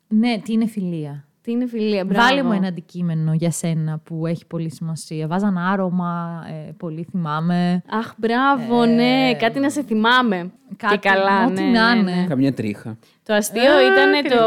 Ναι, 0.07 0.37
τι 0.43 0.53
είναι 0.53 0.65
φιλία. 0.67 1.26
Τι 1.47 1.53
είναι 1.53 1.67
φιλία, 1.67 2.05
μπράβο. 2.05 2.27
Βάλε 2.27 2.43
μου 2.43 2.51
ένα 2.51 2.67
αντικείμενο 2.67 3.33
για 3.33 3.51
σένα 3.51 3.99
που 4.03 4.27
έχει 4.27 4.45
πολύ 4.45 4.71
σημασία. 4.71 5.27
Βάζαν 5.27 5.57
άρωμα, 5.57 6.43
ε, 6.67 6.71
πολύ 6.77 7.07
θυμάμαι. 7.11 7.83
Αχ, 7.89 8.13
μπράβο, 8.17 8.85
ναι. 8.85 9.33
Κάτι 9.39 9.59
να 9.59 9.69
σε 9.69 9.83
θυμάμαι. 9.83 10.51
κάτι, 10.77 10.97
και 10.97 11.09
καλά, 11.09 11.45
ό,τι 11.45 11.63
ναι, 11.63 11.79
να 11.79 11.93
ναι, 11.93 11.99
είναι. 11.99 12.11
ναι. 12.11 12.25
Καμιά 12.27 12.53
τρίχα. 12.53 12.97
Το 13.23 13.33
αστείο 13.33 13.61
ήταν 13.63 14.37
το. 14.37 14.43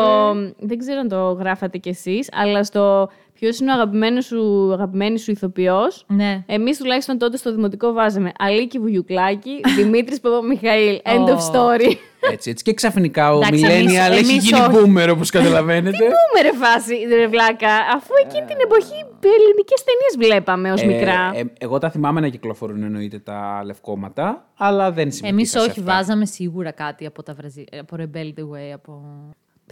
Δεν 0.66 0.78
ξέρω 0.78 1.00
αν 1.00 1.08
το 1.08 1.32
γράφατε 1.32 1.78
κι 1.78 1.88
εσείς, 1.88 2.28
αλλά 2.32 2.64
στο. 2.64 3.10
ποιος 3.34 3.58
είναι 3.58 3.70
ο 3.70 3.74
αγαπημένος 3.74 4.24
σου, 4.24 4.72
αγαπημένη 4.72 5.18
σου 5.18 5.30
ηθοποιός. 5.30 6.04
Ναι. 6.08 6.42
Εμείς 6.46 6.78
τουλάχιστον 6.78 7.18
τότε 7.18 7.36
στο 7.36 7.54
δημοτικό 7.54 7.92
βάζαμε 7.92 8.32
Αλίκη 8.38 8.78
Βουγιουκλάκη, 8.78 9.60
Δημήτρης 9.76 10.20
Παπαμιχαήλ. 10.20 11.00
End 11.04 11.28
of 11.28 11.36
Ω. 11.36 11.52
story. 11.52 11.94
Έτσι, 12.32 12.50
έτσι. 12.50 12.64
Και 12.64 12.74
ξαφνικά 12.74 13.32
ο 13.34 13.36
Εντάξει, 13.36 13.64
Millennial 13.66 13.70
εμείς- 13.72 13.98
έχει 13.98 14.30
εμείς 14.30 14.44
γίνει 14.44 14.60
όχι. 14.60 14.70
boomer, 14.72 15.08
όπως 15.12 15.30
καταλαβαίνετε. 15.30 15.96
Πού 15.96 16.42
ρε 16.42 16.52
φάση, 16.52 16.94
ρε 16.94 17.26
βλάκα, 17.26 17.72
αφού 17.94 18.12
εκείνη 18.24 18.46
την 18.46 18.56
εποχή 18.62 18.94
ελληνικές 19.22 19.84
ταινίες 19.84 20.16
βλέπαμε 20.30 20.72
ως 20.72 20.82
Ε, 20.82 20.86
μικρά. 20.86 21.30
ε, 21.34 21.42
εγώ 21.58 21.78
τα 21.78 21.90
θυμάμαι 21.90 22.20
να 22.20 22.28
κυκλοφορούν 22.28 22.82
εννοείται 22.82 23.18
τα 23.18 23.62
λευκόματα, 23.64 24.50
αλλά 24.56 24.92
δεν 24.92 25.04
συμμετείχα 25.12 25.28
Εμεί 25.28 25.46
σε 25.46 25.58
όχι, 25.58 25.68
αυτά. 25.70 25.82
βάζαμε 25.82 26.24
σίγουρα 26.26 26.70
κάτι 26.70 27.06
από 27.06 27.22
τα 27.22 27.34
Βραζι... 27.34 27.64
από 27.80 27.96
Rebel 27.98 28.38
the 28.40 28.42
Way. 28.42 28.72
Από... 28.74 29.02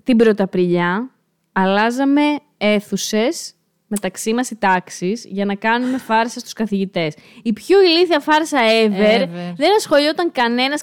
Την 0.04 0.16
Πρωταπριλιά 0.16 1.10
αλλάζαμε 1.52 2.20
αίθουσες 2.58 3.52
μεταξύ 3.88 4.34
μας 4.34 4.50
οι 4.50 4.56
τάξεις 4.56 5.24
για 5.28 5.44
να 5.44 5.54
κάνουμε 5.54 5.98
φάρσα 5.98 6.38
στους 6.38 6.52
καθηγητές. 6.52 7.14
Η 7.42 7.52
πιο 7.52 7.82
ηλίθια 7.82 8.20
φάρσα 8.20 8.58
ever. 8.84 9.22
Ever. 9.22 9.54
Δεν 9.56 9.74
ασχολιόταν 9.76 10.32
κανένας 10.32 10.82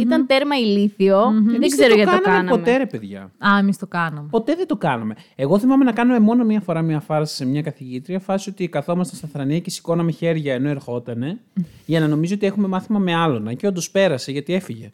ήταν 0.00 0.26
τέρμα 0.26 0.56
ηλίθιο. 0.56 1.32
Δεν 1.44 1.54
Εμείς 1.54 1.72
ξέρω 1.72 1.88
δεν 1.88 1.96
γιατί 1.96 2.10
το 2.16 2.20
κάναμε 2.20 2.36
κάναμε. 2.36 2.50
ποτέ, 2.50 2.76
ρε 2.76 2.86
παιδιά. 2.86 3.20
Α, 3.20 3.58
εμείς 3.58 3.78
το 3.78 3.86
κάναμε. 3.86 4.28
Ποτέ 4.30 4.54
δεν 4.54 4.66
το 4.66 4.76
κάναμε. 4.76 5.14
Εγώ 5.36 5.58
θυμάμαι 5.58 5.84
να 5.84 5.92
κάνουμε 5.92 6.18
μόνο 6.18 6.44
μία 6.44 6.60
φορά 6.60 6.82
μία 6.82 7.00
φάρσα 7.00 7.34
σε 7.34 7.46
μια 7.46 7.62
καθηγήτρια, 7.62 8.20
φάση 8.20 8.50
ότι 8.50 8.68
καθόμασταν 8.68 9.18
στα 9.18 9.28
θρανία 9.32 9.60
και 9.60 9.70
σηκώναμε 9.70 10.12
χέρια 10.12 10.54
ενώ 10.54 10.68
ερχότανε, 10.68 11.38
για 11.86 12.00
να 12.00 12.06
νομίζω 12.06 12.34
ότι 12.34 12.46
έχουμε 12.46 12.68
μάθημα 12.68 12.98
με 12.98 13.14
άλλον. 13.14 13.56
Και 13.56 13.66
όντως 13.66 13.90
πέρασε 13.90 14.32
γιατί 14.32 14.54
έφυγε. 14.54 14.90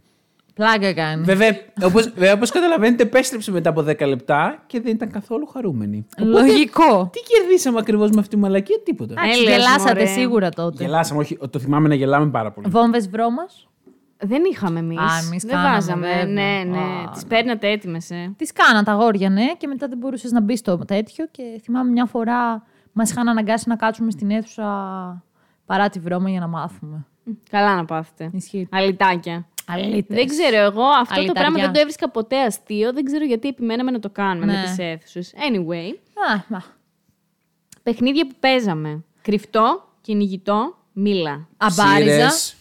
Πλάκα 0.55 0.93
κάνει. 0.95 1.23
Βέβαια, 1.25 1.51
όπως, 1.85 2.05
βέβαια, 2.09 2.33
όπως 2.33 2.51
καταλαβαίνετε, 2.51 3.03
επέστρεψε 3.03 3.51
μετά 3.51 3.71
από 3.71 3.81
10 3.89 4.07
λεπτά 4.07 4.63
και 4.67 4.81
δεν 4.81 4.93
ήταν 4.95 5.11
καθόλου 5.11 5.47
χαρούμενη. 5.47 6.07
Λογικό. 6.19 7.11
Τι 7.13 7.21
κερδίσαμε 7.21 7.79
ακριβώς 7.79 8.11
με 8.11 8.21
αυτή 8.21 8.35
τη 8.35 8.41
μαλακία, 8.41 8.77
τίποτα. 8.85 9.15
Εντάξει, 9.19 9.41
Έλεος, 9.41 9.57
γελάσατε 9.57 9.93
μωρέ. 10.01 10.07
σίγουρα 10.07 10.49
τότε. 10.49 10.85
Γελάσαμε, 10.85 11.21
όχι, 11.21 11.39
το 11.51 11.59
θυμάμαι 11.59 11.89
να 11.89 11.95
γελάμε 11.95 12.31
πάρα 12.31 12.53
πολύ. 12.53 12.69
Βόμβες 12.71 13.09
βρώμα. 13.09 13.43
Δεν 14.25 14.43
είχαμε 14.53 14.79
εμείς. 14.79 14.99
Α, 14.99 15.19
εμείς 15.27 15.43
Δεν 15.43 15.51
κάναμε, 15.55 15.73
βάζαμε. 15.75 16.07
βέβαια. 16.07 16.25
Ναι, 16.25 16.65
ναι. 16.71 16.79
Α, 16.79 17.11
Τις 17.13 17.23
ναι. 17.23 17.29
παίρνατε 17.29 17.71
έτοιμες. 17.71 18.11
Ε. 18.11 18.33
Τις 18.37 18.53
κάναν 18.53 18.85
τα 18.85 18.93
αγόρια, 18.93 19.31
ναι, 19.31 19.47
και 19.59 19.67
μετά 19.67 19.89
δεν 19.89 19.99
μπορούσες 19.99 20.31
να 20.31 20.41
μπεις 20.41 20.59
στο 20.59 20.79
τέτοιο. 20.79 21.27
Και 21.31 21.43
θυμάμαι 21.63 21.91
μια 21.91 22.05
φορά 22.07 22.63
μας 22.93 23.11
είχαν 23.11 23.29
αναγκάσει 23.29 23.69
να 23.69 23.77
κάτσουμε 23.77 24.11
στην 24.11 24.31
αίθουσα 24.31 24.65
παρά 25.67 25.89
τη 25.89 25.99
βρώμα 25.99 26.31
για 26.31 26.41
να 26.41 26.47
μάθουμε. 26.47 27.07
Καλά 27.51 27.75
να 27.77 27.85
πάθετε. 27.85 28.31
Ισχύει. 28.33 28.69
Αλιτάκια. 28.71 29.47
Αλήτες. 29.67 30.17
Δεν 30.17 30.27
ξέρω, 30.27 30.57
εγώ 30.57 30.83
αυτό 30.85 31.15
το 31.15 31.21
Αλυταριά. 31.21 31.33
πράγμα 31.43 31.59
δεν 31.61 31.73
το 31.73 31.81
έβρισκα 31.81 32.11
ποτέ 32.11 32.41
αστείο. 32.43 32.93
Δεν 32.93 33.05
ξέρω 33.05 33.25
γιατί 33.25 33.49
επιμέναμε 33.49 33.91
να 33.91 33.99
το 33.99 34.11
κάνουμε 34.11 34.47
Ναι. 34.53 34.59
με 34.59 34.63
τις 34.65 34.79
αίθουσες. 34.79 35.35
Anyway, 35.37 35.95
Α, 36.33 36.41
μα. 36.49 36.63
παιχνίδια 37.83 38.27
που 38.27 38.35
παίζαμε. 38.41 39.05
Κρυφτό, 39.23 39.89
κυνηγητό, 40.01 40.77
μίλα. 40.93 41.49
Αμπάριζα. 41.57 42.13
Σύρες. 42.31 42.55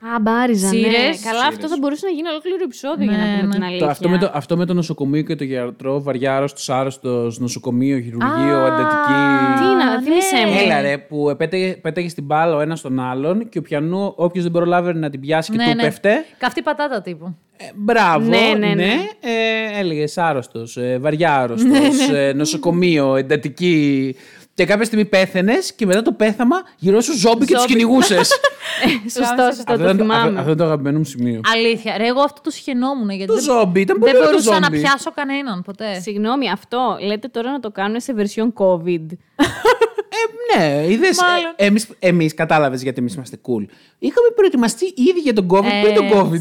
Α, 0.00 0.20
μπάριζα, 0.20 0.66
ναι. 0.72 0.72
Σύρες. 0.78 1.20
Καλά, 1.22 1.46
αυτό 1.46 1.68
θα 1.68 1.76
μπορούσε 1.80 2.06
να 2.06 2.12
γίνει 2.12 2.28
ολόκληρο 2.28 2.56
επεισόδιο 2.64 3.04
για 3.10 3.16
Ναι, 3.16 3.24
να 3.24 3.30
πούμε 3.38 3.46
ναι. 3.46 3.50
την 3.50 3.60
Το, 3.60 3.66
αλήθεια. 3.66 3.86
αυτό, 3.86 4.08
με 4.08 4.18
το, 4.18 4.30
αυτό 4.34 4.56
με 4.56 4.64
το 4.66 4.74
νοσοκομείο 4.74 5.22
και 5.22 5.34
το 5.36 5.44
γιατρό, 5.44 6.02
βαριά 6.02 6.36
άρρωστος, 6.36 6.70
άρρωστος, 6.70 7.38
νοσοκομείο, 7.38 7.98
χειρουργείο, 8.00 8.56
Α, 8.58 8.66
εντατική. 8.66 9.12
Τι 9.58 9.84
να, 9.84 10.02
θύμισέ 10.02 10.36
ναι. 10.36 10.50
μου. 10.50 10.58
Έλα 10.64 10.80
ρε, 10.80 10.98
που 10.98 11.34
πέταγε, 11.38 11.76
πέταγε 11.76 12.08
στην 12.08 12.24
μπάλα 12.24 12.56
ο 12.56 12.60
ένας 12.60 12.80
τον 12.80 13.00
άλλον 13.00 13.48
και 13.48 13.58
ο 13.58 13.62
πιανού, 13.62 14.12
όποιος 14.16 14.44
δεν 14.44 14.52
προλάβαινε 14.52 14.98
να 14.98 15.10
την 15.10 15.20
πιάσει 15.20 15.50
και 15.50 15.56
Ναι, 15.56 15.64
του 15.70 15.76
ναι. 15.76 15.82
πέφτε. 15.82 16.24
Καυτή 16.38 16.62
πατάτα 16.62 17.00
τύπου. 17.00 17.36
Ε, 17.56 17.64
μπράβο, 17.74 18.28
Ναι, 18.28 18.54
ναι, 18.58 18.74
ναι. 18.74 18.92
Ε, 19.20 19.78
έλεγες 19.78 20.18
άρρωστος, 20.18 20.76
ε, 20.76 20.98
βαριά 21.00 21.36
άρρωστος, 21.36 22.08
ε, 22.12 22.32
νοσοκομείο, 22.36 23.16
εντατική. 23.16 24.14
Και 24.56 24.64
κάποια 24.64 24.84
στιγμή 24.84 25.04
πέθαινες 25.04 25.72
και 25.74 25.86
μετά 25.86 26.02
το 26.02 26.12
πέθαμα 26.12 26.56
γυρώσου 26.78 27.16
ζόμπι 27.18 27.44
και 27.46 27.52
τους 27.52 27.60
Ζόμπι. 27.62 27.72
κυνηγούσες. 27.72 28.28
Σωστό, 29.16 29.22
σωστό, 29.22 29.42
αυτό, 29.42 29.64
το 29.64 29.72
ήταν 29.74 29.96
το- 29.96 30.02
αυτό, 30.04 30.14
θυμάμαι. 30.18 30.38
αυτό 30.38 30.50
είναι 30.50 30.58
το 30.58 30.64
αγαπημένο 30.64 30.98
μου 30.98 31.04
σημείο. 31.04 31.40
Αλήθεια. 31.54 31.96
Ρε, 31.96 32.06
εγώ 32.06 32.20
αυτό 32.20 32.40
το 32.40 32.50
σχαινόμουν. 32.50 33.10
Γιατί 33.10 33.26
Το 33.26 33.34
δεν, 33.34 33.42
ζόμπι, 33.42 33.80
ήταν 33.80 33.98
δεν 34.00 34.04
πολύ 34.12 34.16
ωραίο 34.16 34.22
το 34.38 34.42
μπορούσα 34.42 34.60
να 34.60 34.66
ζόμπι. 34.66 34.80
πιάσω 34.80 35.10
κανέναν 35.14 35.62
ποτέ. 35.62 36.00
Συγγνώμη, 36.00 36.50
αυτό 36.50 36.98
λέτε 37.06 37.28
τώρα 37.28 37.50
να 37.50 37.60
το 37.60 37.70
κάνουν 37.70 38.00
σε 38.00 38.14
version 38.18 38.52
COVID. 38.64 39.06
Ε, 40.16 40.58
ναι, 40.58 40.92
είδες. 40.92 41.18
Μάλλον. 41.20 41.52
Ε, 41.56 41.64
εμείς, 41.66 41.88
εμείς 41.98 42.34
κατάλαβες 42.34 42.82
γιατί 42.82 43.00
εμείς 43.00 43.14
είμαστε 43.14 43.36
cool. 43.42 43.64
Είχαμε 43.98 44.28
προετοιμαστεί 44.34 44.84
ήδη 44.84 45.20
για 45.22 45.32
τον 45.32 45.46
COVID 45.50 45.82
πριν 45.82 45.94
τον 45.94 46.08
COVID. 46.12 46.32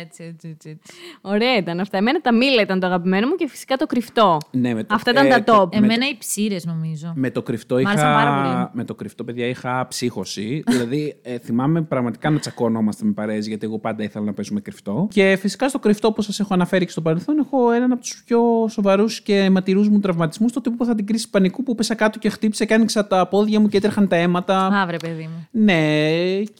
Έτσι, 0.00 0.22
έτσι, 0.24 0.48
έτσι, 0.48 0.68
έτσι. 0.68 0.78
Ωραία 1.20 1.56
ήταν 1.56 1.80
αυτά. 1.80 1.96
Εμένα 1.98 2.20
τα 2.20 2.34
μήλα 2.34 2.62
ήταν 2.62 2.80
το 2.80 2.86
αγαπημένο 2.86 3.26
μου 3.26 3.34
και 3.34 3.48
φυσικά 3.48 3.76
το 3.76 3.86
κρυφτό. 3.86 4.38
Ναι, 4.50 4.74
με 4.74 4.84
το- 4.84 4.94
Αυτά 4.94 5.10
ήταν 5.10 5.26
ε, 5.26 5.28
τα 5.28 5.38
και- 5.40 5.52
top. 5.54 5.68
με 5.72 5.76
Εμένα 5.76 6.08
οι 6.08 6.16
ψήρες, 6.18 6.64
νομίζω. 6.64 7.12
Με 7.16 7.30
το 7.30 7.42
κρυφτό 7.42 7.74
Μ' 7.74 7.86
άρεσαν 7.86 8.12
πάρα 8.14 8.30
είχα. 8.30 8.52
πολύ. 8.52 8.68
Με 8.72 8.84
το 8.84 8.94
κρυφτό, 8.94 9.24
παιδιά, 9.24 9.46
είχα 9.46 9.86
ψύχωση. 9.88 10.62
δηλαδή, 10.70 11.16
ε, 11.22 11.38
θυμάμαι 11.38 11.82
πραγματικά 11.82 12.30
να 12.30 12.38
τσακωνόμαστε 12.38 13.04
με 13.04 13.12
παρέες, 13.12 13.46
γιατί 13.46 13.66
εγώ 13.66 13.78
πάντα 13.78 14.02
ήθελα 14.02 14.24
να 14.24 14.32
παίζουμε 14.32 14.60
κρυφτό. 14.60 15.08
Και 15.10 15.36
φυσικά 15.40 15.68
στο 15.68 15.78
κρυφτό, 15.78 16.08
όπως 16.08 16.24
σας 16.24 16.40
έχω 16.40 16.54
αναφέρει 16.54 16.84
και 16.84 16.90
στο 16.90 17.00
παρελθόν, 17.02 17.38
έχω 17.38 17.70
έναν 17.70 17.92
από 17.92 18.00
τους 18.00 18.22
πιο 18.26 18.66
σοβαρούς 18.70 19.20
και 19.20 19.36
αιματηρούς 19.38 19.88
μου 19.88 19.98
τραυματισμούς. 20.00 20.52
Τότε 20.52 20.70
που 20.70 20.84
είχα 20.84 20.94
την 20.94 21.06
κρίση 21.06 21.30
πανικού 21.30 21.62
που 21.62 21.74
πέσα 21.74 21.94
κάτω 21.94 22.18
και 22.18 22.28
χτύπησε 22.28 22.64
και 22.64 22.74
άνοιξα 22.74 23.06
τα 23.16 23.26
πόδια 23.26 23.60
μου 23.60 23.68
και 23.68 23.76
έτρεχαν 23.76 24.08
τα 24.08 24.16
αίματα. 24.16 24.66
Άβρε, 24.66 24.96
παιδί 24.96 25.22
μου. 25.22 25.48
Ναι, 25.50 25.74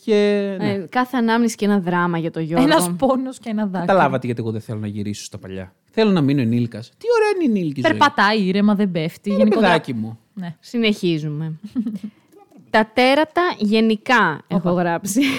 και. 0.04 0.54
Ναι. 0.60 0.70
Ε, 0.72 0.86
κάθε 0.88 1.16
ανάμνηση 1.16 1.56
και 1.56 1.64
ένα 1.64 1.78
δράμα 1.80 2.18
για 2.18 2.30
το 2.30 2.40
Γιώργο. 2.40 2.64
Ένας 2.66 2.90
πόνος 2.98 3.38
και 3.38 3.48
ένα 3.50 3.66
δάκρυ. 3.66 3.86
Καταλάβατε 3.86 4.26
γιατί 4.26 4.40
εγώ 4.40 4.50
δεν 4.50 4.60
θέλω 4.60 4.78
να 4.78 4.86
γυρίσω 4.86 5.24
στα 5.24 5.38
παλιά. 5.38 5.72
Θέλω 5.90 6.10
να 6.10 6.20
μείνω 6.20 6.40
ενήλικας. 6.40 6.88
Τι 6.98 7.06
ωραία 7.16 7.28
είναι 7.34 7.44
η 7.54 7.58
ενήλικη 7.58 7.80
ζωή. 7.80 7.90
Περπατάει 7.90 8.42
ήρεμα, 8.42 8.74
δεν 8.74 8.90
πέφτει. 8.90 9.28
Είναι 9.28 9.38
Γενικότερα- 9.38 9.68
παιδάκι 9.72 9.94
μου. 9.94 10.18
Ναι. 10.34 10.54
Συνεχίζουμε. 10.60 11.52
τα 12.70 12.90
τέρατα 12.94 13.42
γενικά 13.58 14.40
έχω 14.48 14.70
γράψει. 14.70 15.20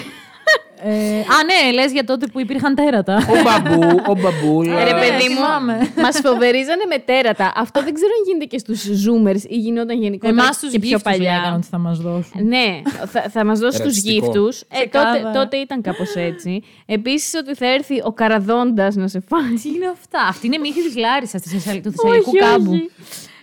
Ε, 0.82 1.18
α, 1.18 1.36
ναι, 1.44 1.72
λες 1.72 1.92
για 1.92 2.04
τότε 2.04 2.26
που 2.26 2.40
υπήρχαν 2.40 2.74
τέρατα. 2.74 3.16
Ο 3.16 3.42
μπαμπού, 3.42 4.00
ο 4.06 4.14
μπαμπού. 4.20 4.62
Ρε 4.62 4.68
ναι, 4.70 4.90
παιδί 4.90 5.28
μου, 5.28 5.34
θυμάμαι. 5.34 5.92
μας 6.02 6.18
φοβερίζανε 6.22 6.82
με 6.88 6.98
τέρατα. 6.98 7.52
Αυτό 7.56 7.82
δεν 7.82 7.94
ξέρω 7.94 8.10
αν 8.18 8.22
γίνεται 8.26 8.44
και 8.44 8.58
στους 8.58 8.84
Zoomers 8.84 9.42
ή 9.50 9.56
γινόταν 9.56 10.02
γενικότερα 10.02 10.42
Εμάς 10.42 10.58
τους 10.58 10.70
και 10.70 10.78
πιο 10.78 10.88
γύφτους 10.88 11.18
λέγανε 11.18 11.38
παλιά. 11.40 11.54
ότι 11.56 11.66
θα 11.70 11.78
μας 11.78 11.98
δώσουν. 11.98 12.46
Ναι, 12.46 12.80
θα, 13.06 13.22
θα 13.30 13.44
μας 13.44 13.58
δώσει 13.58 13.76
τους 13.82 13.84
Ρατσιστικό. 13.94 14.24
γύφτους. 14.26 14.60
Ε, 14.60 14.64
τότε, 14.68 14.84
Ξεκάθαρα. 14.88 15.30
τότε 15.30 15.56
ήταν 15.56 15.82
κάπως 15.82 16.14
έτσι. 16.14 16.62
Επίσης 16.86 17.34
ότι 17.34 17.54
θα 17.54 17.66
έρθει 17.72 18.00
ο 18.04 18.12
καραδόντας 18.12 18.94
να 18.94 19.08
σε 19.08 19.20
φάει. 19.28 19.54
Τι 19.62 19.68
είναι 19.68 19.86
αυτά; 19.92 20.20
Αυτή 20.28 20.46
είναι 20.46 20.58
μύθη 20.58 20.82
της 20.82 20.96
Λάρισας 20.96 21.42
του 21.42 21.48
Θεσσαλικού 21.48 21.90
Όχι, 21.96 22.36
κάμπου. 22.38 22.70
όχι. 22.72 22.90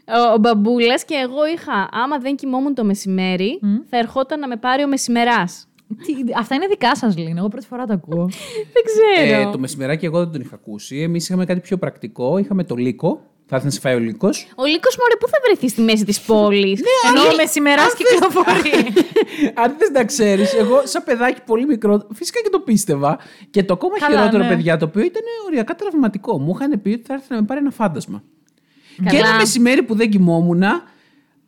Ο, 0.08 0.34
ο 0.34 0.38
μπαμπούλας 0.38 1.06
και 1.06 1.15
εγώ 1.24 1.46
είχα, 1.56 1.89
άμα 2.04 2.17
δεν 2.17 2.36
κοιμόμουν 2.36 2.74
το 2.76 2.84
μεσημέρι, 2.84 3.60
θα 3.89 3.98
ερχόταν 3.98 4.39
να 4.39 4.48
με 4.48 4.56
πάρει 4.56 4.84
ο 4.84 4.88
μεσημεράς. 4.88 5.67
Τι- 6.06 6.34
Αυτά 6.38 6.56
είναι 6.56 6.67
δικά 6.67 6.95
σας, 6.95 7.17
Λίνα. 7.17 7.39
Εγώ 7.39 7.47
πρώτη 7.47 7.65
φορά 7.65 7.86
τα 7.86 7.93
ακούω. 7.93 8.29
Δεν 8.73 8.84
ξέρω. 8.86 9.49
Ε, 9.49 9.51
το 9.51 9.60
μεσημεράκι 9.60 10.06
εγώ 10.06 10.19
δεν 10.19 10.32
τον 10.32 10.41
είχα 10.41 10.56
ακούσει. 10.56 10.97
Εμείς 11.01 11.25
είχαμε 11.25 11.45
κάτι 11.45 11.60
πιο 11.60 11.77
πρακτικό. 11.77 12.38
Είχαμε 12.38 12.63
το 12.63 12.75
λύκο. 12.75 13.21
Θα 13.45 13.56
έρθει 13.56 13.65
να 13.65 13.73
σε 13.73 13.79
φάει 13.79 13.95
ο 13.95 13.99
λύκος. 13.99 14.47
Ο 14.56 14.65
Λύκος 14.65 14.97
Μωρέ, 14.99 15.15
πού 15.19 15.27
θα 15.27 15.38
βρεθεί 15.45 15.67
στη 15.69 15.82
μέση 15.82 16.06
της 16.06 16.21
πόλης; 16.21 16.82
Ενώ 17.08 17.21
ο 17.21 17.36
μεσημεράς 17.36 17.93
κυκλοφορεί. 17.95 18.93
Αν 19.63 19.75
θες 19.77 19.89
να 19.93 20.06
ξέρεις, 20.06 20.53
εγώ 20.53 20.82
σαν 20.84 21.03
παιδάκι 21.03 21.41
πολύ 21.45 21.65
μικρό, 21.65 22.08
φυσικά 22.13 22.39
και 22.41 22.49
το 22.49 22.60
πίστευα. 22.60 23.19
Και 23.49 23.63
το 23.63 23.73
ακόμα 23.73 23.97
Καλά, 23.99 24.15
χειρότερο, 24.15 24.43
ναι. 24.43 24.49
παιδιά, 24.49 24.77
το 24.77 24.86
οποίο 24.86 25.03
ήταν 25.03 25.21
οριακά 25.45 25.75
τραυματικό. 25.75 26.39
Μου 26.39 26.51
είχαν 26.56 26.82
πει 26.82 26.89
ότι 26.89 27.03
θα 27.06 27.13
έρθει 27.13 27.25
να 27.29 27.36
με 27.39 27.45
πάρει 27.45 27.60
ένα 27.60 27.71
φάντασμα. 27.71 28.23
Καλά. 28.97 29.10
Και 29.10 29.17
ένα 29.17 29.36
μεσημέρι 29.36 29.84
που 29.84 29.95
δεν 29.95 30.10
κοιμόμουν, 30.10 30.63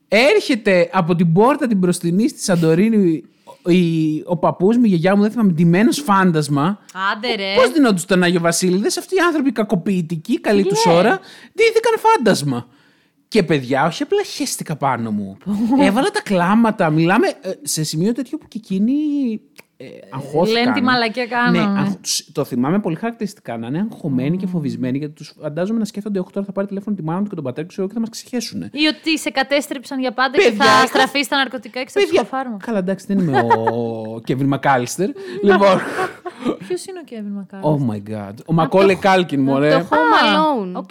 έρχεται 0.08 0.90
από 0.94 1.16
την 1.16 1.34
πόρτα 1.34 1.68
την 1.68 1.78
μπροστινή 1.78 2.30
στη 2.30 2.42
Σαντορίνη 2.42 2.98
ο, 2.98 3.28
η- 3.72 4.24
ο 4.26 4.38
παππούς 4.38 4.78
μου, 4.78 4.84
η 4.86 4.88
γιαγιά 4.88 5.16
μου, 5.16 5.22
δεν 5.22 5.32
θυμάμαι, 5.32 5.52
ντυμένος 5.52 6.00
φάντασμα. 6.00 6.80
Άντε 7.14 7.36
ρε. 7.36 7.54
Πώς 7.56 7.72
δινόντουσαν 7.72 8.08
τον 8.08 8.24
Άγιο 8.24 8.40
Βασίλειδε, 8.40 8.88
αυτοί 8.88 9.16
οι 9.16 9.20
άνθρωποι 9.28 9.52
κακοποιητικοί, 9.52 10.40
καλή 10.40 10.64
τους 10.64 10.86
ώρα, 10.86 11.20
ντύθηκαν 11.56 11.94
φάντασμα. 12.00 12.68
Και 13.28 13.44
παιδιά, 13.44 13.86
όχι 13.86 14.04
απλά 14.04 14.24
χέστηκα 14.24 14.76
πάνω 14.76 15.12
μου. 15.12 15.38
Έβαλα 15.88 16.12
τα 16.12 16.22
κλάματα. 16.22 16.90
Μιλάμε 16.90 17.28
ε, 17.28 17.52
σε 17.62 17.84
σημείο 17.84 18.12
τέτοιο 18.14 18.38
που 18.38 18.48
και 18.48 18.58
εκείνοι 18.64 18.94
ε, 19.78 19.86
αγχώθηκαν. 20.10 20.64
Λένε 20.64 20.74
τι 20.76 20.82
μαλακιά 20.82 21.26
κάναμε. 21.26 21.58
Ναι, 21.74 21.80
αγχ- 21.80 21.96
τους- 22.02 22.32
το 22.32 22.44
θυμάμαι 22.44 22.80
πολύ 22.80 22.96
χαρακτηριστικά. 22.96 23.58
Να 23.58 23.68
είναι 23.68 23.88
αγχωμένοι 23.92 24.38
και 24.38 24.48
φοβισμένοι 24.48 24.98
γιατί 24.98 25.14
τους 25.14 25.34
φαντάζομαι 25.42 25.80
να 25.80 25.86
σκέφτονται: 25.86 26.20
Όχι, 26.20 26.32
τώρα 26.32 26.46
θα 26.46 26.52
πάρει 26.52 26.68
τηλέφωνο 26.68 26.96
τη 26.96 27.04
μάνα 27.04 27.22
του 27.24 27.30
και 27.30 27.36
τον 27.36 27.44
πατέρα 27.44 27.68
του 27.68 27.72
ξέρω, 27.74 27.88
και 27.88 27.94
θα 27.94 28.00
μας 28.00 28.10
ξεχέσουν. 28.10 28.62
Ή 28.62 28.86
ότι 28.88 29.18
σε 29.20 29.30
κατέστρεψαν 29.30 30.00
για 30.00 30.12
πάντα 30.12 30.38
και 30.38 30.44
Παιδιά, 30.44 30.66
θα 30.66 30.72
είχα- 30.78 30.86
στραφεί 30.88 31.24
στα 31.24 31.38
ναρκωτικά 31.38 31.82
και 31.84 31.90
στα 31.90 32.00
ψυχοφάρμακα. 32.04 32.66
Καλά, 32.66 32.78
εντάξει, 32.78 33.06
δεν 33.06 33.18
είμαι 33.20 33.40
ο 33.40 34.20
Κέβιν 34.26 34.48
Μακάλιστερ. 34.48 35.10
λοιπόν. 35.44 35.80
Ποιος 36.68 36.86
είναι 36.86 37.00
ο 37.00 37.04
Κέβιν 37.04 37.32
Μακάρι. 37.32 37.64
Oh 37.64 37.92
my 37.92 38.14
god. 38.16 38.34
Ο 38.46 38.54
Μακόλε 38.54 38.96
Κάλκιν, 38.96 39.42
μωρέ. 39.42 39.70
Το 39.72 39.88
Home 39.90 39.96
Alone. 40.26 40.84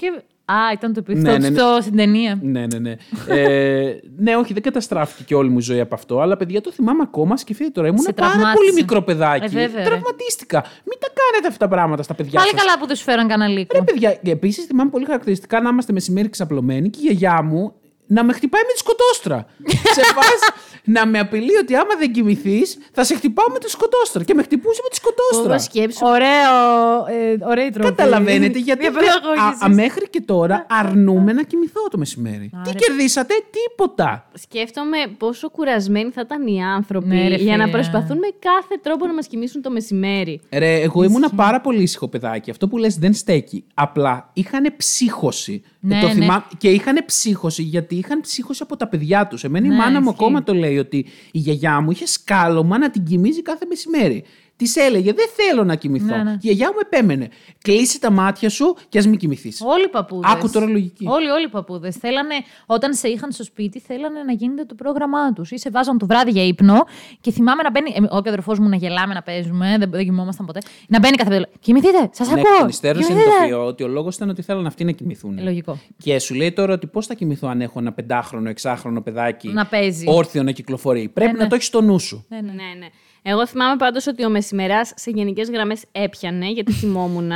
Α, 0.44 0.54
ήταν 0.72 0.92
το 0.92 1.02
Ναι, 1.06 1.12
επίθετο 1.12 1.38
ναι, 1.38 1.48
ναι. 1.48 1.58
στο 1.58 1.78
στην 1.80 1.96
ταινία. 1.96 2.38
Ναι, 2.42 2.66
ναι, 2.66 2.78
ναι. 2.78 2.96
ε, 3.28 4.00
ναι, 4.16 4.36
όχι, 4.36 4.52
δεν 4.52 4.62
καταστράφηκε 4.62 5.22
και 5.22 5.34
όλη 5.34 5.48
μου 5.48 5.58
η 5.58 5.60
ζωή 5.60 5.80
από 5.80 5.94
αυτό, 5.94 6.20
αλλά 6.20 6.36
παιδιά 6.36 6.60
το 6.60 6.72
θυμάμαι 6.72 7.02
ακόμα. 7.02 7.36
Σκεφτείτε 7.36 7.70
τώρα, 7.70 7.86
ήμουν 7.88 8.00
Σε 8.00 8.12
πάρα 8.12 8.28
τραυμάτισε. 8.30 8.56
πολύ 8.64 8.72
μικρό 8.72 9.02
παιδάκι. 9.02 9.44
Ε, 9.44 9.48
βέβαια, 9.48 9.82
ρε. 9.82 9.88
Τραυματίστηκα. 9.88 10.60
Μην 10.60 10.98
τα 10.98 11.06
κάνετε 11.20 11.48
αυτά 11.48 11.68
τα 11.68 11.74
πράγματα 11.74 12.02
στα 12.02 12.14
παιδιά 12.14 12.38
Πάλι 12.40 12.50
σας. 12.50 12.60
καλά 12.60 12.78
που 12.78 12.86
δεν 12.86 12.96
σου 12.96 13.02
φέραν 13.04 13.28
κανένα 13.28 13.52
Ρε 13.52 13.58
λύκο. 13.58 13.84
παιδιά, 13.84 14.18
επίσης 14.22 14.64
θυμάμαι 14.64 14.90
πολύ 14.90 15.04
χαρακτηριστικά 15.04 15.60
να 15.60 15.68
είμαστε 15.68 15.92
μεσημέρι 15.92 16.28
ξαπλωμένοι 16.28 16.90
και 16.90 16.98
η 17.02 17.04
γιαγιά 17.04 17.42
μου 17.42 17.72
να 18.06 18.24
με 18.24 18.32
χτυπάει 18.32 18.62
με 18.62 18.72
τη 18.72 18.78
σκοτόστρα. 18.78 19.46
σε 19.96 20.02
φάση 20.14 20.52
να 20.84 21.06
με 21.06 21.18
απειλεί 21.18 21.56
ότι 21.56 21.74
άμα 21.74 21.94
δεν 21.98 22.12
κοιμηθείς, 22.12 22.78
θα 22.92 23.04
σε 23.04 23.14
χτυπάω 23.14 23.46
με 23.52 23.58
τη 23.58 23.70
σκοτόστρα. 23.70 24.24
Και 24.24 24.34
με 24.34 24.42
χτυπούσε 24.42 24.80
με 24.82 24.88
τη 24.88 24.96
σκοτόστρα. 24.96 25.42
Πόβα 25.42 25.58
σκέψου. 25.58 25.98
Ωραίο, 26.06 27.20
ε, 27.32 27.36
ωραία 27.50 27.66
η 27.66 27.70
τρόπη. 27.70 27.88
Καταλαβαίνετε 27.94 28.58
γιατί 28.68 28.82
δεν- 28.82 28.92
Διαπαιδαγώγησης. 28.92 29.62
α, 29.62 29.66
α, 29.66 29.68
μέχρι 29.68 30.08
και 30.08 30.20
τώρα 30.20 30.66
αρνούμε 30.68 31.32
να 31.32 31.42
κοιμηθώ 31.42 31.80
το 31.90 31.98
μεσημέρι. 31.98 32.50
Τι 32.64 32.74
κερδίσατε, 32.74 33.34
τίποτα. 33.50 34.30
Σκέφτομαι 34.34 34.96
πόσο 35.18 35.50
κουρασμένοι 35.50 36.10
θα 36.10 36.20
ήταν 36.24 36.46
οι 36.46 36.62
άνθρωποι 36.64 37.06
Ναι, 37.06 37.28
ρε 37.28 37.34
για 37.34 37.56
να 37.56 37.64
φίλε. 37.64 37.76
προσπαθούν 37.76 38.18
με 38.18 38.26
κάθε 38.38 38.80
τρόπο 38.82 39.06
να 39.06 39.14
μας 39.14 39.26
κοιμήσουν 39.26 39.62
το 39.62 39.70
μεσημέρι. 39.70 40.40
Ρε, 40.52 40.80
εγώ 40.80 41.02
ήμουνα 41.02 41.30
πάρα 41.30 41.60
πολύ 41.60 41.82
ήσυχο 41.82 42.08
παιδάκι. 42.08 42.50
Αυτό 42.50 42.68
που 42.68 42.76
λες 42.78 42.96
δεν 42.98 43.14
στέκει. 43.14 43.64
Απλά 43.74 44.30
είχαν 44.32 44.74
ψύχωση. 44.76 45.62
Ναι, 45.80 46.00
το 46.00 46.06
ναι. 46.06 46.12
θυμά- 46.12 46.44
Και 46.58 46.68
είχαν 46.70 47.04
ψύχωση 47.06 47.62
γιατί 47.62 47.94
είχαν 47.94 48.20
ψύχωση 48.20 48.60
από 48.62 48.76
τα 48.76 48.88
παιδιά 48.88 49.26
τους. 49.26 49.44
Εμένα 49.44 49.66
Ναι, 49.66 49.74
η 49.74 49.76
μάνα 49.76 49.90
μου 49.90 49.98
ισχύει. 49.98 50.08
ακόμα 50.24 50.42
το 50.42 50.54
λέει 50.54 50.73
ότι 50.78 50.96
η 51.32 51.38
γιαγιά 51.38 51.80
μου 51.80 51.90
είχε 51.90 52.06
σκάλωμα 52.06 52.78
να 52.78 52.90
την 52.90 53.04
κοιμίζει 53.04 53.42
κάθε 53.42 53.66
μεσημέρι. 53.66 54.24
Της 54.56 54.76
έλεγε: 54.76 55.12
Δεν 55.12 55.26
θέλω 55.36 55.64
να 55.64 55.74
κοιμηθώ. 55.74 56.16
Ναι, 56.16 56.22
ναι. 56.22 56.30
Η 56.30 56.36
γιαγιά 56.40 56.66
μου 56.68 56.78
επέμενε. 56.82 57.28
Κλείσει 57.62 58.00
τα 58.00 58.10
μάτια 58.10 58.48
σου 58.48 58.76
και 58.88 58.98
ας 58.98 59.06
μην 59.06 59.18
κοιμηθείς. 59.18 59.60
Όλοι 59.64 59.84
οι 59.84 59.88
παππούδες. 59.88 60.30
Άκου 60.32 60.50
τώρα 60.50 60.66
λογική. 60.66 61.06
Όλοι, 61.08 61.30
όλοι 61.30 61.44
οι 61.44 61.48
παππούδες. 61.48 61.96
Θέλανε, 61.96 62.34
όταν 62.66 62.94
σε 62.94 63.08
είχαν 63.08 63.32
στο 63.32 63.44
σπίτι, 63.44 63.80
θέλανε 63.80 64.22
να 64.22 64.32
γίνεται 64.32 64.64
το 64.64 64.74
πρόγραμμά 64.74 65.32
τους. 65.32 65.50
Ή 65.50 65.58
σε 65.58 65.70
βάζαν 65.70 65.98
το 65.98 66.06
βράδυ 66.06 66.30
για 66.30 66.46
ύπνο 66.46 66.84
και 67.20 67.30
θυμάμαι 67.30 67.62
να 67.62 67.70
μπαίνει. 67.70 67.92
Εγώ 67.96 68.06
και 68.22 68.28
ο 68.28 68.32
αδερφός 68.32 68.58
μου 68.58 68.68
να 68.68 68.76
γελάμε, 68.76 69.14
να 69.14 69.22
παίζουμε. 69.22 69.76
Δεν, 69.78 69.90
δεν 69.90 70.04
κοιμόμασταν 70.04 70.46
ποτέ. 70.46 70.60
Να 70.88 70.98
μπαίνει 70.98 71.16
κάθε 71.16 71.30
παιδί. 71.30 71.44
Κοιμηθείτε, 71.60 72.08
σας 72.12 72.28
Ναι, 72.28 72.40
εκ 72.40 72.46
ακούω. 72.46 72.58
των 72.58 72.68
υστέρων 72.68 73.02
κοιμηθείτε». 73.02 73.30
συνειδητοποιώ 73.30 73.66
ότι 73.66 73.82
ο 73.82 73.88
λόγος 73.88 74.16
ήταν 74.16 74.28
ότι 74.28 74.42
θέλαν 74.42 74.66
αυτοί 74.66 74.84
να 74.84 74.90
κοιμηθούν. 74.90 75.38
Ε, 75.38 75.42
λογικό. 75.42 75.78
Και 76.02 76.18
σου 76.18 76.34
λέει 76.34 76.52
τώρα 76.52 76.72
ότι 76.72 76.86
πώς 76.86 77.06
θα 77.06 77.14
κοιμηθώ 77.14 77.48
αν 77.48 77.60
έχω 77.60 77.78
ένα 77.78 77.92
πεντάχρονο, 77.92 78.48
εξάχρονο 78.48 79.00
παιδάκι 79.02 79.48
Να 79.48 79.66
παίζει. 79.66 80.04
όρθιο 80.08 80.42
να 80.42 80.50
κυκλοφορεί. 80.50 81.08
Πρέπει 81.08 81.32
ναι. 81.32 81.38
να 81.42 81.48
το 81.48 81.54
έχεις 81.54 81.66
στο 81.66 81.80
νου 81.80 81.98
σου. 81.98 82.24
Ναι, 82.28 82.40
ναι. 82.40 82.52
Ναι, 82.52 82.56
ναι. 82.78 82.86
Εγώ 83.26 83.46
θυμάμαι 83.46 83.76
πάντως 83.76 84.06
ότι 84.06 84.24
ο 84.24 84.28
μεσημεράς 84.28 84.92
σε 84.96 85.10
γενικές 85.10 85.50
γραμμές 85.50 85.84
έπιανε, 85.92 86.50
γιατί 86.50 86.72
θυμόμουν. 86.72 87.30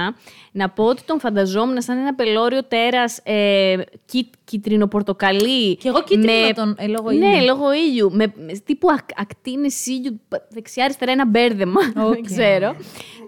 να 0.53 0.68
πω 0.70 0.84
ότι 0.84 1.03
τον 1.03 1.20
φανταζόμουν 1.20 1.80
σαν 1.82 1.99
ένα 1.99 2.14
πελώριο 2.14 2.64
τέρας 2.64 3.20
ε, 3.22 3.76
κίτ, 4.07 4.32
κίτρινο-πορτοκαλί. 4.45 5.76
Κι 5.76 5.89
εγώ 5.89 6.03
κίτρινο 6.03 6.53
τον- 6.55 6.74
ε, 6.78 6.86
λόγω 6.86 7.11
ήλιου. 7.11 7.28
Ναι, 7.28 7.41
λόγω 7.43 7.72
ήλιου. 7.72 8.11
Με, 8.12 8.32
με 8.36 8.53
τύπου 8.64 8.89
ακ, 8.91 9.09
ακτίνες 9.16 9.86
ήλιου, 9.86 10.20
δεξιά-αριστερά 10.49 11.12
ένα 11.12 11.26
μπέρδεμα. 11.26 11.80
Οκ. 12.07 12.12
Δεν 12.12 12.22
ξέρω. 12.22 12.76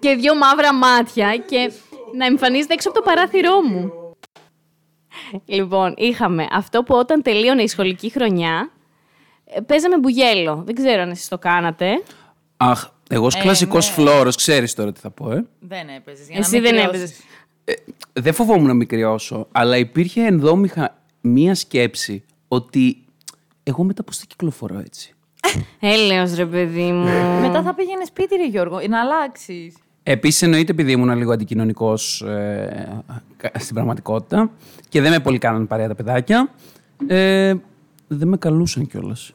Και 0.01 0.15
δύο 0.15 0.37
μαύρα 0.37 0.75
μάτια. 0.75 1.37
Και 1.49 1.73
να 2.17 2.27
εμφανίζεται 2.27 2.73
έξω 2.75 2.89
από 2.89 2.99
το 2.99 3.05
παράθυρό 3.05 3.61
μου. 3.63 3.93
Λοιπόν, 5.45 5.95
είχαμε 5.97 6.47
αυτό 6.51 6.83
που 6.83 6.95
όταν 6.95 7.23
τελείωνε 7.23 7.63
η 7.63 7.67
σχολική 7.69 8.11
χρονιά, 8.11 8.71
ε, 9.45 9.61
παίζαμε 9.61 9.99
μπουγέλο. 9.99 10.63
Δεν 10.67 10.75
ξέρω 10.75 11.03
αν 11.03 11.11
εσείς 11.11 11.29
το 11.29 11.39
κάνατε. 11.39 12.03
Αχ, 12.63 12.89
εγώ 13.09 13.27
ως 13.27 13.37
κλασικός 13.37 13.87
φλόρος, 13.89 14.37
ξέρεις 14.37 14.75
τώρα 14.75 14.93
τι 14.93 15.01
θα 15.01 15.11
πω, 15.11 15.33
ε. 15.33 15.45
Δεν 15.61 15.89
έπαιζες. 15.89 16.27
Εσύ 16.31 16.61
δεν 16.61 16.77
έπαιζες. 16.77 17.13
Δεν 18.13 18.33
φοβόμουν 18.33 18.67
να 18.67 18.75
μικριώσω, 18.75 19.49
αλλά 19.53 19.77
υπήρχε 19.77 20.25
ενδόμηχα 20.27 20.99
μία 21.21 21.55
σκέψη 21.55 22.25
ότι 22.49 23.05
εγώ 23.63 23.83
μετά 23.85 24.03
πώς 24.03 24.19
θα 24.19 24.25
κυκλοφορώ 24.29 24.79
έτσι. 24.79 25.15
Έλεος 25.81 26.35
ρε 26.35 26.47
παιδί 26.47 26.93
μου. 26.93 27.09
Μετά 27.41 27.63
θα 27.63 27.75
πήγαινε 27.75 28.05
σπίτι, 28.05 28.37
ρε 28.37 28.47
Γιώργο, 28.47 28.81
να 28.89 29.01
αλλάξεις. 29.01 29.75
Επίσης 30.03 30.43
εννοείται 30.43 30.73
επειδή 30.73 30.93
ήμουν 30.93 31.17
λίγο 31.17 31.33
αντικοινωνικός 31.33 32.23
ε, 32.23 33.03
κα- 33.37 33.53
στην 33.59 33.75
πραγματικότητα 33.75 34.51
και 34.89 35.01
δεν 35.01 35.11
με 35.11 35.21
πολύ 35.21 35.39
κάνανε 35.39 35.65
παρέα 35.65 35.89
τα 35.89 35.95
παιδάκια, 35.95 36.51
ε, 37.07 37.55
δεν 38.07 38.29
με 38.29 38.37
καλούσαν 38.37 38.87
κιόλας. 38.87 39.33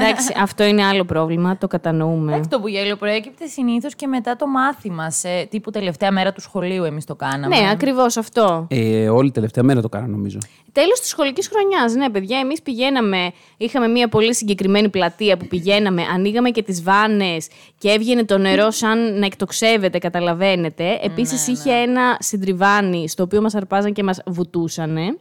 Εντάξει, 0.00 0.34
αυτό 0.40 0.64
είναι 0.64 0.84
άλλο 0.84 1.04
πρόβλημα, 1.04 1.58
το 1.58 1.66
κατανοούμε. 1.66 2.32
Εντάξει, 2.32 2.50
το 2.50 2.58
μπουγέλο 2.58 2.96
προέκυπτε 2.96 3.46
συνήθως 3.46 3.94
και 3.94 4.06
μετά 4.06 4.36
το 4.36 4.46
μάθημα. 4.46 5.10
Σε 5.10 5.46
τύπου 5.50 5.70
τελευταία 5.70 6.10
μέρα 6.10 6.32
του 6.32 6.40
σχολείου, 6.40 6.84
εμείς 6.84 7.04
το 7.04 7.14
κάναμε. 7.14 7.60
Ναι, 7.60 7.70
ακριβώς 7.70 8.16
αυτό. 8.16 8.66
Ε, 8.70 9.08
όλη 9.08 9.30
τελευταία 9.30 9.64
μέρα 9.64 9.80
το 9.80 9.88
κάνα 9.88 10.06
νομίζω. 10.06 10.38
Τέλος 10.72 11.00
της 11.00 11.08
σχολικής 11.08 11.48
χρονιάς, 11.48 11.94
ναι 11.94 12.10
παιδιά, 12.10 12.38
εμείς 12.38 12.62
πηγαίναμε, 12.62 13.32
είχαμε 13.56 13.88
μια 13.88 14.08
πολύ 14.08 14.34
συγκεκριμένη 14.34 14.88
πλατεία 14.88 15.36
που 15.36 15.46
πηγαίναμε, 15.46 16.02
ανοίγαμε 16.02 16.50
και 16.50 16.62
τις 16.62 16.82
βάνες 16.82 17.48
και 17.78 17.90
έβγαινε 17.90 18.24
το 18.24 18.38
νερό 18.38 18.70
σαν 18.70 19.18
να 19.18 19.26
εκτοξεύεται, 19.26 19.98
καταλαβαίνετε. 19.98 20.98
Επίσης 21.02 21.46
είχε 21.46 21.72
ένα 21.72 22.16
συντριβάνι 22.20 23.08
στο 23.08 23.22
οποίο 23.22 23.40
μας 23.40 23.54
αρπάζαν 23.54 23.92
και 23.92 24.02
μας 24.02 24.20
βουτούσανε. 24.26 25.16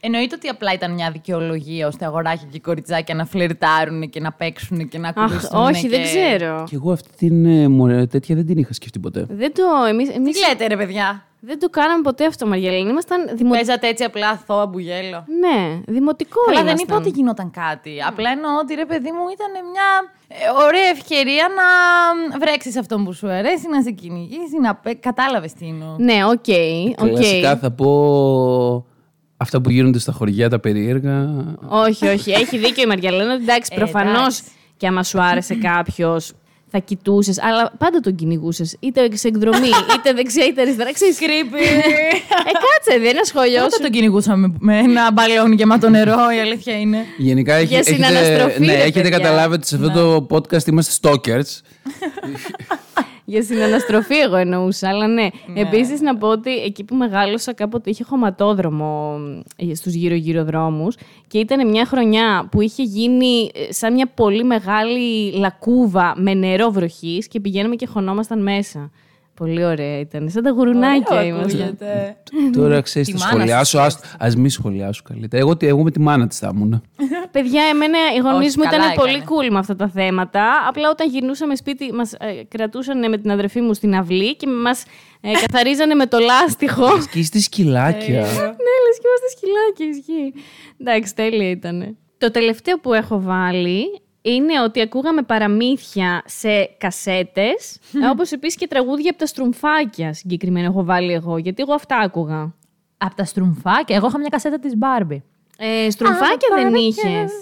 Εννοείται 0.00 0.34
ότι 0.34 0.48
απλά 0.48 0.72
ήταν 0.72 0.92
μια 0.92 1.10
δικαιολογία 1.10 1.86
ώστε 1.86 2.04
αγοράκια 2.04 2.48
και 2.52 2.60
κοριτσάκια 2.60 3.14
να 3.14 3.24
φλερτάρουν 3.24 4.10
και 4.10 4.20
να 4.20 4.32
παίξουν 4.32 4.88
και 4.88 4.98
να 4.98 5.08
Αχ, 5.08 5.14
ακολουθούν. 5.16 5.60
όχι, 5.62 5.82
και... 5.82 5.88
δεν 5.88 6.02
ξέρω. 6.02 6.64
Και 6.68 6.74
εγώ 6.74 6.92
αυτή 6.92 7.08
την 7.16 7.44
ε, 7.46 7.68
μωρέ, 7.68 8.06
τέτοια 8.06 8.34
δεν 8.34 8.46
την 8.46 8.58
είχα 8.58 8.72
σκεφτεί 8.72 8.98
ποτέ. 8.98 9.26
Δεν 9.30 9.52
το, 9.54 9.62
εμείς, 9.88 10.08
Τι 10.08 10.14
εμείς 10.14 10.48
λέτε, 10.48 10.66
ρε 10.66 10.76
παιδιά; 10.76 11.24
δεν 11.40 11.58
το 11.58 11.68
κάναμε 11.68 12.02
ποτέ 12.02 12.26
αυτό, 12.26 12.46
Μαριαλίνη. 12.46 12.90
Ήμασταν 12.90 13.30
δημο... 13.36 13.50
Παίζατε 13.50 13.88
έτσι 13.88 14.04
απλά 14.04 14.28
αθώα 14.28 14.66
μπουγέλο. 14.66 15.24
Ναι, 15.40 15.80
δημοτικό 15.86 16.40
Καλά, 16.44 16.56
δεν 16.58 16.66
ήμασταν. 16.66 16.86
είπα 16.88 16.96
ότι 16.96 17.08
γινόταν 17.08 17.50
κάτι. 17.50 17.90
Απλά 18.08 18.30
εννοώ 18.30 18.50
ότι 18.62 18.74
ρε 18.74 18.86
παιδί 18.86 19.10
μου 19.10 19.24
ήταν 19.32 19.50
μια 19.72 19.88
ε, 20.28 20.34
ωραία 20.66 20.88
ευκαιρία 20.92 21.46
να 21.58 22.38
βρέξεις 22.38 22.76
αυτόν 22.76 23.04
που 23.04 23.12
σου 23.12 23.28
αρέσει, 23.28 23.68
να 23.68 23.82
σε 23.82 23.90
κυνηγήσει, 23.90 24.58
να 24.60 24.74
πέ... 24.74 24.94
Κατάλαβες 24.94 25.52
τι 25.52 25.66
εννοώ. 25.66 25.96
Ναι, 25.98 26.24
ok. 26.24 26.48
ok. 27.02 27.08
Κλασικά 27.08 27.56
θα 27.56 27.70
πω 27.70 28.84
αυτά 29.42 29.60
που 29.60 29.70
γίνονται 29.70 29.98
στα 29.98 30.12
χωριά 30.12 30.48
τα 30.48 30.58
περίεργα. 30.60 31.28
Όχι, 31.68 32.06
όχι. 32.06 32.30
Έχει 32.30 32.58
δίκιο 32.58 32.82
η 32.82 32.86
Μαριαλένα. 32.86 33.32
ότι 33.34 33.42
Εντάξει, 33.42 33.70
Ε, 33.74 33.76
προφανώς 33.76 34.16
εντάξει. 34.38 34.42
και 34.76 34.86
άμα 34.86 35.02
σου 35.04 35.22
άρεσε 35.22 35.54
κάποιος, 35.54 36.32
θα 36.70 36.78
κοιτούσες, 36.78 37.42
αλλά 37.42 37.72
πάντα 37.78 38.00
τον 38.00 38.14
κυνηγούσες. 38.14 38.76
Είτε 38.80 39.16
σε 39.16 39.28
εκδρομή, 39.28 39.68
είτε 39.96 40.12
δεξιά 40.12 40.44
είτε 40.46 40.60
αριστερά. 40.60 40.92
Ξέρεις, 40.92 41.18
Creepy. 41.20 41.62
Ε, 41.62 42.52
κάτσε, 42.52 42.98
δεν 43.00 43.10
είναι 43.10 43.24
σχολείο 43.24 43.60
Τότε 43.62 43.74
σου. 43.74 43.82
τον 43.82 43.90
κυνηγούσαμε 43.90 44.52
με 44.58 44.78
ένα 44.78 45.12
μπαλόνι 45.12 45.54
γεμάτο 45.54 45.88
νερό, 45.88 46.16
η 46.36 46.40
αλήθεια 46.40 46.80
είναι. 46.80 47.04
Γενικά 47.18 47.54
έχει, 47.54 47.66
Για 47.66 47.78
έχετε, 47.78 47.94
συναναστροφή, 47.94 48.60
ναι, 48.60 48.66
ρε 48.72 48.78
έχετε 48.82 49.00
παιδιά. 49.00 49.16
καταλάβει 49.16 49.54
ότι 49.54 49.66
σε 49.66 49.74
αυτό 49.76 49.90
το 49.90 50.26
podcast 50.36 50.66
είμαστε 50.66 50.94
stalkers. 51.02 51.42
Για 53.30 53.42
συναναστροφή 53.42 54.16
εγώ 54.16 54.36
εννοούσα, 54.36 54.88
αλλά 54.88 55.06
ναι. 55.06 55.28
Επίσης 55.54 56.00
να 56.00 56.16
πω 56.16 56.28
ότι 56.28 56.50
εκεί 56.50 56.84
που 56.84 56.94
μεγάλωσα 56.94 57.52
κάποτε 57.52 57.90
είχε 57.90 58.04
χωματόδρομο 58.04 59.18
ε, 59.56 59.74
στους 59.74 59.94
γύρω-γύρω 59.94 60.44
δρόμους 60.44 60.96
και 61.26 61.38
ήταν 61.38 61.68
μια 61.68 61.86
χρονιά 61.86 62.48
που 62.50 62.60
είχε 62.60 62.82
γίνει 62.82 63.50
ε, 63.54 63.72
σαν 63.72 63.92
μια 63.92 64.06
πολύ 64.14 64.44
μεγάλη 64.44 65.32
λακκούβα 65.32 66.14
με 66.16 66.34
νερό 66.34 66.70
βροχής 66.70 67.28
και 67.28 67.40
πηγαίναμε 67.40 67.74
και 67.74 67.86
χωνόμασταν 67.86 68.42
μέσα. 68.42 68.90
Πολύ 69.40 69.64
ωραία 69.64 69.98
ήταν. 69.98 70.28
Σαν 70.30 70.42
τα 70.42 70.50
γουρουνάκια 70.50 71.16
Ωραίο 71.16 71.26
ήμασταν. 71.28 71.60
ακούγεται. 71.60 72.16
Τώρα 72.52 72.80
ξέρεις, 72.80 73.08
Τη 73.08 73.16
θα 73.16 73.18
μάνα 73.26 73.30
σχολιάσω. 73.38 73.78
σου 73.78 73.80
Ας, 73.84 73.98
ας 74.18 74.36
μη 74.36 74.48
σχολιάσω 74.50 75.02
καλύτερα. 75.08 75.42
Εγώ, 75.42 75.56
τι- 75.56 75.66
εγώ 75.66 75.82
με 75.82 75.90
τη 75.90 76.00
μάνα 76.00 76.26
της 76.26 76.38
θα 76.38 76.50
ήμουν. 76.54 76.82
Παιδιά, 77.32 77.62
εμένα 77.72 77.98
οι 78.16 78.18
γονείς 78.18 78.48
Όχι, 78.48 78.58
μου 78.58 78.64
καλά 78.70 78.84
ήταν 78.84 78.94
πολύ 78.96 79.10
έκανε. 79.10 79.24
cool 79.28 79.52
με 79.52 79.58
αυτά 79.58 79.76
τα 79.76 79.88
θέματα. 79.88 80.44
Απλά 80.68 80.90
όταν 80.90 81.08
γυρνούσαμε 81.10 81.54
σπίτι, 81.56 81.92
μας 81.92 82.12
κρατούσαν 82.48 83.08
με 83.08 83.18
την 83.18 83.30
αδερφή 83.30 83.60
μου 83.60 83.74
στην 83.74 83.94
αυλή 83.94 84.36
και 84.36 84.46
μας 84.46 84.82
καθαρίζανε 85.46 85.94
με 85.94 86.06
το 86.06 86.18
λάστιχο. 86.18 87.00
Σκίστη 87.00 87.40
σκυλάκια. 87.40 88.20
ναι, 88.20 88.74
λες 88.84 88.96
και 89.00 89.06
είμαστε 89.08 89.28
σκυλάκια, 89.36 89.86
ισχύει. 89.98 90.34
Εντάξει, 90.80 91.14
τέλεια 91.14 91.50
ήταν. 91.50 91.96
Το 92.18 92.30
τελευταίο 92.30 92.78
που 92.78 92.92
έχω 92.92 93.20
βάλει 93.20 93.84
είναι 94.22 94.60
ότι 94.64 94.80
ακούγαμε 94.80 95.22
παραμύθια 95.22 96.22
σε 96.26 96.64
κασέτες, 96.78 97.78
όπως 98.10 98.32
επίσης 98.32 98.56
και 98.58 98.66
τραγούδια 98.66 99.10
από 99.10 99.18
τα 99.18 99.26
στρουμφάκια 99.26 100.12
συγκεκριμένα 100.12 100.66
έχω 100.66 100.84
βάλει 100.84 101.12
εγώ, 101.12 101.38
γιατί 101.38 101.62
εγώ 101.62 101.72
αυτά 101.74 101.96
άκουγα. 101.96 102.54
Από 102.98 103.14
τα 103.14 103.24
στρουμφάκια; 103.24 103.96
Εγώ 103.96 104.06
είχα 104.06 104.18
μια 104.18 104.28
κασέτα 104.28 104.58
της 104.58 104.76
Μπάρμπι. 104.76 105.22
Ε, 105.58 105.90
στρουμφάκια 105.90 106.48
δεν 106.54 106.74
είχες; 106.74 107.32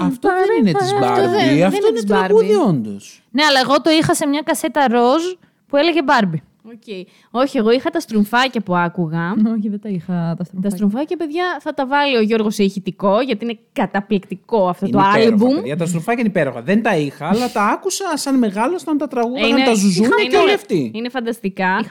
Αυτό 0.00 0.28
δεν 0.28 0.58
είναι 0.58 0.72
της 0.78 0.92
Barbie. 1.00 1.20
δεν- 1.20 1.30
δεν 1.30 1.64
Αυτό 1.64 1.76
είναι 1.76 1.86
είναι 1.88 1.92
της 1.92 2.04
τραγούδι, 2.04 2.54
Barbie. 2.64 2.68
όντως. 2.68 2.96
Ναι, 3.30 3.44
αλλά 3.44 3.60
εγώ 3.60 3.80
το 3.80 3.90
είχα 3.90 4.14
σε 4.14 4.26
μια 4.26 4.40
κασέτα 4.44 4.88
ροζ 4.88 5.22
που 5.66 5.76
έλεγε 5.76 6.02
Barbie. 6.02 6.42
OK. 6.64 7.06
Όχι, 7.30 7.58
εγώ 7.58 7.70
είχα 7.70 7.90
τα 7.90 8.00
στρουμφάκια 8.00 8.60
που 8.60 8.76
άκουγα. 8.76 9.30
Όχι, 9.56 9.68
δεν 9.68 9.80
τα 9.80 9.88
είχα 9.88 10.12
τα 10.12 10.34
Τα 10.36 10.44
στρουμφάκια. 10.44 10.70
στρουμφάκια, 10.76 11.16
παιδιά, 11.16 11.44
θα 11.60 11.74
τα 11.74 11.86
βάλει 11.86 12.16
ο 12.16 12.20
Γιώργος 12.20 12.54
σε 12.54 12.62
ηχητικό, 12.62 13.20
γιατί 13.20 13.44
είναι 13.44 13.58
καταπληκτικό 13.72 14.68
αυτό 14.68 14.88
το 14.90 14.98
Είναι 14.98 15.08
υπέροχα, 15.08 15.28
άλμπουμ. 15.32 15.54
παιδιά. 15.54 15.76
Τα 15.76 15.86
στρουμφάκια 15.86 16.20
είναι 16.20 16.28
υπέροχα. 16.28 16.62
Δεν 16.62 16.82
τα 16.82 16.96
είχα, 16.96 17.28
αλλά 17.28 17.52
τα 17.52 17.62
άκουσα 17.64 18.04
σαν 18.14 18.38
μεγάλωσαν 18.38 18.98
τα 18.98 19.08
τραγούδια, 19.08 19.64
τα 19.64 19.74
ζουζούνια 19.74 20.10
είναι- 20.20 20.30
και 20.30 20.36
όλοι 20.36 20.52
αυτοί. 20.52 20.90
Είναι 20.94 21.08
φανταστικά. 21.08 21.84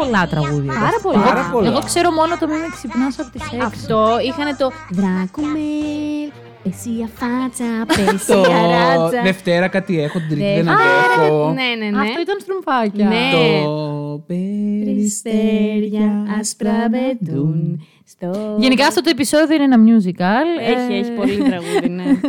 Πολλά 0.00 0.26
τραγούδια. 0.26 0.72
Πάρα 0.72 0.98
πολλά. 1.02 1.24
Πάρα 1.24 1.48
πολλά. 1.52 1.68
Εγώ 1.68 1.78
ξέρω 1.84 2.10
μόνο 2.10 2.32
το 2.40 2.46
μη 2.48 2.54
με 2.54 2.68
ξυπνάς 2.76 3.18
από 3.18 3.30
τις 3.30 3.42
6. 3.42 3.56
Αυτό 3.64 3.98
είχαν 4.26 4.56
το 4.56 4.70
Δράκουμελ, 4.90 6.30
Πεσία 6.62 7.08
φάτσα, 7.18 7.64
πεσία 7.96 8.34
Το 8.34 8.42
ράτσα. 8.42 9.22
Δευτέρα 9.22 9.68
κάτι 9.68 10.00
έχω, 10.02 10.18
την 10.18 10.28
Τρίτη 10.28 10.42
δεν 10.42 10.64
Δευτέρα 10.64 11.24
αντέχω. 11.24 11.52
Ναι, 11.52 11.84
ναι, 11.84 11.90
ναι. 11.90 12.00
Αυτό 12.00 12.20
ήταν 12.20 12.36
στρουμφάκια. 12.40 13.06
Ναι. 13.08 13.30
Το 13.32 14.22
Περιστέρια 14.26 16.24
άσπρα 16.40 16.88
μπεντούν 16.90 17.86
στο... 18.06 18.56
Γενικά 18.58 18.86
αυτό 18.86 19.00
το 19.00 19.10
επεισόδιο 19.10 19.54
είναι 19.54 19.64
ένα 19.64 19.76
musical. 19.86 20.46
Έχει, 20.60 20.92
Ε, 20.94 20.98
έχει 20.98 21.10
πολύ 21.10 21.36
τραγούδι, 21.36 21.88
ναι. 21.88 22.04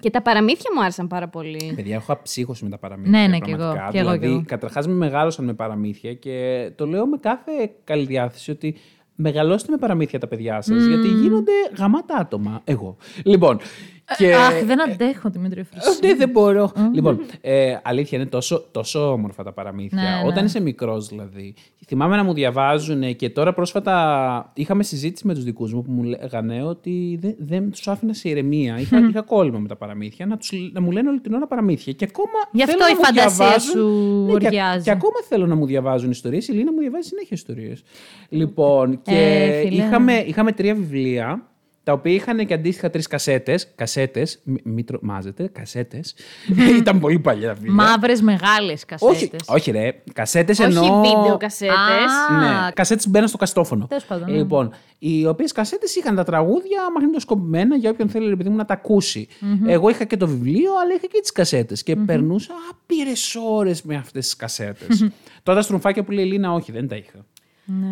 Και 0.00 0.10
τα 0.10 0.22
παραμύθια 0.22 0.70
μου 0.74 0.80
άρεσαν 0.80 1.06
πάρα 1.06 1.28
πολύ. 1.28 1.72
Παιδιά, 1.76 1.94
έχω 1.94 2.12
αψύχωση 2.12 2.64
με 2.64 2.70
τα 2.70 2.78
παραμύθια. 2.78 3.20
Ναι, 3.20 3.26
ναι, 3.26 3.38
κι 3.38 3.50
πραγματικά. 3.50 3.80
εγώ, 3.80 3.90
κι 3.90 3.96
εγώ, 3.98 4.06
Δηλαδή, 4.06 4.26
κι 4.26 4.32
εγώ. 4.32 4.42
καταρχάς 4.46 4.86
με 4.86 4.94
μεγάλωσαν 4.94 5.44
με 5.44 5.54
παραμύθια 5.54 6.14
και 6.14 6.70
το 6.74 6.86
λέω 6.86 7.06
με 7.06 7.16
κάθε 7.16 7.52
καλή 7.84 8.04
διάθεση 8.04 8.50
ότι 8.50 8.76
μεγαλώστε 9.14 9.70
με 9.70 9.76
παραμύθια 9.78 10.18
τα 10.18 10.26
παιδιά 10.26 10.60
σας, 10.62 10.84
γιατί 10.84 11.08
γίνονται 11.08 11.52
γαμάτα 11.78 12.16
άτομα. 12.16 12.60
Εγώ. 12.64 12.96
Λοιπόν. 13.24 13.58
Και... 14.16 14.34
Αχ, 14.34 14.64
δεν 14.64 14.82
αντέχω 14.90 15.30
Δημήτρη 15.30 15.62
Φρυσί. 15.62 16.06
Ναι, 16.06 16.14
δεν 16.14 16.28
μπορώ. 16.28 16.72
Λοιπόν, 16.92 17.20
ε, 17.40 17.76
αλήθεια 17.82 18.18
είναι 18.18 18.26
τόσο, 18.26 18.64
τόσο 18.70 19.12
όμορφα 19.12 19.42
τα 19.42 19.52
παραμύθια. 19.52 20.02
Ναι, 20.02 20.08
ναι. 20.22 20.28
Όταν 20.28 20.44
είσαι 20.44 20.60
μικρός, 20.60 21.08
δηλαδή. 21.08 21.54
Θυμάμαι 21.86 22.16
να 22.16 22.24
μου 22.24 22.32
διαβάζουν 22.32 23.16
και 23.16 23.30
τώρα 23.30 23.52
πρόσφατα 23.54 24.52
είχαμε 24.54 24.82
συζήτηση 24.82 25.26
με 25.26 25.34
τους 25.34 25.44
δικούς 25.44 25.72
μου 25.74 25.82
που 25.82 25.90
μου 25.92 26.02
λέγανε 26.02 26.62
ότι 26.62 27.18
δεν, 27.20 27.34
δεν 27.38 27.70
τους 27.70 27.88
άφηνα 27.88 28.12
σε 28.14 28.28
ηρεμία. 28.28 28.78
Είχα, 28.78 28.98
είχα 29.08 29.22
κόλλημα 29.22 29.58
με 29.58 29.68
τα 29.68 29.76
παραμύθια 29.76 30.26
να, 30.26 30.36
τους, 30.36 30.52
να 30.72 30.80
μου 30.80 30.90
λένε 30.90 31.08
όλη 31.08 31.20
την 31.20 31.34
ώρα 31.34 31.46
παραμύθια. 31.46 31.92
Και 31.92 32.06
ακόμα. 32.10 32.32
Γι' 32.52 32.62
αυτό 32.62 32.72
θέλω 32.76 32.84
να 32.84 32.90
η 32.90 32.94
μου 32.94 33.04
φαντασία 33.04 33.44
διαβάζουν- 33.46 33.70
σου 33.70 34.32
Ναι, 34.32 34.38
και, 34.38 34.46
οριάζει. 34.46 34.84
και 34.84 34.90
ακόμα 34.90 35.16
θέλω 35.28 35.46
να 35.46 35.54
μου 35.54 35.66
διαβάζουν 35.66 36.10
ιστορίες. 36.10 36.48
Η 36.48 36.52
Λίνα 36.52 36.72
μου 36.72 36.78
διαβάζει 36.80 37.08
συνέχεια 37.08 37.28
ιστορίες. 37.36 37.82
Λοιπόν, 38.28 39.02
και 39.02 39.14
Ε, 39.14 39.60
φίλε. 39.68 39.82
είχαμε, 39.82 40.12
είχαμε 40.26 40.52
τρία 40.52 40.74
βιβλία 40.74 41.48
τα 41.86 41.92
οποία 41.92 42.12
είχαν 42.12 42.46
και 42.46 42.54
αντίστοιχα 42.54 42.90
τρεις 42.90 43.06
κασέτες. 43.06 43.68
Κασέτες. 43.74 44.38
Μην 44.64 44.84
τρομάζετε, 44.84 45.50
κασέτες. 45.52 46.14
Ήταν 46.78 47.00
πολύ 47.00 47.18
παλιά 47.18 47.54
βιβλία. 47.54 47.72
Μαύρες 47.72 48.20
μεγάλες 48.20 48.84
κασέτες. 48.84 49.16
όχι, 49.22 49.30
όχι, 49.46 49.70
ρε. 49.70 50.02
Κασέτες 50.12 50.58
Όχι 50.58 50.68
εννοώ. 50.68 51.00
βίντεο 51.00 51.36
κασέτες. 51.36 51.74
Α, 52.30 52.38
Ναι, 52.38 52.70
κασέτες 52.74 53.04
που 53.04 53.10
μπαίνουν 53.10 53.28
στο 53.28 53.36
καστόφωνο. 53.36 53.86
Τέλος 53.86 54.04
πάντων, 54.04 54.30
ναι. 54.30 54.36
Λοιπόν, 54.36 54.70
οι 54.98 55.26
οποίες 55.26 55.52
κασέτες 55.52 55.96
είχαν 55.96 56.14
τα 56.14 56.24
τραγούδια 56.24 56.80
μαγνητοσκοπημένα 56.94 57.76
για 57.76 57.90
όποιον 57.90 58.08
θέλει 58.08 58.32
επειδή 58.32 58.48
μου 58.48 58.56
να 58.56 58.64
τα 58.64 58.74
ακούσει. 58.74 59.28
Εγώ 59.66 59.88
είχα 59.88 60.04
και 60.04 60.16
το 60.16 60.26
βιβλίο, 60.28 60.70
αλλά 60.82 60.94
είχα 60.94 61.06
και 61.06 61.18
τις 61.20 61.32
κασέτες. 61.32 61.82
Και 61.82 61.96
περνούσα 61.96 62.52
άπειρες 62.70 63.36
ώρες 63.50 63.82
με 63.82 63.94
αυτές 63.96 64.24
τις 64.24 64.36
κασέτες. 64.36 65.08
Τώρα 65.42 65.58
τα 65.58 65.64
στρουφάκια 65.64 66.04
που 66.04 66.10
λέει 66.10 66.24
η 66.24 66.28
Λίνα, 66.28 66.52
όχι, 66.52 66.72
δεν 66.72 66.88
τα 66.88 66.96
είχα. 66.96 67.24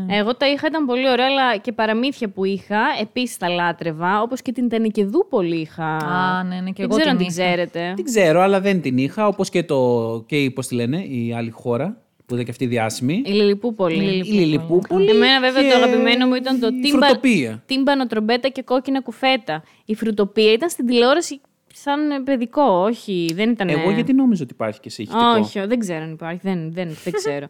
Εγώ 0.09 0.35
τα 0.37 0.49
είχα, 0.49 0.67
ήταν 0.67 0.87
πολύ 0.87 1.11
ωραία, 1.11 1.27
αλλά 1.27 1.57
και 1.57 1.73
παραμύθια 1.73 2.29
που 2.29 2.45
είχα, 2.45 2.81
επίσης 3.01 3.37
τα 3.37 3.49
λάτρευα, 3.49 4.23
όπως 4.23 4.43
και 4.43 4.53
την 4.53 4.69
Τενικεδούπολη 4.69 5.57
είχα. 5.57 5.97
Α, 5.97 6.43
ναι, 6.43 6.61
ναι, 6.61 6.71
και 6.71 6.83
Δεν 6.83 6.91
εγώ 6.91 6.97
ξέρω 6.97 7.11
αν 7.11 7.17
την 7.17 7.27
την 7.27 7.37
είχα. 7.37 7.45
ξέρετε. 7.51 7.93
Δεν 7.97 8.05
ξέρω, 8.05 8.41
αλλά 8.41 8.61
δεν 8.61 8.81
την 8.81 8.99
είχα. 8.99 9.27
Όπως 9.27 9.49
και, 9.51 9.63
το, 9.63 10.25
και 10.27 10.43
η, 10.43 10.51
πώς 10.51 10.67
τη 10.67 10.75
λένε, 10.75 11.05
η 11.05 11.35
άλλη 11.37 11.51
χώρα 11.51 11.97
που 12.27 12.35
ήταν 12.35 12.45
και 12.45 12.51
αυτή 12.51 12.67
διάσημη. 12.67 13.23
Η 13.27 13.31
Λιλιπούπολη. 13.31 14.05
Η 14.05 14.23
Λιλιπούπολη. 14.33 15.11
Εμένα 15.11 15.41
βέβαια 15.41 15.63
και 15.63 15.69
το 15.69 15.75
αγαπημένο 15.77 16.27
μου 16.27 16.35
ήταν 16.35 16.61
το 16.61 16.67
η 16.67 16.81
τύμπα... 16.81 17.07
Φρουτοπία. 17.07 17.63
τύμπανο, 17.67 18.07
τρομπέτα 18.07 18.49
και 18.49 18.63
κόκκινα 18.63 19.01
κουφέτα. 19.03 19.63
Η 19.85 19.95
φρουτοπία 19.95 20.53
ήταν 20.53 20.71
στην 20.71 20.87
τηλεόραση 20.87 21.41
σαν 21.77 22.11
ε, 22.11 22.21
παιδικό, 22.25 22.63
όχι, 22.63 23.31
δεν 23.35 23.51
ήταν... 23.51 23.69
Εγώ 23.69 23.91
γιατί 23.91 24.13
νόμιζα 24.13 24.43
ότι 24.43 24.53
υπάρχει 24.53 24.81
και 24.81 24.91
σε 24.91 25.03
ηχητικό; 25.03 25.25
Όχι, 25.39 25.61
δεν 25.67 25.79
ξέρω 25.79 26.03
αν 26.03 26.13
υπάρχει, 26.13 26.41
δεν, 26.43 26.73
δεν, 26.73 26.97
δεν 27.05 27.13
ξέρω. 27.13 27.47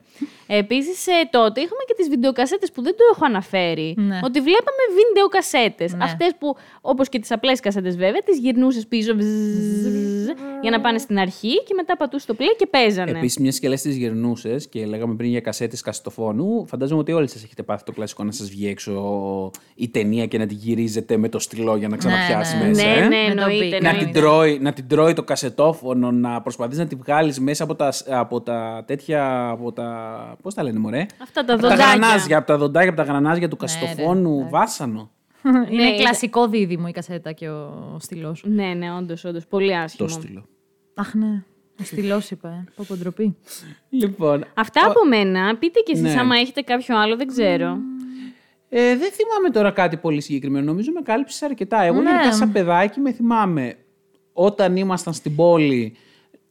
Επίσης, 0.46 1.04
τότε 1.30 1.60
είχαμε 1.60 1.82
και 1.86 1.94
τις 1.96 2.08
βιντεοκασέτες 2.08 2.70
που 2.70 2.82
δεν 2.82 2.92
το 2.92 3.02
έχω 3.12 3.24
αναφέρει. 3.24 3.94
Ναι. 3.96 4.20
Ότι 4.24 4.40
βλέπαμε 4.40 4.82
βιντεοκασέτες. 4.96 5.94
Ναι. 5.94 6.04
Αυτές 6.04 6.30
που, 6.38 6.56
όπως 6.80 7.08
και 7.08 7.18
τις 7.18 7.30
απλές 7.30 7.60
κασέτες 7.60 7.96
βέβαια, 7.96 8.20
τις 8.24 8.38
γυρνούσες 8.38 8.86
πίσω 8.86 9.14
βζζζζ, 9.14 10.28
για 10.62 10.70
να 10.70 10.80
πάνε 10.80 10.98
στην 10.98 11.18
αρχή 11.18 11.62
και 11.62 11.74
μετά 11.76 11.96
πατούσε 11.96 12.26
το 12.26 12.36
play 12.38 12.54
και 12.58 12.66
παίζανε. 12.66 13.10
Επίσης, 13.10 13.38
μιας 13.38 13.58
και 13.58 13.68
λες 13.68 13.82
τις 13.82 13.96
γερνούσε 13.96 14.56
και 14.70 14.86
λέγαμε 14.86 15.14
πριν 15.14 15.30
για 15.30 15.40
κασέτες 15.40 15.80
κασετοφώνου, 15.80 16.66
φαντάζομαι 16.66 17.00
ότι 17.00 17.12
όλοι 17.12 17.28
σας 17.28 17.44
έχετε 17.44 17.62
πάθει 17.62 17.84
το 17.84 17.92
κλασικό 17.92 18.24
να 18.24 18.32
σας 18.32 18.48
βγει 18.48 18.68
έξω 18.68 19.50
η 19.74 19.88
ταινία 19.88 20.26
και 20.26 20.38
να 20.38 20.46
τη 20.46 20.54
γυρίζετε 20.54 21.16
με 21.16 21.28
το 21.28 21.38
στυλό 21.38 21.76
για 21.76 21.88
να 21.88 21.96
ξαναπιάσει 21.96 22.56
ναι. 22.56 22.68
μέσα. 22.68 22.86
ναι, 22.86 22.92
ε; 22.92 23.08
ναι, 23.08 23.28
Με 23.28 23.34
το 23.34 23.40
εννοείται. 23.40 23.76
beat. 23.76 23.82
Να 23.82 23.88
εννοείται. 23.88 24.10
την, 24.10 24.13
τρώει, 24.20 24.58
να 24.58 24.72
την 24.72 24.88
τρώει 24.88 25.12
το 25.12 25.22
κασετόφωνο, 25.22 26.10
να 26.10 26.40
προσπαθείς 26.42 26.78
να 26.78 26.86
τη 26.86 26.94
βγάλεις 26.94 27.40
μέσα 27.40 27.64
από 27.64 27.74
τα, 27.74 27.92
από 28.10 28.40
τα 28.40 28.84
τέτοια, 28.86 29.48
από 29.48 29.72
τα, 29.72 30.36
πώς 30.42 30.54
τα 30.54 30.62
λένε 30.62 30.78
μωρέ, 30.78 31.06
Αυτά 31.22 31.44
τα 31.44 31.52
από 31.54 31.62
τα 31.62 31.68
δοντάκια. 31.68 31.94
γρανάζια, 31.96 32.38
από 32.38 32.46
τα 32.46 32.56
δοντάκια, 32.58 32.88
από 32.90 32.98
τα 32.98 33.04
γρανάζια 33.06 33.48
του 33.48 33.56
κασετοφώνου, 33.56 34.48
βάσανο. 34.50 35.10
Είναι 35.70 35.82
Ναι, 35.84 35.96
κλασικό 35.96 36.48
δίδυμο 36.48 36.84
η 36.88 36.92
κασέτα 36.92 37.32
και 37.32 37.48
ο 37.48 37.96
στυλός. 38.00 38.42
Ναι, 38.46 38.66
ναι, 38.66 38.92
όντως, 38.92 39.24
όντως. 39.24 39.46
Πολύ 39.46 39.70
Το 39.70 39.76
άσχημο. 39.78 40.08
στυλό. 40.08 40.44
Αχ, 40.94 41.14
ναι. 41.14 41.42
Ο 41.80 41.84
στυλός 41.84 42.30
είπα, 42.30 42.48
ε. 42.48 42.64
Πω, 42.76 42.84
πω, 42.88 42.94
ντροπή. 42.96 43.36
Λοιπόν, 43.88 44.44
Αυτά 44.54 44.80
από 44.86 45.06
μένα. 45.08 45.56
Πείτε 45.56 45.80
κι 45.80 45.92
εσείς 45.92 46.14
Ναι. 46.14 46.20
άμα 46.20 46.36
έχετε 46.36 46.60
κάποιο 46.60 46.98
άλλο, 46.98 47.16
δεν 47.16 47.26
ξέρω. 47.26 47.76
Ε, 48.68 48.96
δεν 48.96 49.10
θυμάμαι 49.12 49.50
τώρα 49.52 49.70
κάτι 49.70 49.96
πολύ 49.96 50.20
συγκεκριμένο. 50.20 50.64
Νομίζω 50.64 50.92
με 50.92 51.00
κάλυψες 51.02 51.42
αρκετά. 51.42 51.82
Εγώ 51.82 52.00
Ναι. 52.00 52.10
γενικά 52.10 52.32
σαν 52.32 52.52
παιδάκι 52.52 53.00
με 53.00 53.12
θυμάμαι 53.12 53.74
όταν 54.34 54.76
ήμασταν 54.76 55.12
στην 55.12 55.36
πόλη 55.36 55.96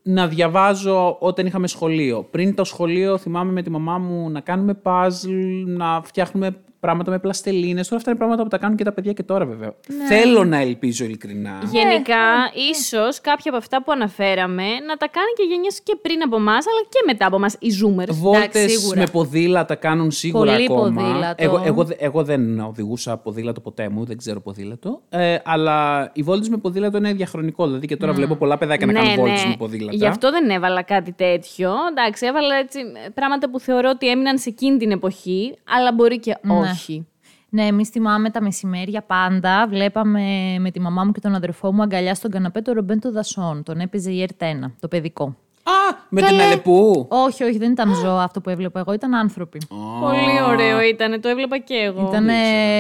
να 0.03 0.27
διαβάζω 0.27 1.17
όταν 1.19 1.45
είχαμε 1.45 1.67
σχολείο. 1.67 2.23
Πριν 2.31 2.55
το 2.55 2.63
σχολείο 2.63 3.17
θυμάμαι 3.17 3.51
με 3.51 3.61
τη 3.61 3.69
μαμά 3.69 3.97
μου 3.97 4.29
να 4.29 4.39
κάνουμε 4.39 4.81
puzzle, 4.83 5.63
να 5.65 6.01
φτιάχνουμε 6.03 6.55
πράγματα 6.85 7.11
με 7.11 7.19
πλαστελίνες. 7.19 7.83
Τώρα 7.87 7.95
αυτά 7.97 8.09
είναι 8.09 8.19
πράγματα 8.19 8.43
που 8.43 8.49
τα 8.49 8.57
κάνουν 8.57 8.77
και 8.77 8.83
τα 8.83 8.91
παιδιά 8.91 9.13
και 9.13 9.23
τώρα 9.23 9.45
βέβαια. 9.45 9.73
Θέλω 10.07 10.43
να 10.43 10.57
ελπίζω 10.57 11.05
ειλικρινά. 11.05 11.51
Γενικά, 11.71 12.23
ίσως 12.71 13.21
κάποια 13.21 13.49
από 13.51 13.57
αυτά 13.57 13.83
που 13.83 13.91
αναφέραμε 13.91 14.63
να 14.87 14.95
τα 14.97 15.07
κάνει 15.07 15.31
και 15.37 15.43
γενιές 15.49 15.81
και 15.83 15.95
πριν 16.01 16.21
από 16.25 16.35
εμά, 16.35 16.51
αλλά 16.51 16.81
και 16.89 16.99
μετά 17.05 17.25
από 17.25 17.35
εμά 17.35 17.47
οι 17.59 17.69
Zoomers. 17.79 18.13
Βόλτες 18.13 18.71
σίγουρα. 18.71 18.99
με 18.99 19.05
ποδήλατα 19.11 19.75
κάνουν 19.75 20.11
σίγουρα 20.11 20.51
Πολύ 20.51 20.63
ακόμα. 20.71 21.01
ποδήλατο. 21.01 21.43
Εγώ, 21.43 21.61
εγώ, 21.65 21.83
δε- 21.83 21.95
εγώ 21.97 22.23
δεν 22.23 22.59
οδηγούσα 22.59 23.17
ποδήλατο 23.17 23.59
ποτέ 23.61 23.89
μου, 23.89 24.05
δεν 24.05 24.17
ξέρω 24.17 24.41
ποδήλατο. 24.41 25.01
Ε, 25.09 25.37
αλλά 25.45 26.09
οι 26.13 26.21
βόλτες 26.23 26.49
με 26.49 26.57
ποδήλατο 26.57 26.97
είναι 26.97 27.13
διαχρονικό. 27.13 27.65
Δηλαδή 27.65 27.87
και 27.87 27.97
τώρα 27.97 28.13
βλέπω 28.13 28.35
πολλά 28.35 28.57
παιδάκια 28.57 28.85
να 28.85 28.93
κάνουν 28.93 29.15
βόλτες 29.15 29.45
με 29.45 29.55
ποδήλατα. 29.57 29.91
Ναι, 29.91 29.97
Γι' 29.97 30.05
αυτό 30.07 30.31
δεν 30.31 30.49
έβαλα 30.49 30.81
κάτι 30.81 31.11
τέτοιο. 31.11 31.71
Εντάξει, 31.89 32.25
έβαλα 32.25 32.55
έτσι 32.55 32.79
πράγματα 33.13 33.49
που 33.49 33.59
θεωρώ 33.59 33.89
ότι 33.89 34.09
έμειναν 34.09 34.37
σε 34.37 34.49
εκείνη 34.49 34.77
την 34.77 34.91
εποχή, 34.91 35.55
αλλά 35.77 35.91
μπορεί 35.93 36.19
και 36.19 36.35
όχι. 36.47 36.72
Ναι, 37.49 37.65
εμείς 37.65 37.89
θυμάμαι 37.89 38.29
τα 38.29 38.41
μεσημέρια 38.41 39.01
πάντα. 39.01 39.67
Βλέπαμε 39.67 40.55
με 40.59 40.71
τη 40.71 40.79
μαμά 40.79 41.03
μου 41.03 41.11
και 41.11 41.19
τον 41.19 41.35
αδερφό 41.35 41.73
μου 41.73 41.81
αγκαλιά 41.81 42.15
στον 42.15 42.31
καναπέ 42.31 42.61
το 42.61 42.73
Ρομπέντο 42.73 43.11
Δασόν. 43.11 43.63
Τον 43.63 43.79
έπαιζε 43.79 44.11
η 44.11 44.27
ΕΡΤ1, 44.27 44.71
το 44.79 44.87
παιδικό. 44.87 45.35
Α, 45.63 45.71
με 46.09 46.21
την 46.21 46.39
Αλεπού. 46.39 47.07
Όχι, 47.09 47.43
όχι, 47.43 47.57
δεν 47.57 47.71
ήταν 47.71 47.93
ζώα 47.95 48.23
αυτό 48.23 48.41
που 48.41 48.49
έβλεπα 48.49 48.79
εγώ, 48.79 48.93
ήταν 48.93 49.13
άνθρωποι. 49.13 49.61
Πολύ 49.99 50.41
ωραίο 50.47 50.81
ήταν, 50.81 51.21
το 51.21 51.29
έβλεπα 51.29 51.57
και 51.57 51.73
εγώ. 51.73 52.07
Ήταν 52.07 52.29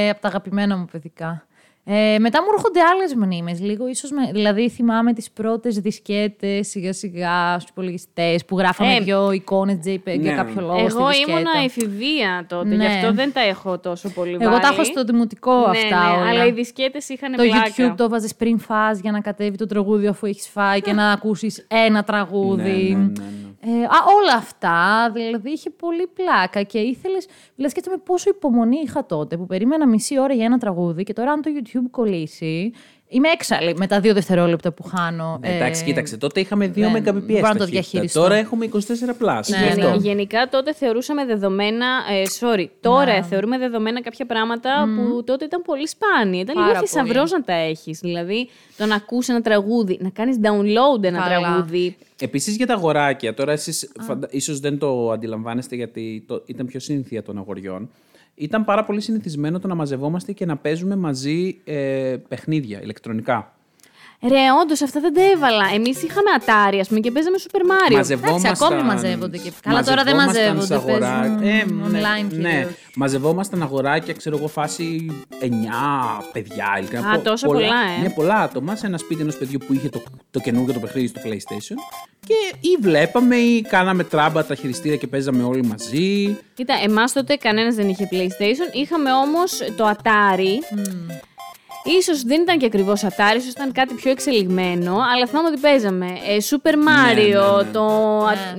από 0.09 0.21
τα 0.21 0.27
αγαπημένα 0.27 0.77
μου 0.77 0.85
παιδικά. 0.91 1.45
Ε, 1.85 2.17
μετά 2.19 2.41
μου 2.41 2.47
έρχονται 2.55 2.79
άλλες 2.81 3.13
μνήμες. 3.15 3.59
Λίγο 3.61 3.87
ίσως 3.87 4.11
με, 4.11 4.31
δηλαδή 4.31 4.69
θυμάμαι 4.69 5.13
τις 5.13 5.31
πρώτες 5.31 5.79
δισκέτες 5.79 6.67
σιγά 6.69 6.93
σιγά 6.93 7.53
στους 7.59 7.69
υπολογιστές 7.69 8.45
που 8.45 8.57
γράφαμε 8.57 8.93
Ε, 8.95 8.99
δύο 8.99 9.31
εικόνες 9.31 9.77
JPEG 9.85 9.99
ναι. 10.05 10.13
για 10.13 10.35
κάποιο 10.35 10.61
λόγο. 10.61 10.77
Εγώ 10.79 10.89
στη 10.89 11.17
δισκέτα. 11.17 11.31
ήμουνα 11.39 11.51
εφηβεία 11.63 12.45
τότε, 12.49 12.67
Ναι. 12.75 12.75
γι' 12.75 12.85
αυτό 12.95 13.13
δεν 13.13 13.33
τα 13.33 13.41
έχω 13.41 13.79
τόσο 13.79 14.09
πολύ 14.09 14.37
Εγώ 14.39 14.49
βάλει. 14.49 14.61
τα 14.61 14.67
έχω 14.67 14.83
στο 14.83 15.03
δημοτικό 15.03 15.51
ναι, 15.59 15.65
αυτά 15.77 16.09
ναι, 16.09 16.17
όλα. 16.21 16.29
αλλά 16.29 16.45
οι 16.45 16.51
δισκέτες 16.51 17.09
είχαν 17.09 17.31
Το 17.35 17.43
πλάκα. 17.43 17.63
YouTube 17.93 17.95
το 17.97 18.09
βάζεις 18.09 18.35
πριν 18.35 18.59
φας 18.59 18.99
για 18.99 19.11
να 19.11 19.19
κατέβει 19.19 19.57
το 19.57 19.65
τραγούδι 19.65 20.07
αφού 20.07 20.25
έχεις 20.25 20.47
φάει 20.47 20.81
και 20.81 20.93
να 20.93 21.11
ακούσεις 21.15 21.65
ένα 21.69 22.03
τραγούδι. 22.03 22.61
Ναι, 22.61 22.97
ναι, 22.97 23.03
ναι, 23.03 23.23
ναι. 23.23 23.52
Ε, 23.65 23.83
α, 23.83 23.97
όλα 24.21 24.33
αυτά, 24.33 25.11
δηλαδή 25.13 25.49
είχε 25.51 25.69
πολύ 25.69 26.07
πλάκα 26.07 26.63
και 26.63 26.79
ήθελες, 26.79 27.27
δηλαδή 27.55 27.71
σκέφτομαι 27.71 27.97
πόσο 27.97 28.29
υπομονή 28.29 28.77
είχα 28.83 29.05
τότε 29.05 29.37
που 29.37 29.45
περίμενα 29.45 29.87
μισή 29.87 30.19
ώρα 30.19 30.33
για 30.33 30.45
ένα 30.45 30.57
τραγούδι 30.57 31.03
και 31.03 31.13
τώρα 31.13 31.31
αν 31.31 31.41
το 31.41 31.51
YouTube 31.55 31.87
κολλήσει, 31.91 32.73
είμαι 33.13 33.29
έξαλλη 33.29 33.75
με 33.77 33.87
τα 33.87 33.99
δύο 33.99 34.13
δευτερόλεπτα 34.13 34.71
που 34.71 34.83
χάνω. 34.83 35.37
Ναι, 35.41 35.55
εντάξει, 35.55 35.81
Ε, 35.81 35.85
κοίταξε. 35.85 36.17
Τότε 36.17 36.39
είχαμε 36.39 36.65
2 36.67 36.71
δεν 36.73 36.91
Mbps 36.91 37.01
μπορώ 37.03 37.13
να 37.13 37.21
το 37.21 37.41
ταχύτητα. 37.41 37.65
διαχειριστώ. 37.65 38.19
Τώρα 38.21 38.35
έχουμε 38.35 38.65
24 38.65 38.77
plus. 38.77 39.41
Ναι, 39.47 39.57
Γι' 39.57 39.67
αυτό. 39.67 39.89
ναι. 39.89 39.95
Γενικά 39.95 40.47
τότε 40.49 40.73
θεωρούσαμε 40.73 41.25
δεδομένα. 41.25 41.85
Ε, 42.11 42.23
sorry, 42.39 42.67
τώρα 42.81 43.23
θεωρούμε 43.23 43.57
δεδομένα 43.57 44.01
κάποια 44.01 44.25
πράγματα 44.25 44.69
που 44.95 45.23
τότε 45.23 45.45
ήταν 45.45 45.61
πολύ 45.61 45.87
σπάνια. 45.87 46.39
Ήταν 46.41 46.55
Πάρα 46.55 46.67
λίγο 46.67 46.77
πολύ. 46.79 46.87
θησαυρός 46.87 47.31
να 47.31 47.41
τα 47.43 47.53
έχεις. 47.53 47.99
Δηλαδή 47.99 48.49
το 48.77 48.85
να 48.85 48.95
ακούσει 48.95 49.31
ένα 49.31 49.41
τραγούδι, 49.41 49.97
να 50.01 50.09
κάνεις 50.09 50.37
download 50.43 51.03
ένα 51.03 51.19
Καλά. 51.19 51.39
τραγούδι. 51.39 51.95
Επίσης 52.19 52.55
για 52.55 52.65
τα 52.67 52.73
αγοράκια, 52.73 53.33
τώρα 53.33 53.51
εσείς 53.51 53.91
ίσως 54.29 54.59
δεν 54.59 54.77
το 54.77 55.11
αντιλαμβάνεστε 55.11 55.75
γιατί 55.75 56.23
το, 56.27 56.43
ήταν 56.45 56.65
πιο 56.65 56.79
συνήθεια 56.79 57.23
των 57.23 57.37
αγοριών. 57.37 57.89
Ήταν 58.35 58.65
πάρα 58.65 58.83
πολύ 58.83 59.01
συνηθισμένο 59.01 59.59
το 59.59 59.67
να 59.67 59.75
μαζευόμαστε 59.75 60.31
και 60.31 60.45
να 60.45 60.57
παίζουμε 60.57 60.95
μαζί 60.95 61.61
ε, 61.63 62.17
παιχνίδια 62.27 62.81
ηλεκτρονικά. 62.81 63.53
Ρε, 64.27 64.37
όντως 64.61 64.81
αυτά 64.81 64.99
δεν 64.99 65.13
τα 65.13 65.21
έβαλα. 65.33 65.65
Εμείς 65.73 66.03
είχαμε 66.03 66.29
Atari, 66.39 66.77
ας 66.79 66.87
πούμε, 66.87 66.99
και 66.99 67.11
παίζαμε 67.11 67.37
Super 67.39 67.59
Mario. 67.59 67.95
Μαζευόμασταν. 67.95 68.45
Εντάξει, 68.45 68.63
ακόμη 68.65 68.83
μαζεύονται 68.83 69.37
και- 69.37 69.51
καλά, 69.61 69.83
τώρα 69.83 70.03
δεν 70.03 70.15
μαζευόμασταν 70.15 70.55
μαζεύονται, 70.55 70.65
σε 70.65 71.07
αγορά- 71.07 71.39
παίζουν 71.39 71.79
ναι, 71.81 71.87
online 71.87 72.25
ναι. 72.31 72.49
κυρίως. 72.51 72.71
Μαζευόμασταν 72.95 73.61
αγοράκια, 73.61 74.13
ξέρω 74.13 74.37
εγώ, 74.37 74.47
φάση 74.47 75.11
9 75.39 75.45
παιδιά. 76.31 76.65
ειλικρινά. 76.77 77.09
Α, 77.09 77.15
Πο- 77.15 77.21
τόσα 77.21 77.47
πολλά, 77.47 77.65
ε. 77.99 78.01
Ναι, 78.01 78.09
πολλά 78.09 78.35
άτομα 78.39 78.75
σε 78.75 78.85
ένα 78.85 78.97
σπίτι 78.97 79.21
ενός 79.21 79.37
παιδιού 79.37 79.57
που 79.67 79.73
είχε 79.73 79.89
το, 79.89 80.03
το 80.31 80.39
καινούργιο 80.39 80.73
το 80.73 80.79
παιχνίδι 80.79 81.07
στο 81.07 81.21
PlayStation. 81.25 81.75
Και 82.27 82.33
ή 82.59 82.77
βλέπαμε 82.81 83.35
ή 83.35 83.61
κάναμε 83.61 84.03
τράμπα 84.03 84.45
τα 84.45 84.55
χειριστήρια 84.55 84.97
και 84.97 85.07
παίζαμε 85.07 85.43
όλοι 85.43 85.63
μαζί. 85.63 86.37
Κοίτα, 86.53 86.73
εμάς 86.83 87.13
τότε 87.13 87.35
κανένας 87.35 87.75
δεν 87.75 87.89
είχε 87.89 88.07
PlayStation. 88.11 88.75
Είχαμε 88.75 89.11
όμως 89.13 89.51
το 89.77 89.89
Atari. 89.95 90.77
Ίσως 91.99 92.23
δεν 92.23 92.41
ήταν 92.41 92.57
και 92.57 92.65
ακριβώς 92.65 93.01
Atari, 93.03 93.35
ίσως 93.37 93.51
ήταν 93.51 93.71
κάτι 93.71 93.93
πιο 93.93 94.11
εξελιγμένο, 94.11 94.95
αλλά 95.15 95.25
θυμάμαι 95.27 95.47
ότι 95.47 95.59
παίζαμε 95.59 96.05
ε, 96.05 96.37
Super 96.49 96.69
Mario, 96.73 97.15
ναι, 97.15 97.23
ναι. 97.23 97.71
Το, 97.71 97.85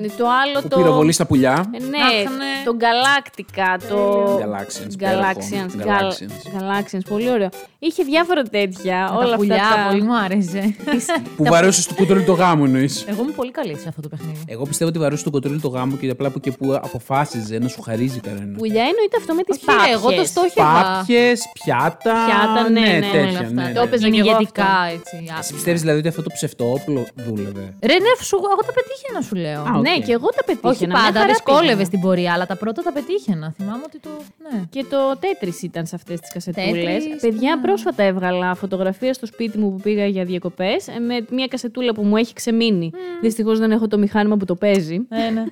Ναι. 0.00 0.08
το 0.08 0.26
άλλο 0.42 0.60
Που 0.62 0.68
το... 0.68 0.76
πυροβολεί 0.76 1.12
στα 1.12 1.26
πουλιά. 1.26 1.70
Ε, 1.72 1.78
ναι, 1.84 1.98
Αχ, 1.98 2.36
ναι. 2.36 2.52
το 2.64 2.76
Galactica, 2.80 3.78
το... 3.88 4.24
Galaxians, 4.38 5.02
Galaxians, 5.02 5.72
υπέροχο. 5.72 5.98
Gal- 5.98 6.12
Galaxians. 6.12 6.60
Galaxians, 6.60 7.00
πολύ 7.08 7.30
ωραίο. 7.30 7.48
Είχε 7.78 8.02
διάφορα 8.02 8.42
τέτοια, 8.42 9.08
Με 9.12 9.16
όλα 9.18 9.30
τα 9.30 9.36
πουλιά, 9.36 9.54
αυτά 9.54 9.74
τα... 9.82 9.88
πολύ 9.88 10.02
μου 10.02 10.16
άρεσε. 10.16 10.74
Που 11.36 11.44
βαρούσες 11.44 11.86
του 11.86 11.94
κοτρόλι 11.94 12.22
το 12.24 12.32
γάμο 12.32 12.62
εννοείς. 12.66 13.04
Εγώ 13.08 13.22
είμαι 13.22 13.32
πολύ 13.32 13.50
καλή 13.50 13.76
σε 13.78 13.88
αυτό 13.88 14.00
το 14.00 14.08
παιχνίδι. 14.08 14.38
Εγώ 14.46 14.64
πιστεύω 14.64 14.90
ότι 14.90 14.98
βαρούσε 14.98 15.24
του 15.24 15.30
κοτρόλι 15.30 15.60
το 15.60 15.68
γάμο 15.68 15.96
και 15.96 16.10
απλά 16.10 16.30
που 16.30 16.40
και 16.40 16.50
που 16.50 16.72
αποφάσιζε 16.82 17.58
να 17.58 17.68
σου 17.68 17.82
χαρίζει 17.82 18.20
κανένα. 18.20 18.56
Πουλιά 18.58 18.80
εννοείται 18.82 19.16
αυτό 19.18 19.34
με 19.34 19.42
τις 19.42 19.56
Όχι, 19.56 19.64
ρε, 19.68 19.72
πάπιες. 19.76 19.94
εγώ 19.94 20.12
το 20.12 20.24
στόχευα. 20.24 20.82
Πάπιες, 20.98 21.40
πιάτα. 21.64 22.12
Πιάτα, 22.26 22.68
ναι, 22.70 22.98
ναι, 23.16 23.20
Όλα 23.22 23.26
τέτοια. 23.32 23.46
αυτά. 23.46 23.62
ναι, 23.62 23.72
Το 23.72 23.80
ναι. 23.80 23.86
έπαιζα 23.86 24.08
κι 24.08 24.18
εγώ 24.18 24.28
Ηγετικά, 24.30 24.64
αυτό. 24.64 24.94
έτσι. 24.96 25.16
Εσύ 25.16 25.24
άτομα. 25.38 25.52
πιστεύει 25.56 25.78
δηλαδή 25.78 25.98
ότι 25.98 26.08
αυτό 26.08 26.22
το 26.22 26.30
ψευτόπλο 26.36 27.06
δούλευε; 27.14 27.64
Ρε, 27.88 27.94
ναι, 28.04 28.10
σου, 28.28 28.36
εγώ 28.36 28.62
τα 28.68 28.72
πετύχαινα, 28.78 29.20
σου 29.28 29.34
λέω. 29.44 29.60
Α, 29.62 29.80
Ναι, 29.86 29.94
οκ. 29.98 30.04
και 30.06 30.12
εγώ 30.12 30.28
τα 30.38 30.42
πετύχαινα. 30.44 30.70
Όχι 30.72 30.86
μια 30.86 30.96
πάντα, 30.96 31.18
χαρά 31.20 31.32
δυσκόλευε 31.32 31.66
πήγαινα. 31.66 31.84
στην 31.84 32.00
πορεία, 32.00 32.32
αλλά 32.32 32.46
τα 32.46 32.56
πρώτα 32.56 32.82
τα 32.82 32.92
πετύχαινα. 32.92 33.52
Θυμάμαι 33.56 33.82
ότι 33.86 33.98
το. 34.00 34.10
Ναι. 34.50 34.62
Και 34.70 34.84
το 34.92 34.98
Tetris 35.20 35.52
ήταν 35.62 35.86
σε 35.86 35.94
αυτές 35.94 36.20
τις 36.20 36.30
κασετούλες. 36.32 37.02
Tetris, 37.04 37.18
Παιδιά, 37.20 37.54
ναι. 37.56 37.62
πρόσφατα 37.62 38.02
έβγαλα 38.02 38.54
φωτογραφία 38.54 39.12
στο 39.14 39.26
σπίτι 39.26 39.58
μου 39.58 39.70
που 39.72 39.80
πήγα 39.80 40.06
για 40.06 40.24
διακοπές 40.24 40.86
με 41.06 41.24
μια 41.30 41.46
κασετούλα 41.46 41.92
που 41.94 42.02
μου 42.02 42.16
έχει 42.16 42.32
ξεμείνει. 42.32 42.90
Δυστυχώς 43.20 43.58
δεν 43.58 43.70
έχω 43.70 43.86
το 43.88 43.98
μηχάνημα 43.98 44.36
που 44.36 44.44
το 44.44 44.54
παίζει. 44.54 45.00
Ε, 45.08 45.30
ναι. 45.30 45.44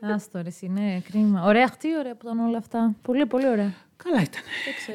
Άστο, 0.14 0.38
ρε, 0.42 0.48
εσύ, 0.48 0.70
ναι, 0.74 0.98
κρίμα. 1.10 1.42
Ωραία, 1.46 1.70
τι 1.78 1.88
ωραία 1.98 2.12
που 2.12 2.18
ήταν 2.24 2.38
όλα 2.46 2.58
αυτά. 2.58 2.94
Πολύ, 3.02 3.26
πολύ 3.26 3.48
ωραία. 3.48 3.72
Καλά 3.96 4.22
ήταν. 4.22 4.42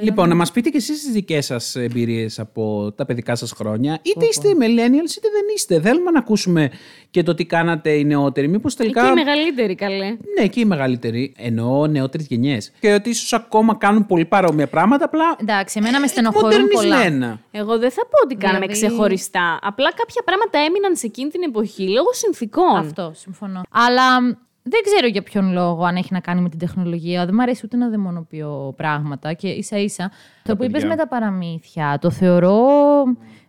Λοιπόν, 0.01 0.29
να 0.29 0.35
μας 0.35 0.51
πείτε 0.51 0.69
και 0.69 0.77
εσείς 0.77 1.01
τις 1.03 1.11
δικές 1.11 1.45
σας 1.45 1.75
εμπειρίες 1.75 2.39
από 2.39 2.91
τα 2.95 3.05
παιδικά 3.05 3.35
σας 3.35 3.51
χρόνια. 3.51 3.99
Είτε 4.01 4.25
είστε 4.25 4.49
millennials, 4.49 5.15
είτε 5.17 5.27
δεν 5.31 5.45
είστε. 5.55 5.81
Θέλουμε 5.81 6.11
να 6.11 6.19
ακούσουμε 6.19 6.71
και 7.09 7.23
το 7.23 7.33
τι 7.33 7.45
κάνατε 7.45 7.89
οι 7.91 8.03
νεότεροι. 8.05 8.47
Μήπως 8.47 8.75
τελικά. 8.75 9.01
Και 9.01 9.07
οι 9.09 9.13
μεγαλύτεροι, 9.13 9.75
καλέ. 9.75 10.17
Ναι, 10.39 10.47
και 10.47 10.59
οι 10.59 10.65
μεγαλύτεροι. 10.65 11.33
Εννοώ 11.37 11.87
νεότερες 11.87 12.25
γενιές. 12.27 12.71
Και 12.79 12.93
ότι 12.93 13.09
ίσως 13.09 13.33
ακόμα 13.33 13.75
κάνουν 13.77 14.05
πολύ 14.05 14.25
παρόμοια 14.25 14.67
πράγματα, 14.67 15.05
απλά. 15.05 15.35
Εντάξει, 15.41 15.79
εμένα 15.79 15.99
με 15.99 16.07
στενοχωρούν 16.07 16.49
πολλά. 16.49 16.65
μοντερνισμένα. 16.95 17.39
Εγώ 17.51 17.77
δεν 17.77 17.91
θα 17.91 18.01
πω 18.01 18.17
ότι 18.23 18.35
κάναμε 18.35 18.65
Δηλαδή- 18.65 18.85
ξεχωριστά. 18.87 19.59
Απλά 19.61 19.93
κάποια 19.93 20.21
πράγματα 20.25 20.59
έμειναν 20.59 20.95
σε 20.95 21.05
εκείνη 21.05 21.29
την 21.29 21.41
εποχή 21.43 21.83
λόγω 21.89 22.13
συνθήκων. 22.13 22.75
Αυτό, 22.77 23.11
συμφωνώ. 23.15 23.61
Αλλά 23.71 24.21
μ, 24.21 24.31
δεν 24.63 24.81
ξέρω 24.83 25.07
για 25.07 25.21
ποιον 25.23 25.51
λόγο, 25.51 25.83
αν 25.83 25.95
έχει 25.95 26.09
να 26.13 26.19
κάνει 26.19 26.41
με 26.41 26.49
την 26.49 26.59
τεχνολογία. 26.59 27.25
Δεν 27.25 27.33
μου 27.35 27.41
αρέσει 27.41 27.61
ούτε 27.65 27.77
να 27.77 27.89
δαιμονοποιώ 27.89 28.73
πράγματα 28.77 29.33
και 29.33 29.47
ίσα 29.47 29.77
ίσα. 29.77 30.11
Το 30.43 30.55
που 30.55 30.63
είπες 30.63 30.71
παιδιά. 30.81 30.87
με 30.89 30.95
τα 30.95 31.07
παραμύθια, 31.07 31.97
το 32.01 32.09
θεωρώ 32.11 32.57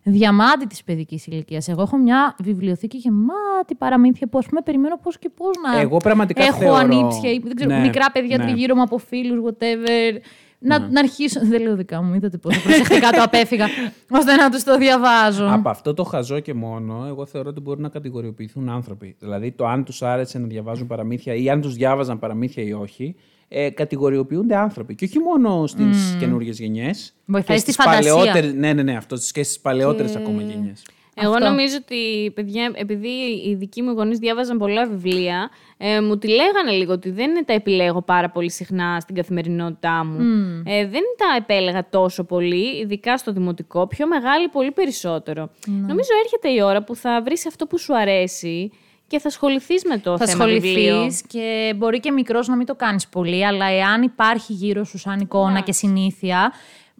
διαμάντη 0.03 0.65
της 0.65 0.83
παιδικής 0.83 1.27
ηλικίας. 1.27 1.67
Εγώ 1.67 1.81
έχω 1.81 1.97
μια 1.97 2.35
βιβλιοθήκη 2.39 2.97
γεμάτη 2.97 3.75
παραμύθια 3.77 4.27
που 4.27 4.37
ας 4.37 4.45
πούμε 4.45 4.61
περιμένω 4.61 4.97
πώς 4.97 5.19
και 5.19 5.29
πώς 5.29 5.51
να. 5.71 5.79
Εγώ 5.79 5.97
πραγματικά 5.97 6.43
έχω 6.43 6.57
θεωρώ- 6.57 6.75
ανήψια 6.75 7.31
ή 7.31 7.39
δεν 7.43 7.55
ξέρω, 7.55 7.71
Ναι, 7.75 7.79
μικρά 7.81 8.11
παιδιά 8.11 8.37
ναι. 8.37 8.43
τριγύρω 8.45 8.75
μου 8.75 8.81
από 8.81 8.97
φίλους, 8.97 9.39
whatever. 9.49 10.17
Να, 10.63 10.79
να 10.79 10.99
αρχίσω. 10.99 11.39
Δεν 11.43 11.61
λέω 11.61 11.75
δικά 11.75 12.01
μου, 12.01 12.13
είδατε 12.13 12.37
πόσο 12.37 12.61
προσεκτικά 12.61 13.09
το 13.09 13.21
απέφυγα, 13.21 13.67
ώστε 14.19 14.35
να 14.35 14.49
τους 14.49 14.63
το 14.63 14.77
διαβάζω. 14.77 15.47
Από 15.51 15.69
αυτό 15.69 15.93
το 15.93 16.03
χαζό 16.03 16.39
και 16.39 16.53
μόνο, 16.53 17.05
εγώ 17.07 17.25
θεωρώ 17.25 17.49
ότι 17.49 17.59
μπορούν 17.59 17.81
να 17.81 17.89
κατηγοριοποιηθούν 17.89 18.69
άνθρωποι. 18.69 19.15
Δηλαδή, 19.19 19.51
το 19.51 19.65
αν 19.65 19.83
τους 19.83 20.01
άρεσε 20.01 20.39
να 20.39 20.47
διαβάζουν 20.47 20.87
παραμύθια 20.87 21.33
ή 21.33 21.49
αν 21.49 21.61
τους 21.61 21.73
διάβαζαν 21.73 22.19
παραμύθια 22.19 22.63
ή 22.63 22.73
όχι, 22.73 23.15
ε, 23.47 23.69
κατηγοριοποιούνται 23.69 24.55
άνθρωποι. 24.55 24.95
Και 24.95 25.05
όχι 25.05 25.19
μόνο 25.19 25.67
στις 25.67 26.13
mm. 26.13 26.19
καινούριε 26.19 26.51
γενιές. 26.51 27.13
Βοηθάει 27.25 27.57
στη 27.57 27.71
φαντασία. 27.71 28.51
Ναι, 28.55 28.73
ναι, 28.73 28.83
ναι, 28.83 28.95
αυτό 28.95 29.15
και 29.15 29.43
στις 29.43 29.59
παλαιότερες 29.59 30.15
ακόμα 30.15 30.41
γενιές. 30.41 30.83
Εγώ 31.15 31.33
Αυτό. 31.33 31.45
νομίζω 31.45 31.75
ότι, 31.81 32.31
παιδιά, 32.31 32.71
επειδή 32.75 33.07
οι 33.45 33.55
δικοί 33.55 33.81
μου 33.81 33.91
γονείς 33.91 34.17
διάβαζαν 34.17 34.57
πολλά 34.57 34.87
βιβλία, 34.87 35.49
ε, 35.83 36.01
μου 36.01 36.17
τη 36.17 36.27
λέγανε 36.27 36.71
λίγο 36.71 36.93
ότι 36.93 37.09
δεν 37.09 37.45
τα 37.45 37.53
επιλέγω 37.53 38.01
πάρα 38.01 38.29
πολύ 38.29 38.51
συχνά 38.51 38.99
στην 38.99 39.15
καθημερινότητά 39.15 40.05
μου. 40.05 40.19
Ε, 40.65 40.87
δεν 40.87 41.01
τα 41.17 41.35
επέλεγα 41.37 41.89
τόσο 41.89 42.23
πολύ, 42.23 42.79
ειδικά 42.81 43.17
στο 43.17 43.31
δημοτικό, 43.31 43.87
πιο 43.87 44.07
μεγάλη 44.07 44.47
πολύ 44.47 44.71
περισσότερο. 44.71 45.49
Νομίζω 45.65 46.09
έρχεται 46.23 46.49
η 46.49 46.61
ώρα 46.61 46.83
που 46.83 46.95
θα 46.95 47.21
βρεις 47.21 47.47
αυτό 47.47 47.65
που 47.65 47.79
σου 47.79 47.97
αρέσει 47.97 48.71
και 49.07 49.19
θα 49.19 49.27
ασχοληθείς 49.27 49.83
με 49.85 49.97
το 49.97 50.17
θα 50.17 50.25
θέμα 50.25 50.45
βιβλίο. 50.45 50.93
ασχοληθείς 50.93 51.21
και 51.27 51.73
μπορεί 51.77 51.99
και 51.99 52.11
μικρός 52.11 52.47
να 52.47 52.55
μην 52.55 52.65
το 52.65 52.75
κάνεις 52.75 53.07
πολύ, 53.07 53.45
αλλά 53.45 53.65
εάν 53.65 54.01
υπάρχει 54.01 54.53
γύρω 54.53 54.83
σου 54.83 54.97
σαν 54.97 55.19
εικόνα 55.19 55.59
και 55.59 55.71
συνήθεια, 55.71 56.51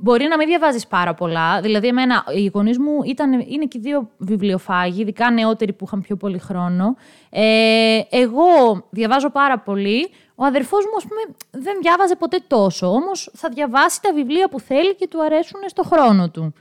μπορεί 0.02 0.28
να 0.28 0.38
μην 0.38 0.48
διαβάζεις 0.48 0.88
πάρα 0.88 1.14
πολλά. 1.14 1.62
Δηλαδή, 1.62 1.88
εμένα, 1.88 2.24
οι 2.36 2.52
γονείς 2.54 2.78
μου 2.78 3.04
ήταν, 3.06 3.32
είναι 3.32 3.66
και 3.66 3.78
οι 3.78 3.82
δύο 3.82 4.10
βιβλιοφάγοι, 4.18 5.02
ειδικά 5.02 5.32
νεότεροι 5.32 5.74
που 5.74 5.86
είχαν 5.86 6.02
πιο 6.02 6.16
πολύ 6.16 6.38
χρόνο. 6.38 6.96
Ε, 7.30 8.00
εγώ 8.10 8.44
διαβάζω 8.90 9.30
πάρα 9.30 9.60
πολύ. 9.60 10.10
Ο 10.36 10.46
αδερφός 10.46 10.86
μου, 10.86 10.96
ας 10.98 11.04
πούμε, 11.04 11.22
δεν 11.52 11.78
διάβαζε 11.82 12.16
ποτέ 12.16 12.44
τόσο. 12.48 12.88
Όμως 12.88 13.32
θα 13.34 13.50
διαβάσει 13.50 14.02
τα 14.02 14.14
βιβλία 14.14 14.50
που 14.50 14.60
θέλει 14.60 14.96
και 14.96 15.08
του 15.08 15.24
αρέσουν 15.24 15.60
στο 15.66 15.84
χρόνο 15.84 16.30
του. 16.30 16.54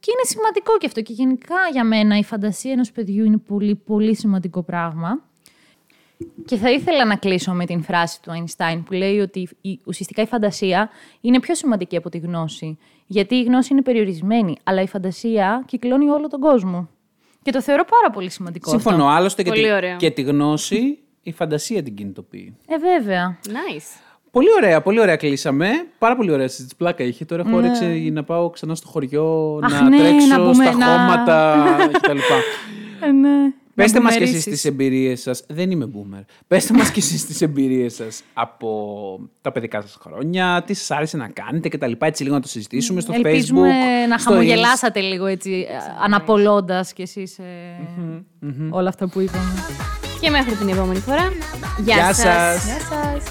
Και 0.00 0.10
είναι 0.10 0.24
σημαντικό 0.24 0.76
και 0.78 0.86
αυτό. 0.86 1.00
Και 1.00 1.12
γενικά 1.12 1.56
για 1.72 1.84
μένα 1.84 2.18
η 2.18 2.24
φαντασία 2.24 2.72
ενός 2.72 2.92
παιδιού 2.92 3.24
είναι 3.24 3.36
πολύ, 3.36 3.74
πολύ 3.74 4.16
σημαντικό 4.16 4.62
πράγμα. 4.62 5.22
Και 6.44 6.56
θα 6.56 6.70
ήθελα 6.70 7.04
να 7.04 7.16
κλείσω 7.16 7.52
με 7.52 7.64
την 7.66 7.82
φράση 7.82 8.22
του 8.22 8.30
Einstein 8.30 8.82
που 8.84 8.92
λέει 8.92 9.18
ότι 9.18 9.48
η, 9.60 9.78
ουσιαστικά 9.84 10.22
η 10.22 10.26
φαντασία 10.26 10.90
είναι 11.20 11.40
πιο 11.40 11.54
σημαντική 11.54 11.96
από 11.96 12.08
τη 12.10 12.18
γνώση. 12.18 12.78
Γιατί 13.06 13.34
η 13.34 13.42
γνώση 13.42 13.72
είναι 13.72 13.82
περιορισμένη, 13.82 14.56
αλλά 14.62 14.82
η 14.82 14.86
φαντασία 14.88 15.62
κυκλώνει 15.66 16.08
όλο 16.08 16.28
τον 16.28 16.40
κόσμο. 16.40 16.88
Και 17.42 17.50
το 17.52 17.62
θεωρώ 17.62 17.84
πάρα 17.84 18.10
πολύ 18.14 18.30
σημαντικό. 18.30 18.70
Συμφωνώ. 18.70 19.04
Αυτό. 19.04 19.16
Άλλωστε 19.16 19.42
και 19.42 19.48
Πολύ 19.50 19.62
τη, 19.62 19.72
ωραίο. 19.72 19.96
και 19.96 20.10
τη 20.10 20.22
γνώση, 20.22 20.98
η 21.22 21.32
φαντασία 21.32 21.82
την 21.82 21.94
κινητοποιεί. 21.94 22.56
Ε, 22.68 22.76
βέβαια. 22.78 23.38
Nice. 23.46 24.00
Πολύ 24.30 24.48
ωραία, 24.56 24.80
πολύ 24.82 25.00
ωραία 25.00 25.16
κλείσαμε. 25.16 25.68
Πάρα 25.98 26.16
πολύ 26.16 26.30
ωραία 26.30 26.48
συζήτηση. 26.48 26.76
Πλάκα 26.76 27.04
είχε. 27.04 27.24
Τώρα 27.24 27.42
έχω 27.46 27.56
όρεξη 27.56 28.10
να 28.12 28.24
πάω 28.24 28.50
ξανά 28.50 28.74
στο 28.74 28.88
χωριό, 28.88 29.58
Αχ, 29.62 29.80
να 29.80 29.88
ναι, 29.88 29.98
τρέξω 29.98 30.26
να 30.26 30.38
μπούμε, 30.38 30.64
στα 30.64 30.76
να- 30.76 30.86
χώματα 30.86 31.64
κτλ. 31.92 32.18
Ε, 33.00 33.10
ναι. 33.12 33.52
Πέστε 33.74 33.98
Να 33.98 34.04
μας 34.04 34.12
και 34.16 34.22
εσείς 34.22 34.30
μπουμερίσεις. 34.34 34.52
τις 34.52 34.64
εμπειρίες 34.64 35.20
σας. 35.20 35.44
Δεν 35.48 35.70
είμαι 35.70 35.90
boomer. 35.94 36.24
Πέστε 36.46 36.74
μας 36.74 36.90
και 36.90 36.98
εσείς 37.00 37.26
τις 37.26 37.40
εμπειρίες 37.40 37.94
σας 37.94 38.22
από 38.32 39.20
τα 39.40 39.52
παιδικά 39.52 39.80
σας 39.80 39.98
χρόνια, 40.00 40.62
τι 40.66 40.74
σας 40.74 40.90
άρεσε 40.90 41.16
να 41.16 41.28
κάνετε 41.28 41.68
και 41.68 41.78
τα 41.78 41.86
λοιπά. 41.86 42.06
Έτσι 42.06 42.22
λίγο 42.22 42.34
να 42.34 42.40
το 42.40 42.48
συζητήσουμε 42.48 43.00
στο 43.00 43.12
Ελπίζουμε 43.14 43.68
facebook. 43.70 44.08
να 44.08 44.18
στο 44.18 44.30
χαμογελάσατε 44.30 45.00
λίγο 45.00 45.26
έτσι, 45.26 45.66
αναπολώντας 46.04 46.92
κι 46.92 47.02
εσείς 47.02 47.38
ε, 47.38 47.44
όλα 48.70 48.88
αυτά 48.88 49.08
που 49.08 49.20
είπαμε. 49.20 49.52
Και 50.20 50.30
μέχρι 50.30 50.54
την 50.54 50.68
επόμενη 50.68 50.98
φορά. 51.00 51.28
Γεια, 51.84 51.94
Γεια 51.94 52.12
σας. 52.12 52.16
σας. 52.16 52.64
Γεια 52.64 52.78
σας. 52.80 53.24